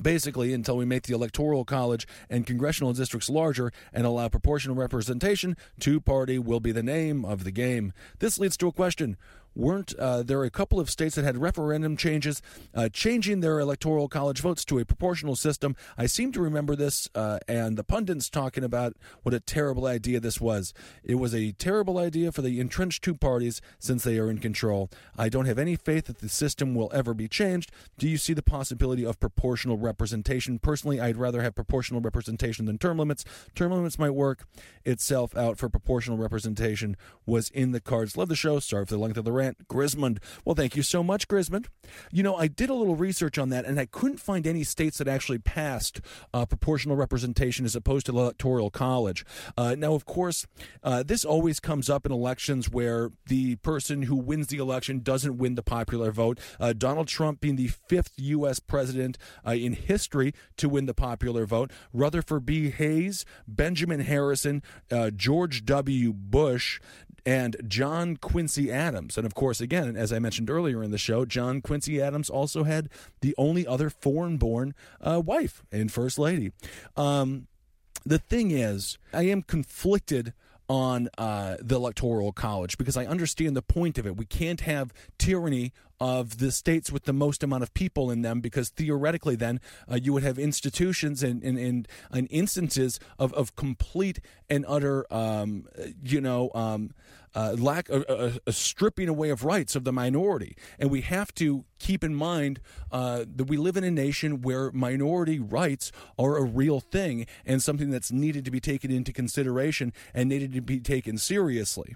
Basically, 0.00 0.52
until 0.52 0.76
we 0.76 0.84
make 0.84 1.04
the 1.04 1.14
Electoral 1.14 1.64
College 1.64 2.06
and 2.28 2.46
congressional 2.46 2.92
districts 2.92 3.30
larger 3.30 3.72
and 3.94 4.06
allow 4.06 4.28
proportional 4.28 4.76
representation, 4.76 5.56
two 5.80 6.00
party 6.00 6.38
will 6.38 6.60
be 6.60 6.72
the 6.72 6.82
name 6.82 7.24
of 7.24 7.44
the 7.44 7.50
game. 7.50 7.94
This 8.18 8.38
leads 8.38 8.58
to 8.58 8.68
a 8.68 8.72
question 8.72 9.16
weren't 9.56 9.94
uh, 9.98 10.22
there 10.22 10.44
a 10.44 10.50
couple 10.50 10.78
of 10.78 10.90
states 10.90 11.16
that 11.16 11.24
had 11.24 11.38
referendum 11.38 11.96
changes, 11.96 12.42
uh, 12.74 12.88
changing 12.88 13.40
their 13.40 13.58
electoral 13.58 14.08
college 14.08 14.40
votes 14.40 14.64
to 14.66 14.78
a 14.78 14.84
proportional 14.84 15.34
system. 15.34 15.74
I 15.96 16.06
seem 16.06 16.30
to 16.32 16.40
remember 16.40 16.76
this, 16.76 17.08
uh, 17.14 17.38
and 17.48 17.76
the 17.76 17.84
pundits 17.84 18.28
talking 18.28 18.62
about 18.62 18.94
what 19.22 19.34
a 19.34 19.40
terrible 19.40 19.86
idea 19.86 20.20
this 20.20 20.40
was. 20.40 20.74
It 21.02 21.16
was 21.16 21.34
a 21.34 21.52
terrible 21.52 21.98
idea 21.98 22.32
for 22.32 22.42
the 22.42 22.60
entrenched 22.60 23.02
two 23.02 23.14
parties 23.14 23.60
since 23.78 24.04
they 24.04 24.18
are 24.18 24.30
in 24.30 24.38
control. 24.38 24.90
I 25.16 25.28
don't 25.28 25.46
have 25.46 25.58
any 25.58 25.76
faith 25.76 26.06
that 26.06 26.18
the 26.18 26.28
system 26.28 26.74
will 26.74 26.90
ever 26.92 27.14
be 27.14 27.28
changed. 27.28 27.72
Do 27.98 28.08
you 28.08 28.18
see 28.18 28.34
the 28.34 28.42
possibility 28.42 29.04
of 29.04 29.18
proportional 29.18 29.78
representation? 29.78 30.58
Personally, 30.58 31.00
I'd 31.00 31.16
rather 31.16 31.42
have 31.42 31.54
proportional 31.54 32.00
representation 32.00 32.66
than 32.66 32.78
term 32.78 32.98
limits. 32.98 33.24
Term 33.54 33.72
limits 33.72 33.98
might 33.98 34.10
work 34.10 34.46
itself 34.84 35.36
out 35.36 35.58
for 35.58 35.68
proportional 35.68 36.18
representation 36.18 36.96
was 37.24 37.50
in 37.50 37.72
the 37.72 37.80
cards. 37.80 38.16
Love 38.16 38.28
the 38.28 38.36
show. 38.36 38.60
Sorry 38.60 38.84
for 38.84 38.94
the 38.94 39.00
length 39.00 39.16
of 39.16 39.24
the 39.24 39.32
rant. 39.32 39.45
Grismond. 39.68 40.18
Well, 40.44 40.54
thank 40.54 40.76
you 40.76 40.82
so 40.82 41.02
much, 41.02 41.28
Grismond. 41.28 41.66
You 42.10 42.22
know, 42.22 42.36
I 42.36 42.48
did 42.48 42.70
a 42.70 42.74
little 42.74 42.96
research 42.96 43.38
on 43.38 43.48
that, 43.50 43.64
and 43.64 43.78
I 43.78 43.86
couldn't 43.86 44.18
find 44.18 44.46
any 44.46 44.64
states 44.64 44.98
that 44.98 45.08
actually 45.08 45.38
passed 45.38 46.00
uh, 46.32 46.46
proportional 46.46 46.96
representation 46.96 47.64
as 47.64 47.76
opposed 47.76 48.06
to 48.06 48.12
electoral 48.12 48.70
college. 48.70 49.24
Uh, 49.56 49.74
now, 49.78 49.94
of 49.94 50.04
course, 50.04 50.46
uh, 50.82 51.02
this 51.02 51.24
always 51.24 51.60
comes 51.60 51.88
up 51.90 52.06
in 52.06 52.12
elections 52.12 52.70
where 52.70 53.10
the 53.26 53.56
person 53.56 54.02
who 54.02 54.16
wins 54.16 54.48
the 54.48 54.58
election 54.58 55.00
doesn't 55.00 55.38
win 55.38 55.54
the 55.54 55.62
popular 55.62 56.10
vote. 56.10 56.38
Uh, 56.58 56.72
Donald 56.72 57.08
Trump 57.08 57.40
being 57.40 57.56
the 57.56 57.68
fifth 57.68 58.12
U.S. 58.16 58.58
president 58.58 59.18
uh, 59.46 59.52
in 59.52 59.72
history 59.74 60.34
to 60.56 60.68
win 60.68 60.86
the 60.86 60.94
popular 60.94 61.46
vote. 61.46 61.70
Rutherford 61.92 62.46
B. 62.46 62.70
Hayes, 62.70 63.24
Benjamin 63.46 64.00
Harrison, 64.00 64.62
uh, 64.90 65.10
George 65.10 65.64
W. 65.64 66.12
Bush, 66.12 66.80
and 67.26 67.56
John 67.66 68.16
Quincy 68.16 68.70
Adams. 68.70 69.18
And 69.18 69.26
of 69.26 69.34
course, 69.34 69.60
again, 69.60 69.96
as 69.96 70.12
I 70.12 70.20
mentioned 70.20 70.48
earlier 70.48 70.82
in 70.82 70.92
the 70.92 70.98
show, 70.98 71.24
John 71.24 71.60
Quincy 71.60 72.00
Adams 72.00 72.30
also 72.30 72.62
had 72.62 72.88
the 73.20 73.34
only 73.36 73.66
other 73.66 73.90
foreign 73.90 74.36
born 74.36 74.74
uh, 75.00 75.20
wife 75.22 75.64
and 75.72 75.90
First 75.90 76.18
Lady. 76.18 76.52
Um, 76.96 77.48
the 78.06 78.18
thing 78.18 78.52
is, 78.52 78.96
I 79.12 79.24
am 79.24 79.42
conflicted 79.42 80.32
on 80.68 81.08
uh, 81.18 81.56
the 81.60 81.76
electoral 81.76 82.32
college 82.32 82.78
because 82.78 82.96
I 82.96 83.06
understand 83.06 83.56
the 83.56 83.62
point 83.62 83.98
of 83.98 84.06
it. 84.06 84.16
We 84.16 84.24
can't 84.24 84.60
have 84.62 84.92
tyranny 85.18 85.72
of 86.00 86.38
the 86.38 86.50
states 86.50 86.92
with 86.92 87.04
the 87.04 87.12
most 87.12 87.42
amount 87.42 87.62
of 87.62 87.72
people 87.74 88.10
in 88.10 88.22
them 88.22 88.40
because 88.40 88.68
theoretically 88.68 89.36
then 89.36 89.60
uh, 89.90 89.96
you 89.96 90.12
would 90.12 90.22
have 90.22 90.38
institutions 90.38 91.22
and, 91.22 91.42
and, 91.42 91.58
and, 91.58 91.88
and, 92.10 92.28
instances 92.30 93.00
of, 93.18 93.32
of 93.34 93.56
complete 93.56 94.20
and 94.50 94.64
utter 94.68 95.06
um, 95.12 95.66
you 96.02 96.20
know 96.20 96.50
um, 96.54 96.90
uh, 97.36 97.54
lack 97.58 97.88
a, 97.90 98.02
a, 98.08 98.32
a, 98.46 98.52
stripping 98.52 99.08
away 99.08 99.28
of 99.28 99.44
rights 99.44 99.76
of 99.76 99.84
the 99.84 99.92
minority. 99.92 100.56
And 100.78 100.90
we 100.90 101.02
have 101.02 101.34
to 101.34 101.66
keep 101.78 102.02
in 102.02 102.14
mind 102.14 102.60
uh, 102.90 103.26
that 103.36 103.44
we 103.44 103.58
live 103.58 103.76
in 103.76 103.84
a 103.84 103.90
nation 103.90 104.40
where 104.40 104.72
minority 104.72 105.38
rights 105.38 105.92
are 106.18 106.38
a 106.38 106.42
real 106.42 106.80
thing 106.80 107.26
and 107.44 107.62
something 107.62 107.90
that's 107.90 108.10
needed 108.10 108.46
to 108.46 108.50
be 108.50 108.58
taken 108.58 108.90
into 108.90 109.12
consideration 109.12 109.92
and 110.14 110.30
needed 110.30 110.54
to 110.54 110.62
be 110.62 110.80
taken 110.80 111.18
seriously. 111.18 111.94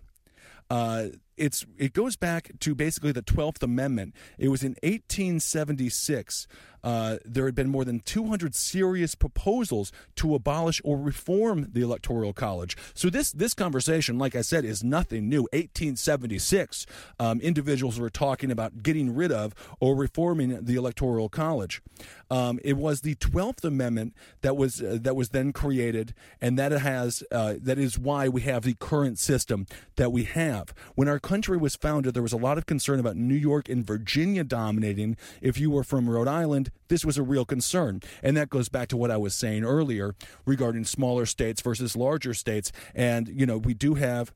Uh, 0.68 1.06
it's 1.40 1.64
it 1.78 1.94
goes 1.94 2.16
back 2.16 2.50
to 2.60 2.74
basically 2.74 3.12
the 3.12 3.22
Twelfth 3.22 3.62
Amendment. 3.62 4.14
It 4.38 4.48
was 4.48 4.62
in 4.62 4.76
1876 4.82 6.46
uh, 6.82 7.18
there 7.24 7.46
had 7.46 7.54
been 7.54 7.68
more 7.68 7.84
than 7.84 8.00
200 8.00 8.54
serious 8.54 9.14
proposals 9.14 9.92
to 10.16 10.34
abolish 10.34 10.80
or 10.84 10.96
reform 10.96 11.68
the 11.72 11.82
Electoral 11.82 12.32
College. 12.32 12.76
So 12.94 13.10
this 13.10 13.32
this 13.32 13.54
conversation, 13.54 14.18
like 14.18 14.34
I 14.34 14.42
said, 14.42 14.64
is 14.64 14.82
nothing 14.82 15.28
new. 15.28 15.42
1876, 15.52 16.86
um, 17.18 17.40
individuals 17.40 17.98
were 17.98 18.10
talking 18.10 18.50
about 18.50 18.82
getting 18.82 19.14
rid 19.14 19.32
of 19.32 19.54
or 19.80 19.94
reforming 19.94 20.64
the 20.64 20.76
Electoral 20.76 21.28
College. 21.28 21.82
Um, 22.30 22.60
it 22.62 22.76
was 22.76 23.00
the 23.00 23.16
12th 23.16 23.64
Amendment 23.64 24.14
that 24.42 24.56
was 24.56 24.80
uh, 24.80 24.98
that 25.00 25.16
was 25.16 25.30
then 25.30 25.52
created, 25.52 26.14
and 26.40 26.58
that 26.58 26.72
has 26.72 27.22
uh, 27.32 27.54
that 27.60 27.78
is 27.78 27.98
why 27.98 28.28
we 28.28 28.42
have 28.42 28.62
the 28.62 28.74
current 28.74 29.18
system 29.18 29.66
that 29.96 30.12
we 30.12 30.24
have. 30.24 30.72
When 30.94 31.08
our 31.08 31.18
country 31.18 31.56
was 31.56 31.76
founded, 31.76 32.14
there 32.14 32.22
was 32.22 32.32
a 32.32 32.38
lot 32.38 32.58
of 32.58 32.66
concern 32.66 33.00
about 33.00 33.16
New 33.16 33.34
York 33.34 33.68
and 33.68 33.84
Virginia 33.84 34.44
dominating. 34.44 35.16
If 35.40 35.58
you 35.58 35.70
were 35.70 35.84
from 35.84 36.08
Rhode 36.08 36.28
Island, 36.28 36.69
this 36.88 37.04
was 37.04 37.18
a 37.18 37.22
real 37.22 37.44
concern. 37.44 38.00
And 38.22 38.36
that 38.36 38.50
goes 38.50 38.68
back 38.68 38.88
to 38.88 38.96
what 38.96 39.10
I 39.10 39.16
was 39.16 39.34
saying 39.34 39.64
earlier 39.64 40.14
regarding 40.44 40.84
smaller 40.84 41.26
states 41.26 41.60
versus 41.62 41.96
larger 41.96 42.34
states. 42.34 42.72
And, 42.94 43.28
you 43.28 43.46
know, 43.46 43.58
we 43.58 43.74
do 43.74 43.94
have 43.94 44.32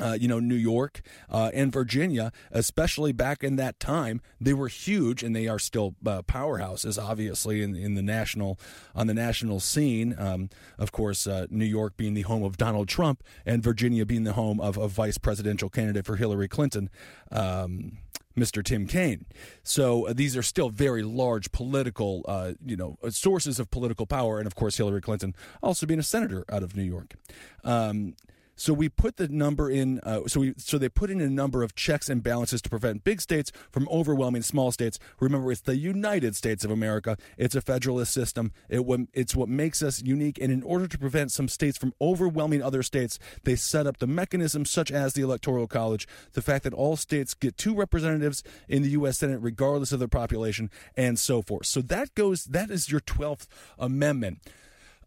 uh, 0.00 0.16
you 0.18 0.28
know, 0.28 0.40
New 0.40 0.54
York 0.54 1.02
uh, 1.28 1.50
and 1.52 1.72
Virginia, 1.72 2.32
especially 2.50 3.12
back 3.12 3.44
in 3.44 3.56
that 3.56 3.78
time, 3.78 4.20
they 4.40 4.54
were 4.54 4.68
huge, 4.68 5.22
and 5.22 5.36
they 5.36 5.46
are 5.46 5.58
still 5.58 5.94
uh, 6.06 6.22
powerhouses, 6.22 7.02
obviously, 7.02 7.62
in, 7.62 7.76
in 7.76 7.94
the 7.94 8.02
national 8.02 8.58
on 8.94 9.06
the 9.06 9.14
national 9.14 9.60
scene. 9.60 10.14
Um, 10.18 10.48
of 10.78 10.92
course, 10.92 11.26
uh, 11.26 11.46
New 11.50 11.66
York 11.66 11.96
being 11.96 12.14
the 12.14 12.22
home 12.22 12.42
of 12.42 12.56
Donald 12.56 12.88
Trump, 12.88 13.22
and 13.44 13.62
Virginia 13.62 14.06
being 14.06 14.24
the 14.24 14.32
home 14.32 14.60
of 14.60 14.76
a 14.76 14.88
vice 14.88 15.18
presidential 15.18 15.68
candidate 15.68 16.06
for 16.06 16.16
Hillary 16.16 16.48
Clinton. 16.48 16.88
Um, 17.30 17.98
Mr. 18.40 18.64
Tim 18.64 18.86
Kaine. 18.86 19.26
So 19.62 20.06
uh, 20.06 20.12
these 20.12 20.36
are 20.36 20.42
still 20.42 20.70
very 20.70 21.02
large 21.02 21.52
political, 21.52 22.24
uh, 22.26 22.52
you 22.64 22.76
know, 22.76 22.96
sources 23.10 23.60
of 23.60 23.70
political 23.70 24.06
power, 24.06 24.38
and 24.38 24.46
of 24.46 24.54
course 24.54 24.76
Hillary 24.76 25.00
Clinton 25.00 25.34
also 25.62 25.86
being 25.86 26.00
a 26.00 26.04
senator 26.04 26.44
out 26.50 26.62
of 26.62 26.76
New 26.76 26.82
York. 26.82 27.14
Um, 27.64 28.14
so 28.60 28.74
we 28.74 28.90
put 28.90 29.16
the 29.16 29.26
number 29.26 29.70
in. 29.70 30.00
Uh, 30.00 30.20
so 30.26 30.40
we 30.40 30.54
so 30.58 30.76
they 30.76 30.90
put 30.90 31.10
in 31.10 31.18
a 31.22 31.30
number 31.30 31.62
of 31.62 31.74
checks 31.74 32.10
and 32.10 32.22
balances 32.22 32.60
to 32.60 32.68
prevent 32.68 33.04
big 33.04 33.22
states 33.22 33.50
from 33.72 33.88
overwhelming 33.90 34.42
small 34.42 34.70
states. 34.70 34.98
Remember, 35.18 35.50
it's 35.50 35.62
the 35.62 35.78
United 35.78 36.36
States 36.36 36.62
of 36.62 36.70
America. 36.70 37.16
It's 37.38 37.54
a 37.54 37.62
federalist 37.62 38.12
system. 38.12 38.52
It 38.68 38.84
it's 39.14 39.34
what 39.34 39.48
makes 39.48 39.82
us 39.82 40.02
unique. 40.02 40.38
And 40.38 40.52
in 40.52 40.62
order 40.62 40.86
to 40.86 40.98
prevent 40.98 41.32
some 41.32 41.48
states 41.48 41.78
from 41.78 41.94
overwhelming 42.02 42.62
other 42.62 42.82
states, 42.82 43.18
they 43.44 43.56
set 43.56 43.86
up 43.86 43.96
the 43.96 44.06
mechanisms 44.06 44.70
such 44.70 44.92
as 44.92 45.14
the 45.14 45.22
Electoral 45.22 45.66
College, 45.66 46.06
the 46.34 46.42
fact 46.42 46.64
that 46.64 46.74
all 46.74 46.96
states 46.96 47.32
get 47.32 47.56
two 47.56 47.74
representatives 47.74 48.42
in 48.68 48.82
the 48.82 48.90
U.S. 48.90 49.16
Senate 49.16 49.40
regardless 49.40 49.92
of 49.92 50.00
their 50.00 50.08
population, 50.08 50.70
and 50.98 51.18
so 51.18 51.40
forth. 51.40 51.64
So 51.64 51.80
that 51.80 52.14
goes. 52.14 52.44
That 52.44 52.70
is 52.70 52.90
your 52.90 53.00
Twelfth 53.00 53.48
Amendment. 53.78 54.40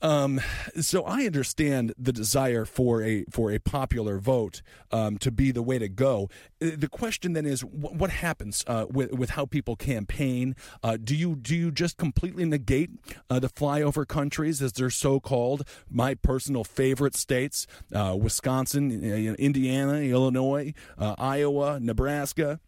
Um, 0.04 0.42
so 0.82 1.04
I 1.04 1.26
understand 1.26 1.94
the 1.98 2.12
desire 2.12 2.66
for 2.66 3.02
a 3.02 3.24
for 3.32 3.52
a 3.52 3.60
popular 3.60 4.20
vote 4.20 4.62
um, 4.92 5.18
to 5.20 5.32
be 5.32 5.52
the 5.52 5.64
way 5.64 5.80
to 5.80 5.88
go. 5.88 6.30
Uh, 6.62 6.72
the 6.76 6.90
question 6.90 7.32
then 7.32 7.46
is, 7.46 7.64
what, 7.64 7.96
what 7.96 8.10
happens 8.10 8.66
uh, 8.68 8.86
with 8.90 9.14
with 9.14 9.32
how 9.32 9.46
people 9.46 9.78
campaign? 9.78 10.58
Uh, 10.84 10.98
do 11.02 11.16
you 11.16 11.38
do 11.38 11.56
you 11.56 11.72
just 11.72 11.96
completely 11.96 12.44
negate 12.44 12.92
uh, 13.30 13.40
the 13.40 13.48
flyover 13.48 14.06
countries, 14.06 14.62
as 14.62 14.74
they're 14.74 14.90
so 14.90 15.22
called? 15.22 15.66
My 15.90 16.16
personal 16.16 16.66
favorite 16.66 17.16
states: 17.16 17.66
uh, 17.96 18.18
Wisconsin, 18.20 18.92
uh, 18.92 19.36
Indiana, 19.40 20.00
Illinois, 20.00 20.74
Iowa, 21.00 21.80
Nebraska 21.80 22.60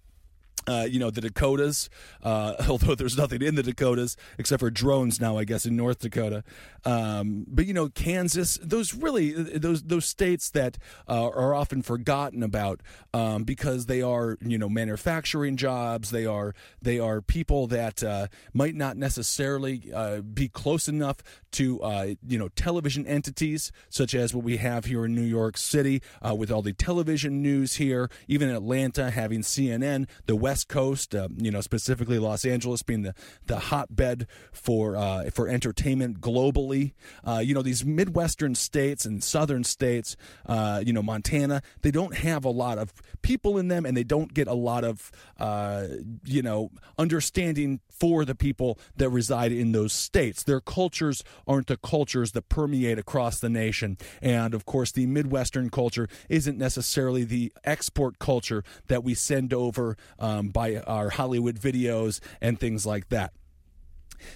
uh, 0.68 0.88
you 0.89 0.99
know 0.99 1.09
the 1.09 1.22
Dakotas, 1.22 1.89
uh, 2.24 2.55
although 2.70 2.95
there's 2.95 3.18
nothing 3.18 3.41
in 3.41 3.55
the 3.55 3.63
Dakotas 3.63 4.18
except 4.38 4.59
for 4.59 4.70
drones 4.70 5.20
now, 5.22 5.38
I 5.38 5.43
guess 5.43 5.66
in 5.66 5.76
North 5.76 5.99
Dakota. 5.99 6.43
Um, 6.84 7.45
but 7.47 7.66
you 7.66 7.74
know 7.74 7.89
Kansas, 7.89 8.59
those 8.61 8.93
really 8.93 9.32
those 9.32 9.84
those 9.84 10.05
states 10.05 10.49
that 10.51 10.78
uh, 11.07 11.28
are 11.28 11.53
often 11.53 11.82
forgotten 11.82 12.43
about 12.43 12.82
um, 13.13 13.43
because 13.43 13.88
they 13.88 14.01
are 14.01 14.38
you 14.41 14.57
know 14.57 14.70
manufacturing 14.70 15.57
jobs. 15.57 16.11
They 16.11 16.26
are 16.26 16.53
they 16.82 16.99
are 16.99 17.22
people 17.22 17.68
that 17.68 18.03
uh, 18.03 18.28
might 18.53 18.76
not 18.76 18.97
necessarily 18.97 19.91
uh, 19.93 20.22
be 20.22 20.47
close 20.47 20.88
enough 20.88 21.18
to 21.53 21.82
uh, 21.82 22.07
you 22.28 22.38
know 22.38 22.49
television 22.49 23.05
entities 23.07 23.72
such 23.89 24.13
as 24.13 24.34
what 24.34 24.43
we 24.43 24.57
have 24.57 24.86
here 24.86 25.05
in 25.05 25.16
New 25.16 25.22
York 25.22 25.57
City 25.57 26.01
with 26.36 26.51
all 26.51 26.61
the 26.61 26.74
television 26.74 27.41
news 27.41 27.76
here, 27.76 28.09
even 28.28 28.49
Atlanta 28.49 29.11
having 29.11 29.41
CNN, 29.41 30.07
the 30.26 30.36
West 30.36 30.55
West 30.56 30.70
Coast, 30.70 31.14
uh, 31.14 31.28
you 31.36 31.51
know, 31.51 31.60
specifically 31.60 32.18
Los 32.18 32.45
Angeles 32.45 32.82
being 32.82 33.01
the, 33.01 33.14
the 33.45 33.60
hotbed 33.60 34.26
for 34.53 34.95
uh, 34.95 35.30
for 35.30 35.49
entertainment 35.49 36.22
globally. 36.22 36.93
Uh, 37.26 37.41
you 37.43 37.53
know, 37.53 37.62
these 37.62 37.84
Midwestern 37.84 38.56
states 38.56 39.06
and 39.06 39.22
Southern 39.22 39.66
states, 39.66 40.16
uh, 40.45 40.82
you 40.86 40.93
know, 40.93 41.03
Montana, 41.03 41.62
they 41.82 41.91
don't 41.91 42.16
have 42.16 42.45
a 42.45 42.49
lot 42.49 42.78
of 42.78 42.93
people 43.22 43.58
in 43.58 43.68
them, 43.68 43.86
and 43.86 43.97
they 43.97 44.06
don't 44.06 44.34
get 44.34 44.47
a 44.47 44.53
lot 44.53 44.86
of 44.86 45.12
uh, 45.38 45.88
you 46.24 46.41
know 46.41 46.72
understanding 46.97 47.82
for 47.89 48.24
the 48.24 48.36
people 48.36 48.80
that 48.95 49.10
reside 49.10 49.51
in 49.51 49.74
those 49.74 49.91
states. 49.91 50.41
Their 50.41 50.62
cultures 50.62 51.22
aren't 51.45 51.68
the 51.68 51.76
cultures 51.76 52.32
that 52.32 52.47
permeate 52.47 52.97
across 52.97 53.41
the 53.41 53.49
nation, 53.49 53.97
and 54.22 54.53
of 54.53 54.66
course, 54.66 54.93
the 54.93 55.06
Midwestern 55.06 55.70
culture 55.70 56.08
isn't 56.30 56.58
necessarily 56.58 57.26
the 57.26 57.51
export 57.66 58.20
culture 58.20 58.64
that 58.88 59.03
we 59.03 59.16
send 59.16 59.53
over. 59.53 59.97
Um, 60.18 60.45
um, 60.46 60.52
by 60.52 60.78
our 60.78 61.10
Hollywood 61.10 61.60
videos 61.60 62.20
and 62.41 62.60
things 62.60 62.86
like 62.86 63.10
that. 63.10 63.34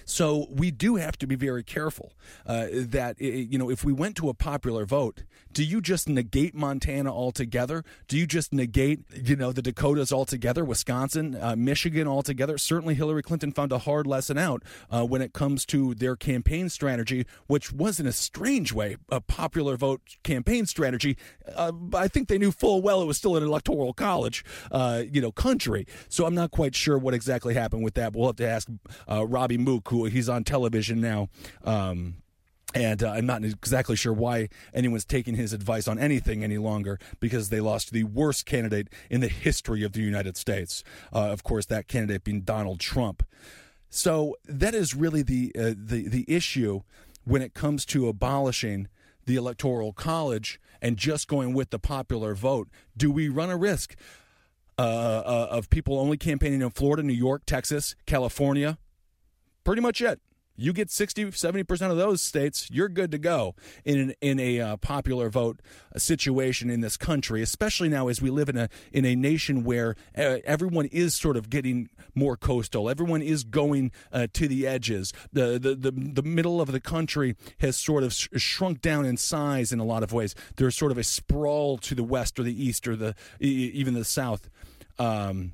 So 0.04 0.46
we 0.50 0.70
do 0.70 0.96
have 0.96 1.16
to 1.18 1.26
be 1.26 1.36
very 1.36 1.64
careful 1.64 2.12
uh, 2.46 2.66
that 2.70 3.20
you 3.20 3.58
know 3.58 3.70
if 3.70 3.84
we 3.84 3.92
went 3.92 4.16
to 4.16 4.28
a 4.28 4.34
popular 4.34 4.84
vote, 4.84 5.24
do 5.52 5.64
you 5.64 5.80
just 5.80 6.08
negate 6.08 6.54
Montana 6.54 7.12
altogether? 7.12 7.84
Do 8.08 8.16
you 8.16 8.26
just 8.26 8.52
negate 8.52 9.00
you 9.14 9.36
know 9.36 9.52
the 9.52 9.62
Dakotas 9.62 10.12
altogether, 10.12 10.64
Wisconsin, 10.64 11.36
uh, 11.40 11.56
Michigan 11.56 12.06
altogether? 12.06 12.58
Certainly, 12.58 12.94
Hillary 12.94 13.22
Clinton 13.22 13.52
found 13.52 13.72
a 13.72 13.78
hard 13.78 14.06
lesson 14.06 14.38
out 14.38 14.62
uh, 14.90 15.04
when 15.04 15.22
it 15.22 15.32
comes 15.32 15.64
to 15.66 15.94
their 15.94 16.16
campaign 16.16 16.68
strategy, 16.68 17.26
which 17.46 17.72
was 17.72 17.98
in 17.98 18.06
a 18.06 18.12
strange 18.12 18.72
way 18.72 18.96
a 19.08 19.20
popular 19.20 19.76
vote 19.76 20.00
campaign 20.22 20.66
strategy. 20.66 21.16
Uh, 21.54 21.72
I 21.94 22.08
think 22.08 22.28
they 22.28 22.38
knew 22.38 22.52
full 22.52 22.82
well 22.82 23.02
it 23.02 23.06
was 23.06 23.16
still 23.16 23.36
an 23.36 23.42
electoral 23.42 23.92
college, 23.92 24.44
uh, 24.70 25.02
you 25.10 25.20
know, 25.20 25.32
country. 25.32 25.86
So 26.08 26.26
I'm 26.26 26.34
not 26.34 26.50
quite 26.50 26.74
sure 26.74 26.98
what 26.98 27.14
exactly 27.14 27.54
happened 27.54 27.82
with 27.82 27.94
that. 27.94 28.14
We'll 28.14 28.28
have 28.28 28.36
to 28.36 28.48
ask 28.48 28.68
uh, 29.10 29.26
Robbie 29.26 29.58
Mook, 29.58 29.88
who 29.88 30.04
he's 30.04 30.28
on 30.28 30.44
television 30.44 31.00
now. 31.00 31.28
Um, 31.64 32.16
and 32.74 33.02
uh, 33.02 33.10
I'm 33.10 33.26
not 33.26 33.44
exactly 33.44 33.96
sure 33.96 34.12
why 34.12 34.48
anyone's 34.72 35.04
taking 35.04 35.34
his 35.34 35.52
advice 35.52 35.88
on 35.88 35.98
anything 35.98 36.44
any 36.44 36.58
longer 36.58 36.98
because 37.18 37.48
they 37.48 37.60
lost 37.60 37.92
the 37.92 38.04
worst 38.04 38.46
candidate 38.46 38.88
in 39.08 39.20
the 39.20 39.28
history 39.28 39.82
of 39.82 39.92
the 39.92 40.00
United 40.00 40.36
States. 40.36 40.84
Uh, 41.12 41.30
of 41.30 41.42
course, 41.42 41.66
that 41.66 41.88
candidate 41.88 42.24
being 42.24 42.42
Donald 42.42 42.80
Trump. 42.80 43.22
So 43.88 44.36
that 44.46 44.74
is 44.74 44.94
really 44.94 45.22
the 45.22 45.52
uh, 45.58 45.74
the 45.76 46.08
the 46.08 46.24
issue 46.28 46.82
when 47.24 47.42
it 47.42 47.54
comes 47.54 47.84
to 47.86 48.08
abolishing 48.08 48.88
the 49.26 49.36
electoral 49.36 49.92
college 49.92 50.60
and 50.80 50.96
just 50.96 51.28
going 51.28 51.52
with 51.54 51.70
the 51.70 51.78
popular 51.78 52.34
vote. 52.34 52.68
Do 52.96 53.10
we 53.10 53.28
run 53.28 53.50
a 53.50 53.56
risk 53.56 53.96
uh, 54.78 54.82
uh, 54.82 55.48
of 55.50 55.68
people 55.70 55.98
only 55.98 56.16
campaigning 56.16 56.62
in 56.62 56.70
Florida, 56.70 57.02
New 57.02 57.12
York, 57.12 57.42
Texas, 57.46 57.96
California? 58.06 58.78
Pretty 59.64 59.82
much 59.82 60.00
it 60.00 60.20
you 60.60 60.72
get 60.72 60.90
60 60.90 61.26
70% 61.26 61.90
of 61.90 61.96
those 61.96 62.22
states 62.22 62.68
you're 62.70 62.88
good 62.88 63.10
to 63.10 63.18
go 63.18 63.54
in 63.84 63.98
an, 63.98 64.14
in 64.20 64.38
a 64.38 64.60
uh, 64.60 64.76
popular 64.76 65.28
vote 65.28 65.60
situation 65.96 66.70
in 66.70 66.80
this 66.80 66.96
country 66.96 67.42
especially 67.42 67.88
now 67.88 68.08
as 68.08 68.20
we 68.20 68.30
live 68.30 68.48
in 68.48 68.56
a 68.56 68.68
in 68.92 69.04
a 69.04 69.14
nation 69.14 69.64
where 69.64 69.96
uh, 70.16 70.38
everyone 70.44 70.86
is 70.86 71.14
sort 71.14 71.36
of 71.36 71.50
getting 71.50 71.88
more 72.14 72.36
coastal. 72.36 72.88
Everyone 72.88 73.22
is 73.22 73.44
going 73.44 73.92
uh, 74.12 74.26
to 74.32 74.48
the 74.48 74.66
edges. 74.66 75.12
The, 75.32 75.58
the 75.58 75.74
the 75.74 75.90
the 75.90 76.22
middle 76.22 76.60
of 76.60 76.72
the 76.72 76.80
country 76.80 77.36
has 77.60 77.76
sort 77.76 78.02
of 78.02 78.12
sh- 78.12 78.28
shrunk 78.36 78.80
down 78.80 79.04
in 79.04 79.16
size 79.16 79.72
in 79.72 79.78
a 79.78 79.84
lot 79.84 80.02
of 80.02 80.12
ways. 80.12 80.34
There's 80.56 80.76
sort 80.76 80.92
of 80.92 80.98
a 80.98 81.04
sprawl 81.04 81.78
to 81.78 81.94
the 81.94 82.04
west 82.04 82.38
or 82.38 82.42
the 82.42 82.64
east 82.64 82.86
or 82.88 82.96
the 82.96 83.14
even 83.40 83.94
the 83.94 84.04
south 84.04 84.50
um, 84.98 85.52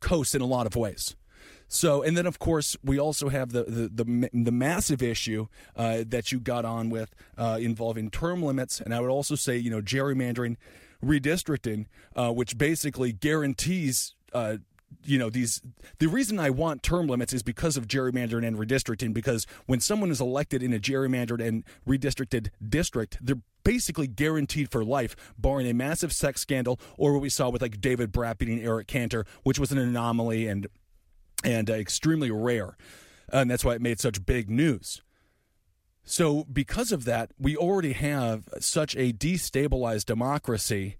coast 0.00 0.34
in 0.34 0.40
a 0.40 0.46
lot 0.46 0.66
of 0.66 0.76
ways 0.76 1.16
so, 1.74 2.02
and 2.02 2.16
then 2.16 2.24
of 2.24 2.38
course 2.38 2.76
we 2.84 3.00
also 3.00 3.28
have 3.30 3.50
the 3.50 3.64
the 3.64 4.04
the, 4.04 4.30
the 4.32 4.52
massive 4.52 5.02
issue 5.02 5.48
uh, 5.74 6.04
that 6.06 6.30
you 6.30 6.38
got 6.38 6.64
on 6.64 6.88
with 6.88 7.16
uh, 7.36 7.58
involving 7.60 8.10
term 8.10 8.42
limits, 8.44 8.80
and 8.80 8.94
I 8.94 9.00
would 9.00 9.10
also 9.10 9.34
say 9.34 9.56
you 9.56 9.70
know 9.70 9.82
gerrymandering, 9.82 10.56
redistricting, 11.04 11.86
uh, 12.14 12.30
which 12.30 12.56
basically 12.56 13.12
guarantees 13.12 14.14
uh, 14.32 14.58
you 15.04 15.18
know 15.18 15.28
these 15.28 15.60
the 15.98 16.06
reason 16.06 16.38
i 16.38 16.48
want 16.48 16.84
term 16.84 17.08
limits 17.08 17.32
is 17.32 17.42
because 17.42 17.76
of 17.76 17.88
gerrymandering 17.88 18.46
and 18.46 18.56
redistricting 18.56 19.12
because 19.12 19.44
when 19.66 19.80
someone 19.80 20.08
is 20.08 20.20
elected 20.20 20.62
in 20.62 20.72
a 20.72 20.78
gerrymandered 20.78 21.44
and 21.44 21.64
redistricted 21.86 22.50
district 22.66 23.18
they're 23.20 23.40
basically 23.64 24.06
guaranteed 24.06 24.70
for 24.70 24.84
life 24.84 25.16
barring 25.36 25.68
a 25.68 25.74
massive 25.74 26.12
sex 26.12 26.40
scandal 26.40 26.78
or 26.96 27.12
what 27.12 27.20
we 27.20 27.28
saw 27.28 27.48
with 27.48 27.60
like 27.60 27.80
david 27.80 28.12
brat 28.12 28.38
beating 28.38 28.60
eric 28.62 28.86
cantor 28.86 29.26
which 29.42 29.58
was 29.58 29.72
an 29.72 29.78
anomaly 29.78 30.46
and 30.46 30.68
and 31.44 31.70
uh, 31.70 31.74
extremely 31.74 32.30
rare. 32.30 32.76
And 33.32 33.50
that's 33.50 33.64
why 33.64 33.74
it 33.74 33.82
made 33.82 34.00
such 34.00 34.24
big 34.24 34.50
news. 34.50 35.02
So, 36.04 36.44
because 36.44 36.92
of 36.92 37.04
that, 37.06 37.30
we 37.38 37.56
already 37.56 37.92
have 37.94 38.48
such 38.60 38.94
a 38.94 39.12
destabilized 39.12 40.04
democracy. 40.04 40.96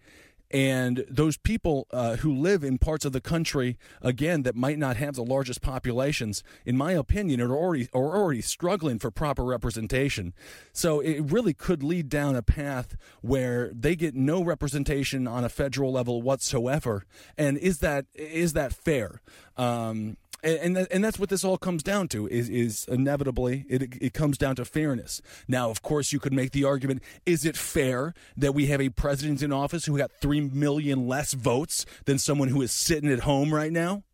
And 0.50 1.04
those 1.10 1.36
people 1.36 1.88
uh, 1.90 2.16
who 2.16 2.32
live 2.32 2.62
in 2.62 2.78
parts 2.78 3.04
of 3.04 3.12
the 3.12 3.20
country, 3.20 3.76
again, 4.00 4.44
that 4.44 4.54
might 4.54 4.78
not 4.78 4.96
have 4.96 5.16
the 5.16 5.24
largest 5.24 5.62
populations, 5.62 6.44
in 6.64 6.76
my 6.76 6.92
opinion, 6.92 7.40
are 7.40 7.56
already 7.56 7.88
are 7.92 8.16
already 8.16 8.40
struggling 8.40 8.98
for 9.00 9.10
proper 9.10 9.42
representation. 9.42 10.32
So 10.72 11.00
it 11.00 11.20
really 11.32 11.54
could 11.54 11.82
lead 11.82 12.08
down 12.08 12.36
a 12.36 12.42
path 12.42 12.96
where 13.20 13.72
they 13.74 13.96
get 13.96 14.14
no 14.14 14.44
representation 14.44 15.26
on 15.26 15.44
a 15.44 15.48
federal 15.48 15.90
level 15.90 16.22
whatsoever. 16.22 17.04
And 17.36 17.58
is 17.58 17.78
that 17.78 18.06
is 18.14 18.52
that 18.52 18.72
fair? 18.72 19.22
Um, 19.56 20.18
and 20.44 20.76
and, 20.76 20.88
and 20.90 21.04
that's 21.04 21.18
what 21.18 21.28
this 21.28 21.44
all 21.44 21.58
comes 21.58 21.82
down 21.82 22.08
to 22.08 22.28
is 22.28 22.48
is 22.48 22.86
inevitably 22.88 23.64
it 23.68 23.82
it 24.00 24.12
comes 24.12 24.38
down 24.38 24.56
to 24.56 24.64
fairness. 24.64 25.20
Now, 25.48 25.70
of 25.70 25.82
course, 25.82 26.12
you 26.12 26.20
could 26.20 26.32
make 26.32 26.52
the 26.52 26.64
argument: 26.64 27.02
is 27.26 27.44
it 27.44 27.56
fair 27.56 28.14
that 28.36 28.54
we 28.54 28.66
have 28.66 28.80
a 28.80 28.90
president 28.90 29.42
in 29.42 29.52
office 29.52 29.86
who 29.86 29.96
got 29.98 30.10
three 30.20 30.40
million 30.40 31.08
less 31.08 31.32
votes 31.32 31.86
than 32.04 32.18
someone 32.18 32.48
who 32.48 32.62
is 32.62 32.72
sitting 32.72 33.10
at 33.10 33.20
home 33.20 33.52
right 33.52 33.72
now? 33.72 34.04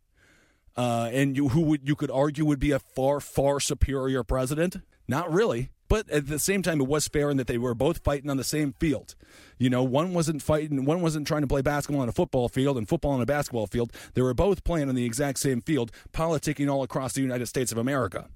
Uh, 0.77 1.09
and 1.11 1.35
you, 1.35 1.49
who 1.49 1.61
would 1.61 1.87
you 1.87 1.95
could 1.95 2.11
argue 2.11 2.45
would 2.45 2.59
be 2.59 2.71
a 2.71 2.79
far 2.79 3.19
far 3.19 3.59
superior 3.59 4.23
president? 4.23 4.77
Not 5.07 5.31
really. 5.31 5.69
But 5.91 6.09
at 6.09 6.27
the 6.27 6.39
same 6.39 6.61
time, 6.61 6.79
it 6.79 6.87
was 6.87 7.09
fair 7.09 7.29
in 7.29 7.35
that 7.35 7.47
they 7.47 7.57
were 7.57 7.75
both 7.75 7.97
fighting 7.97 8.29
on 8.29 8.37
the 8.37 8.45
same 8.45 8.71
field. 8.79 9.13
You 9.57 9.69
know, 9.69 9.83
one 9.83 10.13
wasn't 10.13 10.41
fighting, 10.41 10.85
one 10.85 11.01
wasn't 11.01 11.27
trying 11.27 11.41
to 11.41 11.47
play 11.47 11.61
basketball 11.61 12.01
on 12.01 12.07
a 12.07 12.13
football 12.13 12.47
field 12.47 12.77
and 12.77 12.87
football 12.87 13.11
on 13.11 13.21
a 13.21 13.25
basketball 13.25 13.67
field. 13.67 13.91
They 14.13 14.21
were 14.21 14.33
both 14.33 14.63
playing 14.63 14.87
on 14.87 14.95
the 14.95 15.03
exact 15.03 15.39
same 15.39 15.59
field, 15.59 15.91
politicking 16.13 16.71
all 16.71 16.81
across 16.81 17.11
the 17.11 17.21
United 17.21 17.47
States 17.47 17.73
of 17.73 17.77
America. 17.77 18.29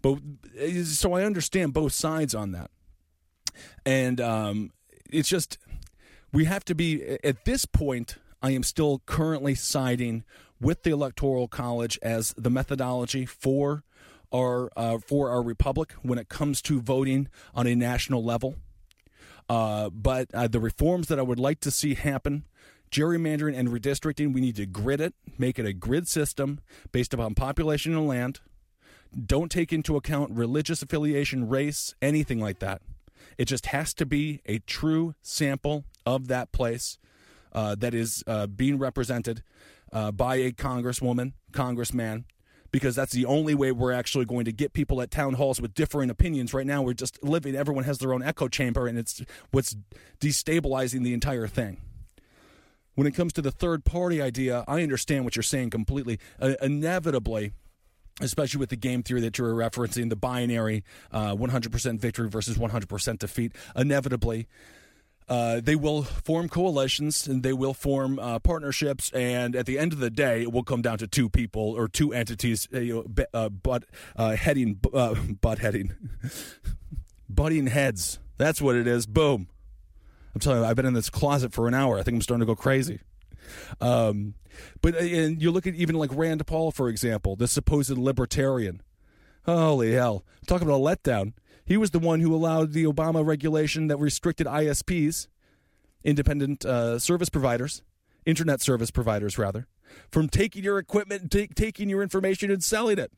But 0.00 0.20
so 0.84 1.12
I 1.12 1.24
understand 1.24 1.74
both 1.74 1.92
sides 1.92 2.34
on 2.34 2.52
that, 2.52 2.70
and 3.84 4.18
um, 4.18 4.72
it's 5.10 5.28
just 5.28 5.58
we 6.32 6.46
have 6.46 6.64
to 6.64 6.74
be 6.74 7.18
at 7.22 7.44
this 7.44 7.66
point. 7.66 8.16
I 8.42 8.52
am 8.52 8.62
still 8.62 9.02
currently 9.04 9.54
siding 9.54 10.24
with 10.58 10.84
the 10.84 10.90
Electoral 10.90 11.48
College 11.48 11.98
as 12.00 12.32
the 12.38 12.48
methodology 12.48 13.26
for 13.26 13.84
our 14.32 14.70
uh, 14.76 14.98
for 14.98 15.30
our 15.30 15.42
republic 15.42 15.92
when 16.02 16.18
it 16.18 16.28
comes 16.28 16.62
to 16.62 16.80
voting 16.80 17.28
on 17.54 17.66
a 17.66 17.74
national 17.74 18.24
level. 18.24 18.56
Uh, 19.48 19.90
but 19.90 20.32
uh, 20.32 20.46
the 20.46 20.60
reforms 20.60 21.08
that 21.08 21.18
I 21.18 21.22
would 21.22 21.40
like 21.40 21.60
to 21.60 21.70
see 21.70 21.94
happen 21.94 22.44
gerrymandering 22.90 23.56
and 23.56 23.68
redistricting, 23.68 24.34
we 24.34 24.40
need 24.40 24.56
to 24.56 24.66
grid 24.66 25.00
it, 25.00 25.14
make 25.38 25.58
it 25.58 25.66
a 25.66 25.72
grid 25.72 26.08
system 26.08 26.60
based 26.92 27.14
upon 27.14 27.34
population 27.34 27.96
and 27.96 28.06
land. 28.06 28.40
Don't 29.26 29.50
take 29.50 29.72
into 29.72 29.96
account 29.96 30.30
religious 30.32 30.82
affiliation, 30.82 31.48
race, 31.48 31.94
anything 32.02 32.40
like 32.40 32.58
that. 32.60 32.82
It 33.38 33.46
just 33.46 33.66
has 33.66 33.94
to 33.94 34.06
be 34.06 34.40
a 34.46 34.58
true 34.60 35.14
sample 35.22 35.84
of 36.04 36.28
that 36.28 36.52
place 36.52 36.98
uh, 37.52 37.74
that 37.76 37.94
is 37.94 38.22
uh, 38.26 38.46
being 38.46 38.78
represented 38.78 39.42
uh, 39.92 40.12
by 40.12 40.36
a 40.36 40.52
congresswoman, 40.52 41.32
congressman, 41.52 42.24
because 42.70 42.94
that's 42.94 43.12
the 43.12 43.26
only 43.26 43.54
way 43.54 43.72
we're 43.72 43.92
actually 43.92 44.24
going 44.24 44.44
to 44.44 44.52
get 44.52 44.72
people 44.72 45.02
at 45.02 45.10
town 45.10 45.34
halls 45.34 45.60
with 45.60 45.74
differing 45.74 46.10
opinions. 46.10 46.54
Right 46.54 46.66
now, 46.66 46.82
we're 46.82 46.94
just 46.94 47.22
living, 47.22 47.54
everyone 47.54 47.84
has 47.84 47.98
their 47.98 48.12
own 48.12 48.22
echo 48.22 48.48
chamber, 48.48 48.86
and 48.86 48.98
it's 48.98 49.22
what's 49.50 49.76
destabilizing 50.20 51.02
the 51.02 51.14
entire 51.14 51.46
thing. 51.46 51.78
When 52.94 53.06
it 53.06 53.14
comes 53.14 53.32
to 53.34 53.42
the 53.42 53.52
third 53.52 53.84
party 53.84 54.20
idea, 54.20 54.64
I 54.68 54.82
understand 54.82 55.24
what 55.24 55.36
you're 55.36 55.42
saying 55.42 55.70
completely. 55.70 56.18
Uh, 56.40 56.54
inevitably, 56.60 57.52
especially 58.20 58.58
with 58.58 58.70
the 58.70 58.76
game 58.76 59.02
theory 59.02 59.20
that 59.22 59.38
you're 59.38 59.54
referencing, 59.54 60.10
the 60.10 60.16
binary 60.16 60.84
uh, 61.12 61.34
100% 61.34 61.98
victory 61.98 62.28
versus 62.28 62.58
100% 62.58 63.18
defeat, 63.18 63.52
inevitably, 63.74 64.48
uh, 65.30 65.60
they 65.60 65.76
will 65.76 66.02
form 66.02 66.48
coalitions 66.48 67.28
and 67.28 67.44
they 67.44 67.52
will 67.52 67.72
form 67.72 68.18
uh, 68.18 68.40
partnerships. 68.40 69.10
And 69.12 69.54
at 69.54 69.64
the 69.64 69.78
end 69.78 69.92
of 69.92 70.00
the 70.00 70.10
day, 70.10 70.42
it 70.42 70.52
will 70.52 70.64
come 70.64 70.82
down 70.82 70.98
to 70.98 71.06
two 71.06 71.28
people 71.28 71.62
or 71.62 71.86
two 71.86 72.12
entities, 72.12 72.66
uh, 72.74 72.80
you 72.80 73.06
know, 73.16 73.24
uh, 73.32 73.48
butt 73.48 73.84
uh, 74.16 74.34
heading, 74.34 74.74
butt 74.74 75.60
heading, 75.60 75.94
butting 77.28 77.68
heads. 77.68 78.18
That's 78.38 78.60
what 78.60 78.74
it 78.74 78.88
is. 78.88 79.06
Boom. 79.06 79.46
I'm 80.34 80.40
telling 80.40 80.62
you, 80.62 80.66
I've 80.66 80.76
been 80.76 80.86
in 80.86 80.94
this 80.94 81.10
closet 81.10 81.52
for 81.52 81.68
an 81.68 81.74
hour. 81.74 81.96
I 81.96 82.02
think 82.02 82.16
I'm 82.16 82.22
starting 82.22 82.40
to 82.40 82.46
go 82.46 82.56
crazy. 82.56 82.98
Um, 83.80 84.34
but 84.82 84.96
and 84.96 85.40
you 85.40 85.52
look 85.52 85.66
at 85.66 85.74
even 85.74 85.94
like 85.94 86.10
Rand 86.12 86.44
Paul, 86.46 86.72
for 86.72 86.88
example, 86.88 87.36
the 87.36 87.46
supposed 87.46 87.96
libertarian. 87.96 88.82
Holy 89.46 89.92
hell! 89.92 90.24
Talk 90.46 90.60
about 90.60 90.74
a 90.74 90.78
letdown. 90.78 91.32
He 91.70 91.76
was 91.76 91.92
the 91.92 92.00
one 92.00 92.18
who 92.18 92.34
allowed 92.34 92.72
the 92.72 92.82
Obama 92.82 93.24
regulation 93.24 93.86
that 93.86 93.96
restricted 93.98 94.48
ISPs, 94.48 95.28
independent 96.02 96.64
uh, 96.64 96.98
service 96.98 97.28
providers, 97.28 97.84
internet 98.26 98.60
service 98.60 98.90
providers, 98.90 99.38
rather, 99.38 99.68
from 100.10 100.28
taking 100.28 100.64
your 100.64 100.78
equipment, 100.78 101.30
taking 101.30 101.88
your 101.88 102.02
information, 102.02 102.50
and 102.50 102.64
selling 102.64 102.98
it. 102.98 103.12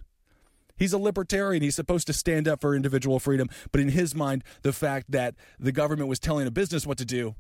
He's 0.77 0.93
a 0.93 0.99
libertarian. 0.99 1.63
He's 1.63 1.77
supposed 1.77 2.07
to 2.09 2.13
stand 2.13 2.47
up 2.47 2.61
for 2.61 2.77
individual 2.77 3.19
freedom. 3.19 3.49
But 3.71 3.81
in 3.81 3.89
his 3.89 4.15
mind, 4.15 4.45
the 4.61 4.75
fact 4.75 5.11
that 5.13 5.35
the 5.59 5.73
government 5.73 6.11
was 6.11 6.19
telling 6.19 6.47
a 6.47 6.51
business 6.51 6.87
what 6.87 6.99
to 6.99 7.07
do 7.07 7.37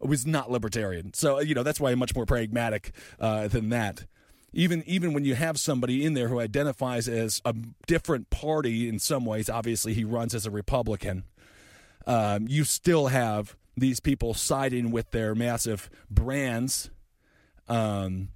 was 0.00 0.26
not 0.26 0.50
libertarian. 0.50 1.12
So, 1.12 1.40
you 1.40 1.54
know, 1.54 1.62
that's 1.62 1.78
why 1.78 1.90
I'm 1.90 1.98
much 1.98 2.14
more 2.14 2.24
pragmatic 2.24 2.92
uh, 3.20 3.48
than 3.48 3.68
that. 3.68 4.06
Even 4.52 4.82
even 4.86 5.12
when 5.12 5.24
you 5.24 5.34
have 5.34 5.58
somebody 5.58 6.04
in 6.04 6.14
there 6.14 6.28
who 6.28 6.38
identifies 6.38 7.08
as 7.08 7.40
a 7.44 7.54
different 7.86 8.30
party 8.30 8.88
in 8.88 8.98
some 8.98 9.24
ways, 9.24 9.48
obviously 9.48 9.94
he 9.94 10.04
runs 10.04 10.34
as 10.34 10.46
a 10.46 10.50
Republican. 10.50 11.24
Um, 12.06 12.46
you 12.48 12.64
still 12.64 13.08
have 13.08 13.56
these 13.76 14.00
people 14.00 14.34
siding 14.34 14.90
with 14.90 15.10
their 15.10 15.34
massive 15.34 15.88
brands, 16.10 16.90
um, 17.68 18.28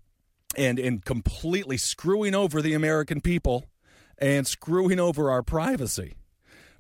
and 0.57 0.79
and 0.79 1.05
completely 1.05 1.77
screwing 1.77 2.35
over 2.35 2.63
the 2.63 2.75
American 2.75 3.21
people 3.21 3.67
and 4.19 4.47
screwing 4.47 4.99
over 4.99 5.31
our 5.31 5.43
privacy 5.43 6.15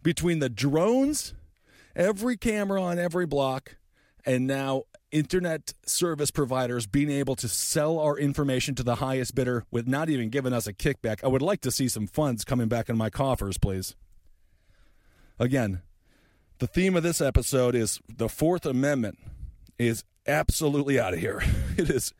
between 0.02 0.38
the 0.38 0.48
drones, 0.48 1.34
every 1.94 2.36
camera 2.36 2.80
on 2.80 2.98
every 2.98 3.26
block, 3.26 3.76
and 4.24 4.46
now 4.46 4.84
internet 5.16 5.72
service 5.86 6.30
providers 6.30 6.86
being 6.86 7.10
able 7.10 7.34
to 7.36 7.48
sell 7.48 7.98
our 7.98 8.18
information 8.18 8.74
to 8.74 8.82
the 8.82 8.96
highest 8.96 9.34
bidder 9.34 9.64
with 9.70 9.88
not 9.88 10.10
even 10.10 10.28
giving 10.28 10.52
us 10.52 10.66
a 10.66 10.74
kickback. 10.74 11.24
I 11.24 11.28
would 11.28 11.40
like 11.40 11.62
to 11.62 11.70
see 11.70 11.88
some 11.88 12.06
funds 12.06 12.44
coming 12.44 12.68
back 12.68 12.90
in 12.90 12.98
my 12.98 13.08
coffers, 13.08 13.56
please. 13.56 13.96
Again, 15.38 15.80
the 16.58 16.66
theme 16.66 16.96
of 16.96 17.02
this 17.02 17.22
episode 17.22 17.74
is 17.74 17.98
the 18.14 18.28
Fourth 18.28 18.66
Amendment 18.66 19.18
is 19.78 20.04
absolutely 20.26 21.00
out 21.00 21.14
of 21.14 21.20
here. 21.20 21.42
It 21.78 21.90
is 21.90 22.14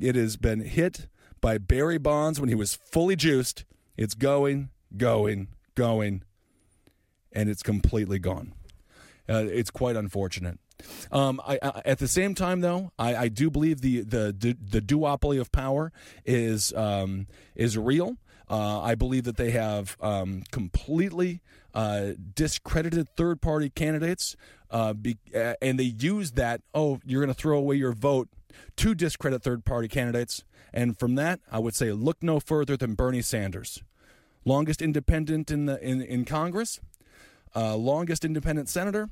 it 0.00 0.16
has 0.16 0.38
been 0.38 0.60
hit 0.60 1.08
by 1.42 1.58
Barry 1.58 1.98
Bonds 1.98 2.40
when 2.40 2.48
he 2.48 2.54
was 2.54 2.74
fully 2.74 3.16
juiced. 3.16 3.66
It's 3.98 4.14
going, 4.14 4.70
going, 4.96 5.48
going, 5.74 6.22
and 7.30 7.50
it's 7.50 7.62
completely 7.62 8.18
gone. 8.18 8.54
Uh, 9.28 9.44
it's 9.46 9.70
quite 9.70 9.94
unfortunate. 9.94 10.58
Um, 11.12 11.40
I, 11.46 11.58
I, 11.62 11.82
at 11.84 11.98
the 11.98 12.08
same 12.08 12.34
time, 12.34 12.60
though, 12.60 12.92
I, 12.98 13.16
I 13.16 13.28
do 13.28 13.50
believe 13.50 13.80
the 13.80 14.00
the 14.02 14.56
the, 14.60 14.80
duopoly 14.80 15.40
of 15.40 15.52
power 15.52 15.92
is 16.24 16.72
um, 16.74 17.26
is 17.54 17.78
real. 17.78 18.16
Uh, 18.48 18.80
I 18.80 18.94
believe 18.94 19.24
that 19.24 19.36
they 19.36 19.52
have 19.52 19.96
um, 20.00 20.42
completely 20.50 21.40
uh, 21.72 22.12
discredited 22.34 23.08
third 23.16 23.40
party 23.40 23.70
candidates, 23.70 24.36
uh, 24.70 24.92
be, 24.92 25.16
and 25.32 25.78
they 25.78 25.84
use 25.84 26.32
that. 26.32 26.60
Oh, 26.74 27.00
you're 27.04 27.22
going 27.22 27.34
to 27.34 27.40
throw 27.40 27.56
away 27.58 27.76
your 27.76 27.92
vote 27.92 28.28
to 28.76 28.94
discredit 28.94 29.42
third 29.42 29.64
party 29.64 29.88
candidates, 29.88 30.44
and 30.72 30.98
from 30.98 31.14
that, 31.14 31.40
I 31.50 31.58
would 31.58 31.74
say 31.74 31.92
look 31.92 32.22
no 32.22 32.38
further 32.38 32.76
than 32.76 32.94
Bernie 32.94 33.22
Sanders, 33.22 33.82
longest 34.44 34.82
independent 34.82 35.50
in 35.50 35.66
the 35.66 35.82
in 35.82 36.02
in 36.02 36.24
Congress, 36.24 36.80
uh, 37.56 37.76
longest 37.76 38.24
independent 38.24 38.68
senator 38.68 39.08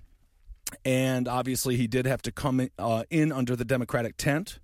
and 0.85 1.29
obviously 1.29 1.77
he 1.77 1.87
did 1.87 2.07
have 2.07 2.23
to 2.23 2.33
come 2.33 2.61
in, 2.61 2.71
uh, 2.79 3.05
in 3.11 3.33
under 3.33 3.57
the 3.57 3.65
Democratic 3.65 4.17
tent, 4.17 4.59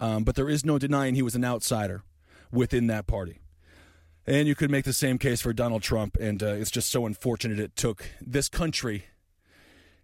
um, 0.00 0.24
but 0.24 0.34
there 0.34 0.48
is 0.48 0.64
no 0.64 0.78
denying 0.78 1.14
he 1.14 1.22
was 1.22 1.34
an 1.34 1.44
outsider 1.44 2.02
within 2.50 2.86
that 2.88 3.06
party. 3.06 3.40
And 4.26 4.46
you 4.46 4.54
could 4.54 4.70
make 4.70 4.84
the 4.84 4.92
same 4.92 5.18
case 5.18 5.40
for 5.40 5.52
Donald 5.52 5.82
Trump, 5.82 6.16
and 6.20 6.42
uh, 6.42 6.46
it's 6.46 6.70
just 6.70 6.90
so 6.90 7.06
unfortunate 7.06 7.58
it 7.58 7.74
took 7.74 8.04
this 8.20 8.48
country, 8.48 9.06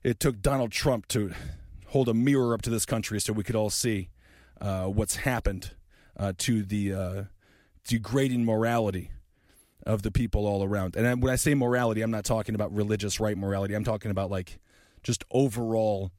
it 0.02 0.18
took 0.18 0.42
Donald 0.42 0.72
Trump 0.72 1.06
to 1.08 1.32
hold 1.88 2.08
a 2.08 2.14
mirror 2.14 2.52
up 2.54 2.62
to 2.62 2.70
this 2.70 2.84
country 2.84 3.20
so 3.20 3.32
we 3.32 3.44
could 3.44 3.56
all 3.56 3.70
see 3.70 4.10
uh, 4.60 4.86
what's 4.86 5.16
happened 5.16 5.72
uh, 6.16 6.32
to 6.38 6.62
the 6.62 6.92
uh, 6.92 7.22
degrading 7.86 8.44
morality 8.44 9.10
of 9.86 10.02
the 10.02 10.10
people 10.10 10.46
all 10.46 10.62
around. 10.62 10.96
And 10.96 11.22
when 11.22 11.32
I 11.32 11.36
say 11.36 11.54
morality, 11.54 12.02
I'm 12.02 12.10
not 12.10 12.24
talking 12.24 12.54
about 12.54 12.74
religious 12.74 13.20
right 13.20 13.36
morality. 13.36 13.74
I'm 13.74 13.84
talking 13.84 14.10
about 14.10 14.30
like 14.30 14.58
just 15.02 15.24
overall 15.30 16.12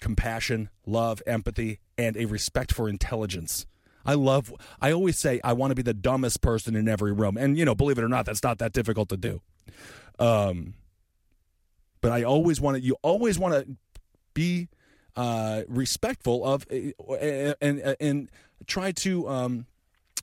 compassion, 0.00 0.68
love, 0.86 1.22
empathy, 1.26 1.80
and 1.96 2.16
a 2.16 2.26
respect 2.26 2.72
for 2.72 2.88
intelligence. 2.88 3.66
I 4.04 4.14
love, 4.14 4.52
I 4.80 4.92
always 4.92 5.18
say, 5.18 5.40
I 5.42 5.54
want 5.54 5.70
to 5.70 5.74
be 5.74 5.82
the 5.82 5.94
dumbest 5.94 6.42
person 6.42 6.76
in 6.76 6.88
every 6.88 7.12
room. 7.12 7.38
And, 7.38 7.56
you 7.56 7.64
know, 7.64 7.74
believe 7.74 7.96
it 7.96 8.04
or 8.04 8.08
not, 8.08 8.26
that's 8.26 8.42
not 8.42 8.58
that 8.58 8.72
difficult 8.72 9.08
to 9.08 9.16
do. 9.16 9.40
Um, 10.18 10.74
but 12.02 12.12
I 12.12 12.22
always 12.22 12.60
want 12.60 12.76
to, 12.76 12.82
you 12.82 12.96
always 13.02 13.38
want 13.38 13.54
to 13.54 13.76
be 14.34 14.68
uh, 15.16 15.62
respectful 15.68 16.44
of 16.44 16.66
uh, 16.70 17.14
and, 17.14 17.54
and, 17.62 17.96
and 17.98 18.30
try 18.66 18.92
to, 18.92 19.28
um, 19.28 19.66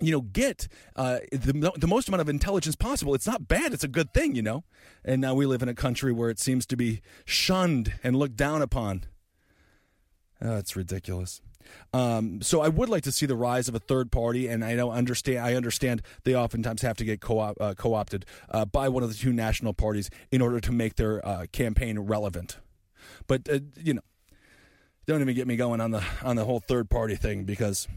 you 0.02 0.12
know, 0.12 0.22
get 0.22 0.68
uh, 0.96 1.20
the, 1.32 1.72
the 1.78 1.88
most 1.88 2.08
amount 2.08 2.22
of 2.22 2.30
intelligence 2.30 2.76
possible. 2.76 3.14
It's 3.14 3.28
not 3.28 3.48
bad. 3.48 3.74
It's 3.74 3.84
a 3.84 3.88
good 3.88 4.14
thing, 4.14 4.36
you 4.36 4.42
know. 4.42 4.64
And 5.06 5.22
now 5.22 5.34
we 5.34 5.46
live 5.46 5.62
in 5.62 5.70
a 5.70 5.74
country 5.74 6.12
where 6.12 6.30
it 6.30 6.40
seems 6.40 6.66
to 6.68 6.76
be 6.76 7.02
shunned 7.26 7.94
and 8.04 8.16
looked 8.16 8.36
down 8.36 8.62
upon. 8.62 9.06
Oh, 10.42 10.58
it's 10.58 10.76
ridiculous. 10.76 11.42
Um, 11.94 12.42
so 12.42 12.62
I 12.62 12.68
would 12.68 12.90
like 12.90 13.04
to 13.04 13.12
see 13.12 13.26
the 13.26 13.36
rise 13.36 13.68
of 13.68 13.76
a 13.76 13.80
third 13.80 14.12
party, 14.12 14.48
and 14.48 14.66
I 14.66 14.76
don't 14.76 14.94
understand. 14.94 15.40
I 15.40 15.54
understand 15.54 16.02
they 16.24 16.36
oftentimes 16.36 16.82
have 16.82 16.98
to 16.98 17.06
get 17.06 17.22
co 17.22 17.40
uh, 17.40 17.74
opted 17.86 18.26
uh, 18.50 18.66
by 18.66 18.90
one 18.90 19.04
of 19.04 19.10
the 19.10 19.16
two 19.16 19.32
national 19.32 19.74
parties 19.74 20.10
in 20.32 20.42
order 20.42 20.60
to 20.60 20.72
make 20.72 20.96
their 20.96 21.26
uh, 21.26 21.46
campaign 21.52 22.00
relevant. 22.00 22.58
But 23.28 23.48
uh, 23.50 23.60
you 23.78 23.94
know, 23.94 24.02
don't 25.06 25.22
even 25.22 25.36
get 25.36 25.48
me 25.48 25.56
going 25.56 25.82
on 25.82 25.92
the 25.92 26.04
on 26.24 26.36
the 26.36 26.46
whole 26.46 26.60
third 26.60 26.90
party 26.90 27.16
thing 27.16 27.44
because 27.44 27.88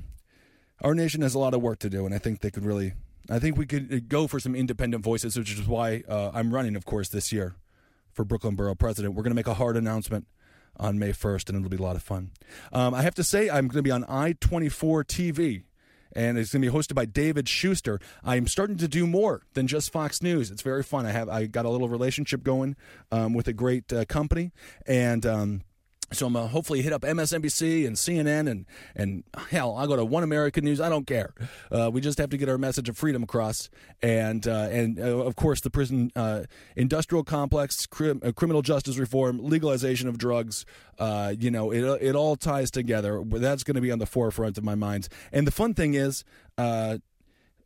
our 0.85 0.95
nation 0.95 1.23
has 1.23 1.35
a 1.35 1.39
lot 1.39 1.55
of 1.55 1.63
work 1.63 1.81
to 1.81 1.91
do, 1.91 2.07
and 2.07 2.15
I 2.15 2.19
think 2.19 2.41
they 2.41 2.51
could 2.51 2.65
really. 2.65 2.93
I 3.31 3.39
think 3.39 3.57
we 3.57 3.65
could 3.65 3.93
uh, 3.93 4.01
go 4.07 4.27
for 4.27 4.39
some 4.39 4.55
independent 4.55 5.03
voices, 5.03 5.39
which 5.39 5.51
is 5.51 5.67
why 5.67 6.03
uh, 6.07 6.31
I'm 6.35 6.53
running, 6.53 6.77
of 6.77 6.85
course, 6.85 7.09
this 7.09 7.33
year 7.33 7.55
for 8.13 8.23
Brooklyn 8.23 8.55
Borough 8.55 8.75
President. 8.75 9.15
We're 9.15 9.23
going 9.23 9.31
to 9.31 9.37
make 9.37 9.47
a 9.47 9.55
hard 9.55 9.79
announcement 9.79 10.27
on 10.77 10.99
May 10.99 11.13
1st, 11.13 11.49
and 11.49 11.59
it'll 11.59 11.71
be 11.71 11.79
a 11.79 11.83
lot 11.83 11.97
of 11.97 12.03
fun. 12.03 12.33
Um, 12.71 12.93
I 12.93 13.01
have 13.01 13.15
to 13.15 13.25
say, 13.25 13.49
I'm 13.49 13.67
going 13.69 13.79
to 13.79 13.83
be 13.83 13.91
on 13.91 14.05
I 14.09 14.35
24 14.41 15.05
TV 15.05 15.63
and 16.15 16.39
it's 16.39 16.53
going 16.53 16.63
to 16.63 16.71
be 16.71 16.77
hosted 16.77 16.95
by 16.95 17.05
David 17.05 17.49
Shuster. 17.49 17.99
I'm 18.23 18.47
starting 18.47 18.77
to 18.79 18.89
do 18.89 19.07
more 19.07 19.43
than 19.55 19.67
just 19.67 19.93
Fox 19.93 20.23
News. 20.23 20.51
It's 20.51 20.63
very 20.63 20.83
fun. 20.83 21.07
I 21.07 21.11
have 21.11 21.29
I 21.29 21.47
got 21.47 21.65
a 21.65 21.71
little 21.71 21.89
relationship 21.89 22.43
going 22.43 22.77
um, 23.11 23.35
with 23.35 23.49
a 23.49 23.53
great 23.53 23.93
uh, 23.93 24.05
company, 24.05 24.53
and 24.87 25.27
um, 25.27 25.63
so 26.13 26.27
I'm 26.27 26.35
gonna 26.35 26.49
hopefully 26.49 26.83
hit 26.83 26.93
up 26.93 27.03
MSNBC 27.03 27.87
and 27.87 27.97
CNN 27.97 28.51
and 28.51 28.67
and 28.95 29.25
hell, 29.51 29.77
I'll 29.77 29.87
go 29.87 29.97
to 29.97 30.05
One 30.05 30.23
American 30.23 30.65
News. 30.65 30.81
I 30.81 30.89
don't 30.89 31.07
care. 31.07 31.35
Uh, 31.71 31.91
we 31.93 32.01
just 32.01 32.19
have 32.19 32.31
to 32.31 32.37
get 32.37 32.49
our 32.49 32.59
message 32.59 32.89
of 32.89 32.97
freedom 32.97 33.23
across, 33.23 33.71
and 34.03 34.47
uh, 34.47 34.69
and 34.71 34.99
uh, 34.99 35.19
of 35.25 35.37
course 35.37 35.61
the 35.61 35.71
prison 35.71 36.11
uh, 36.15 36.45
industrial 36.77 37.25
complex, 37.25 37.87
crim- 37.87 38.21
uh, 38.25 38.33
criminal 38.33 38.63
justice 38.63 38.99
reform, 38.99 39.39
legalization 39.43 40.09
of 40.09 40.19
drugs. 40.19 40.65
You 41.01 41.51
know, 41.51 41.71
it 41.71 41.83
it 42.03 42.15
all 42.15 42.37
ties 42.37 42.71
together. 42.71 43.23
That's 43.25 43.65
going 43.65 43.77
to 43.77 43.81
be 43.81 43.91
on 43.91 43.99
the 43.99 44.07
forefront 44.07 44.59
of 44.59 44.65
my 44.65 44.75
mind. 44.75 45.09
And 45.33 45.47
the 45.47 45.53
fun 45.53 45.75
thing 45.75 45.95
is, 45.95 46.25
by 46.57 46.99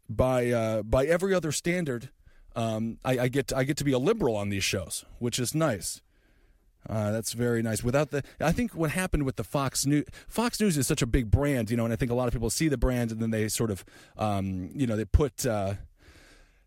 by 0.09 1.07
every 1.07 1.35
other 1.35 1.53
standard, 1.53 2.11
um, 2.57 2.99
I, 3.05 3.19
I 3.19 3.29
get 3.29 3.49
to, 3.49 3.57
I 3.57 3.65
get 3.65 3.77
to 3.79 3.85
be 3.85 3.93
a 3.93 3.99
liberal 3.99 4.37
on 4.37 4.49
these 4.49 4.65
shows, 4.65 5.05
which 5.19 5.39
is 5.39 5.55
nice. 5.55 6.03
Uh, 6.89 7.11
that's 7.11 7.33
very 7.33 7.63
nice. 7.63 7.85
Without 7.85 8.11
the, 8.11 8.23
I 8.41 8.53
think 8.53 8.75
what 8.75 8.91
happened 8.91 9.25
with 9.25 9.37
the 9.37 9.45
Fox 9.45 9.85
News, 9.85 10.05
Fox 10.27 10.61
News 10.61 10.79
is 10.79 10.87
such 10.87 11.03
a 11.03 11.07
big 11.07 11.31
brand, 11.31 11.71
you 11.71 11.77
know, 11.77 11.85
and 11.85 11.93
I 11.93 11.97
think 11.97 12.11
a 12.11 12.15
lot 12.15 12.29
of 12.29 12.33
people 12.33 12.51
see 12.51 12.69
the 12.69 12.79
brand 12.79 13.13
and 13.13 13.21
then 13.21 13.31
they 13.31 13.49
sort 13.49 13.71
of, 13.71 13.85
um, 14.17 14.71
you 14.75 14.87
know, 14.87 14.97
they 14.97 15.05
put, 15.05 15.45
uh, 15.45 15.75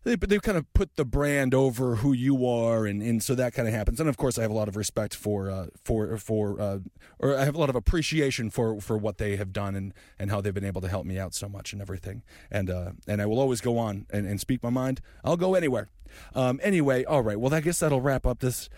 they 0.04 0.16
they 0.16 0.38
kind 0.38 0.58
of 0.58 0.72
put 0.72 0.96
the 0.96 1.04
brand 1.04 1.54
over 1.54 1.96
who 1.96 2.12
you 2.12 2.46
are, 2.46 2.86
and, 2.86 3.02
and 3.02 3.22
so 3.22 3.34
that 3.36 3.54
kind 3.54 3.68
of 3.68 3.74
happens. 3.74 4.00
And 4.00 4.08
of 4.08 4.16
course, 4.16 4.36
I 4.36 4.42
have 4.42 4.50
a 4.50 4.54
lot 4.54 4.68
of 4.68 4.76
respect 4.76 5.14
for 5.14 5.48
uh, 5.48 5.66
for 5.84 6.16
for, 6.18 6.60
uh, 6.60 6.78
or 7.20 7.36
I 7.36 7.44
have 7.44 7.54
a 7.54 7.58
lot 7.58 7.70
of 7.70 7.76
appreciation 7.76 8.50
for 8.50 8.80
for 8.80 8.98
what 8.98 9.18
they 9.18 9.36
have 9.36 9.52
done 9.52 9.76
and 9.76 9.94
and 10.18 10.30
how 10.30 10.40
they've 10.40 10.52
been 10.52 10.64
able 10.64 10.80
to 10.80 10.88
help 10.88 11.06
me 11.06 11.18
out 11.18 11.34
so 11.34 11.48
much 11.48 11.72
and 11.72 11.80
everything. 11.80 12.22
And 12.50 12.68
uh, 12.68 12.92
and 13.06 13.22
I 13.22 13.26
will 13.26 13.38
always 13.38 13.60
go 13.60 13.78
on 13.78 14.06
and, 14.10 14.26
and 14.26 14.40
speak 14.40 14.62
my 14.62 14.70
mind. 14.70 15.00
I'll 15.24 15.36
go 15.36 15.54
anywhere. 15.54 15.88
Um, 16.34 16.58
anyway, 16.62 17.04
all 17.04 17.22
right. 17.22 17.38
Well, 17.38 17.54
I 17.54 17.60
guess 17.60 17.78
that'll 17.78 18.00
wrap 18.00 18.26
up 18.26 18.40
this 18.40 18.68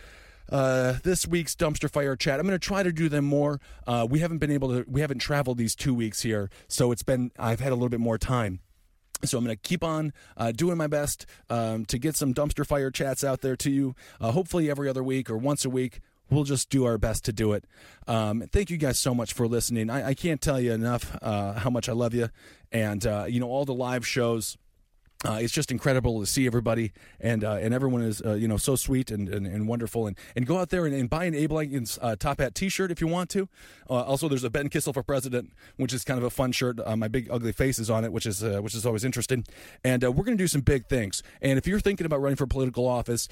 uh, 0.51 0.95
this 1.03 1.27
week's 1.27 1.55
dumpster 1.55 1.91
fire 1.91 2.17
chat. 2.17 2.41
I'm 2.41 2.47
going 2.47 2.59
to 2.59 2.65
try 2.65 2.83
to 2.83 2.93
do 2.93 3.09
them 3.09 3.25
more. 3.25 3.61
Uh, 3.87 4.07
we 4.09 4.21
haven't 4.21 4.39
been 4.39 4.51
able 4.51 4.69
to. 4.71 4.85
We 4.89 5.01
haven't 5.01 5.19
traveled 5.19 5.59
these 5.59 5.75
two 5.75 5.95
weeks 5.95 6.23
here, 6.23 6.51
so 6.69 6.93
it's 6.93 7.03
been. 7.03 7.31
I've 7.39 7.61
had 7.61 7.73
a 7.73 7.75
little 7.75 7.89
bit 7.89 8.01
more 8.01 8.19
time. 8.19 8.61
So 9.25 9.39
I'm 9.39 9.45
going 9.45 9.57
to 9.57 9.63
keep 9.63 9.83
on 9.83 10.13
uh, 10.37 10.53
doing 10.53 10.77
my 10.77 10.87
best 10.87 11.25
um, 11.49 11.87
to 11.87 11.99
get 11.99 12.15
some 12.15 12.35
dumpster 12.35 12.67
fire 12.67 12.91
chats 12.91 13.25
out 13.25 13.41
there 13.41 13.57
to 13.57 13.71
you. 13.71 13.95
Uh, 14.21 14.33
hopefully 14.33 14.71
every 14.71 14.89
other 14.89 15.03
week 15.03 15.31
or 15.31 15.39
once 15.39 15.65
a 15.65 15.71
week. 15.71 16.01
We'll 16.31 16.45
just 16.45 16.71
do 16.71 16.87
our 16.87 16.97
best 16.97 17.27
to 17.27 17.33
do 17.33 17.53
it. 17.53 17.67
Um, 18.07 18.45
thank 18.51 18.71
you 18.71 18.79
guys 18.79 18.99
so 18.99 19.15
much 19.15 19.35
for 19.35 19.47
listening. 19.47 19.91
I, 19.91 20.09
I 20.09 20.15
can't 20.15 20.41
tell 20.41 20.59
you 20.59 20.73
enough 20.73 21.17
uh, 21.21 21.53
how 21.53 21.69
much 21.69 21.87
I 21.89 21.93
love 21.93 22.15
you, 22.15 22.31
and 22.73 23.07
uh, 23.07 23.27
you 23.29 23.41
know 23.41 23.49
all 23.49 23.67
the 23.67 23.75
live 23.75 24.07
shows 24.07 24.57
uh, 25.25 25.39
it's 25.41 25.53
just 25.53 25.70
incredible 25.70 26.20
to 26.20 26.27
see 26.27 26.47
everybody 26.47 26.93
and 27.18 27.45
uh, 27.45 27.53
and 27.55 27.72
everyone 27.72 28.03
is 28.03 28.20
uh, 28.25 28.35
you 28.35 28.47
know 28.47 28.59
so 28.59 28.77
sweet 28.77 29.11
and, 29.11 29.29
and, 29.29 29.47
and, 29.47 29.66
wonderful 29.66 30.07
and, 30.07 30.18
and 30.37 30.47
go 30.47 30.59
out 30.59 30.68
there 30.68 30.85
and, 30.85 30.95
and 30.95 31.09
buy 31.09 31.25
an 31.25 31.35
Abe 31.35 31.53
Lincoln's 31.53 31.99
uh, 32.03 32.14
top 32.16 32.41
hat 32.41 32.55
T-shirt 32.55 32.91
if 32.91 33.01
you 33.01 33.07
want 33.07 33.31
to. 33.31 33.49
Uh, 33.89 33.95
also, 34.03 34.29
there's 34.29 34.45
a 34.45 34.51
Ben 34.51 34.68
Kissel 34.68 34.93
for 34.93 35.03
President, 35.03 35.53
which 35.77 35.93
is 35.93 36.05
kind 36.05 36.18
of 36.18 36.25
a 36.25 36.31
fun 36.31 36.53
shirt. 36.53 36.79
Uh, 36.85 36.97
my 36.97 37.09
big 37.09 37.29
ugly 37.31 37.53
face 37.53 37.79
is 37.79 37.89
on 37.89 38.05
it, 38.05 38.12
which 38.12 38.27
is 38.27 38.43
which 38.43 38.75
is 38.75 38.85
always 38.85 39.05
interesting. 39.05 39.45
And 39.83 40.03
we're 40.03 40.25
going 40.25 40.37
to 40.37 40.43
do 40.43 40.49
some 40.49 40.61
big 40.61 40.87
things. 40.87 41.22
And 41.41 41.59
if 41.59 41.66
you're 41.66 41.81
thinking 41.81 42.05
about 42.05 42.20
running 42.20 42.37
for 42.37 42.47
political 42.47 42.87
office, 42.87 43.29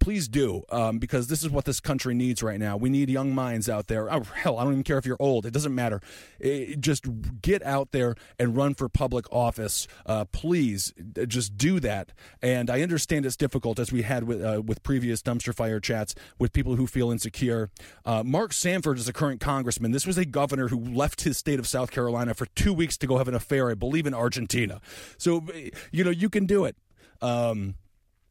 please 0.00 0.28
do 0.28 0.64
um, 0.70 0.98
because 0.98 1.28
this 1.28 1.42
is 1.42 1.50
what 1.50 1.64
this 1.64 1.80
country 1.80 2.14
needs 2.14 2.42
right 2.42 2.58
now. 2.58 2.76
We 2.76 2.88
need 2.88 3.08
young 3.08 3.34
minds 3.34 3.68
out 3.68 3.86
there. 3.86 4.12
Oh, 4.12 4.20
hell, 4.20 4.58
I 4.58 4.64
don't 4.64 4.72
even 4.72 4.84
care 4.84 4.98
if 4.98 5.06
you're 5.06 5.16
old; 5.20 5.46
it 5.46 5.52
doesn't 5.52 5.74
matter. 5.74 6.00
It, 6.40 6.80
just 6.80 7.06
get 7.40 7.62
out 7.62 7.92
there 7.92 8.16
and 8.38 8.56
run 8.56 8.74
for 8.74 8.88
public 8.88 9.32
office, 9.32 9.86
please 10.32 10.92
just 11.26 11.35
do 11.42 11.80
that. 11.80 12.12
And 12.42 12.70
I 12.70 12.82
understand 12.82 13.26
it's 13.26 13.36
difficult, 13.36 13.78
as 13.78 13.92
we 13.92 14.02
had 14.02 14.24
with 14.24 14.42
uh, 14.42 14.62
with 14.64 14.82
previous 14.82 15.22
dumpster 15.22 15.54
fire 15.54 15.80
chats 15.80 16.14
with 16.38 16.52
people 16.52 16.76
who 16.76 16.86
feel 16.86 17.10
insecure. 17.10 17.70
Uh, 18.04 18.22
Mark 18.22 18.52
Sanford 18.52 18.98
is 18.98 19.08
a 19.08 19.12
current 19.12 19.40
congressman. 19.40 19.92
This 19.92 20.06
was 20.06 20.18
a 20.18 20.24
governor 20.24 20.68
who 20.68 20.78
left 20.78 21.22
his 21.22 21.38
state 21.38 21.58
of 21.58 21.66
South 21.66 21.90
Carolina 21.90 22.34
for 22.34 22.46
two 22.46 22.72
weeks 22.72 22.96
to 22.98 23.06
go 23.06 23.18
have 23.18 23.28
an 23.28 23.34
affair, 23.34 23.70
I 23.70 23.74
believe, 23.74 24.06
in 24.06 24.14
Argentina. 24.14 24.80
So 25.18 25.44
you 25.90 26.04
know 26.04 26.10
you 26.10 26.28
can 26.28 26.46
do 26.46 26.64
it. 26.64 26.76
Um, 27.22 27.76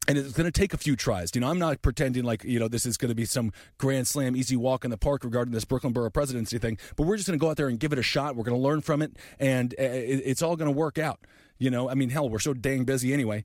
and 0.08 0.16
it's 0.16 0.32
going 0.32 0.50
to 0.50 0.52
take 0.52 0.72
a 0.72 0.76
few 0.76 0.96
tries. 0.96 1.34
You 1.34 1.40
know, 1.40 1.48
I'm 1.48 1.58
not 1.58 1.82
pretending 1.82 2.24
like 2.24 2.44
you 2.44 2.58
know 2.58 2.68
this 2.68 2.86
is 2.86 2.96
going 2.96 3.08
to 3.08 3.14
be 3.14 3.24
some 3.24 3.52
grand 3.78 4.06
slam, 4.06 4.36
easy 4.36 4.56
walk 4.56 4.84
in 4.84 4.90
the 4.90 4.96
park 4.96 5.24
regarding 5.24 5.52
this 5.52 5.64
Brooklyn 5.64 5.92
Borough 5.92 6.10
presidency 6.10 6.58
thing. 6.58 6.78
But 6.96 7.06
we're 7.06 7.16
just 7.16 7.28
going 7.28 7.38
to 7.38 7.42
go 7.42 7.50
out 7.50 7.56
there 7.56 7.68
and 7.68 7.78
give 7.78 7.92
it 7.92 7.98
a 7.98 8.02
shot. 8.02 8.36
We're 8.36 8.44
going 8.44 8.56
to 8.56 8.62
learn 8.62 8.80
from 8.80 9.02
it, 9.02 9.16
and 9.38 9.74
uh, 9.74 9.82
it's 9.82 10.42
all 10.42 10.56
going 10.56 10.72
to 10.72 10.76
work 10.76 10.98
out. 10.98 11.20
You 11.58 11.70
know, 11.70 11.88
I 11.88 11.94
mean, 11.94 12.10
hell, 12.10 12.28
we're 12.28 12.38
so 12.38 12.54
dang 12.54 12.84
busy 12.84 13.12
anyway. 13.12 13.44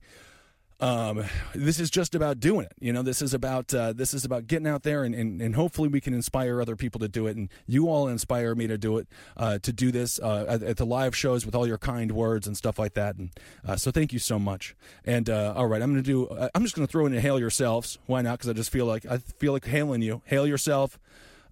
Um, 0.82 1.24
this 1.54 1.78
is 1.78 1.90
just 1.90 2.12
about 2.16 2.40
doing 2.40 2.66
it. 2.66 2.72
You 2.80 2.92
know, 2.92 3.02
this 3.02 3.22
is 3.22 3.32
about 3.32 3.72
uh, 3.72 3.92
this 3.92 4.12
is 4.12 4.24
about 4.24 4.48
getting 4.48 4.66
out 4.66 4.82
there 4.82 5.04
and, 5.04 5.14
and, 5.14 5.40
and, 5.40 5.54
hopefully 5.54 5.88
we 5.88 6.00
can 6.00 6.12
inspire 6.12 6.60
other 6.60 6.74
people 6.74 6.98
to 6.98 7.08
do 7.08 7.28
it. 7.28 7.36
And 7.36 7.50
you 7.68 7.88
all 7.88 8.08
inspire 8.08 8.56
me 8.56 8.66
to 8.66 8.76
do 8.76 8.98
it, 8.98 9.06
uh, 9.36 9.58
to 9.60 9.72
do 9.72 9.92
this 9.92 10.18
uh, 10.18 10.44
at, 10.48 10.62
at, 10.64 10.76
the 10.78 10.84
live 10.84 11.14
shows 11.14 11.46
with 11.46 11.54
all 11.54 11.68
your 11.68 11.78
kind 11.78 12.10
words 12.10 12.48
and 12.48 12.56
stuff 12.56 12.80
like 12.80 12.94
that. 12.94 13.14
And 13.14 13.30
uh, 13.64 13.76
so 13.76 13.92
thank 13.92 14.12
you 14.12 14.18
so 14.18 14.40
much. 14.40 14.74
And 15.04 15.30
uh, 15.30 15.54
all 15.56 15.68
right, 15.68 15.80
I'm 15.80 15.92
going 15.92 16.02
to 16.02 16.06
do. 16.10 16.26
Uh, 16.26 16.48
I'm 16.52 16.64
just 16.64 16.74
going 16.74 16.84
to 16.84 16.90
throw 16.90 17.06
in 17.06 17.14
a 17.14 17.20
hail 17.20 17.38
yourselves. 17.38 18.00
Why 18.06 18.22
not? 18.22 18.38
Because 18.38 18.50
I 18.50 18.54
just 18.54 18.70
feel 18.70 18.86
like 18.86 19.06
I 19.06 19.18
feel 19.18 19.52
like 19.52 19.66
hailing 19.66 20.02
you. 20.02 20.22
Hail 20.24 20.48
yourself. 20.48 20.98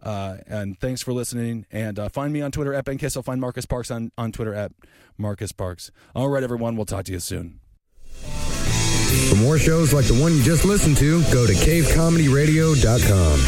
Uh, 0.03 0.38
and 0.46 0.78
thanks 0.78 1.03
for 1.03 1.12
listening. 1.12 1.66
And 1.70 1.98
uh, 1.98 2.09
find 2.09 2.32
me 2.32 2.40
on 2.40 2.53
Twitter 2.53 2.74
at 2.74 2.84
Ben 2.84 2.98
Kissel. 2.98 3.22
Find 3.22 3.40
Marcus 3.40 3.66
Parks 3.66 3.90
on, 3.90 4.12
on 4.16 4.32
Twitter 4.32 4.55
at 4.55 4.72
Marcus 5.18 5.53
Parks. 5.53 5.90
All 6.14 6.28
right, 6.28 6.42
everyone. 6.42 6.76
We'll 6.76 6.86
talk 6.86 7.05
to 7.07 7.12
you 7.12 7.20
soon. 7.20 7.61
For 9.28 9.36
more 9.36 9.59
shows 9.59 9.92
like 9.92 10.07
the 10.07 10.18
one 10.20 10.34
you 10.34 10.42
just 10.42 10.64
listened 10.64 10.96
to, 10.98 11.22
go 11.32 11.46
to 11.46 11.53
cavecomedyradio.com. 11.53 13.40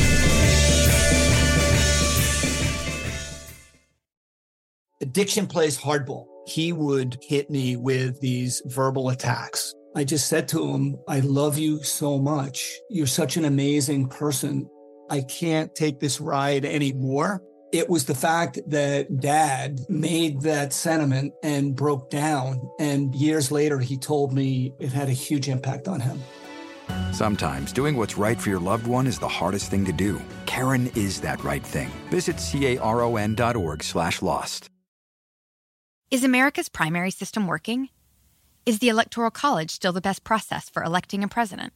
Addiction 5.01 5.47
plays 5.47 5.79
hardball. 5.79 6.27
He 6.47 6.73
would 6.73 7.19
hit 7.23 7.51
me 7.51 7.77
with 7.77 8.21
these 8.21 8.63
verbal 8.67 9.11
attacks. 9.11 9.75
I 9.95 10.05
just 10.05 10.29
said 10.29 10.49
to 10.49 10.67
him, 10.67 10.97
I 11.07 11.21
love 11.21 11.59
you 11.59 11.83
so 11.83 12.19
much. 12.19 12.79
You're 12.89 13.07
such 13.07 13.37
an 13.37 13.45
amazing 13.45 14.09
person. 14.09 14.69
I 15.13 15.21
can't 15.21 15.75
take 15.75 16.01
this 16.01 16.23
ride 16.23 16.65
anymore. 16.65 17.43
It 17.71 17.91
was 17.91 18.07
the 18.07 18.15
fact 18.15 18.59
that 18.69 19.21
dad 19.21 19.81
made 19.91 20.41
that 20.41 20.73
sentiment 20.73 21.35
and 21.43 21.77
broke 21.77 22.09
down. 22.09 22.67
And 22.81 23.15
years 23.15 23.53
later, 23.53 23.79
he 23.79 23.99
told 23.99 24.33
me 24.33 24.73
it 24.81 24.91
had 24.91 25.11
a 25.11 25.13
huge 25.13 25.51
impact 25.51 25.87
on 25.87 26.01
him. 26.01 26.19
Sometimes 27.13 27.75
doing 27.75 27.95
what's 27.95 28.17
right 28.17 28.41
for 28.41 28.49
your 28.49 28.59
loved 28.59 28.87
one 28.87 29.07
is 29.07 29.19
the 29.19 29.29
hardest 29.29 29.71
thing 29.71 29.85
to 29.85 29.93
do. 29.93 30.19
Caron 30.47 30.91
is 30.95 31.21
that 31.21 31.45
right 31.45 31.65
thing. 31.65 31.91
Visit 32.09 32.39
caron.org 32.39 33.83
slash 33.83 34.23
lost. 34.23 34.71
Is 36.11 36.25
America's 36.25 36.71
primary 36.71 37.11
system 37.11 37.47
working? 37.47 37.91
Is 38.65 38.79
the 38.79 38.89
Electoral 38.89 39.31
College 39.31 39.73
still 39.73 39.93
the 39.93 40.01
best 40.01 40.25
process 40.25 40.71
for 40.71 40.83
electing 40.83 41.23
a 41.23 41.29
president? 41.29 41.75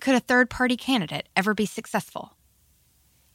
Could 0.00 0.14
a 0.14 0.20
third 0.20 0.48
party 0.48 0.78
candidate 0.78 1.28
ever 1.36 1.52
be 1.52 1.66
successful? 1.66 2.32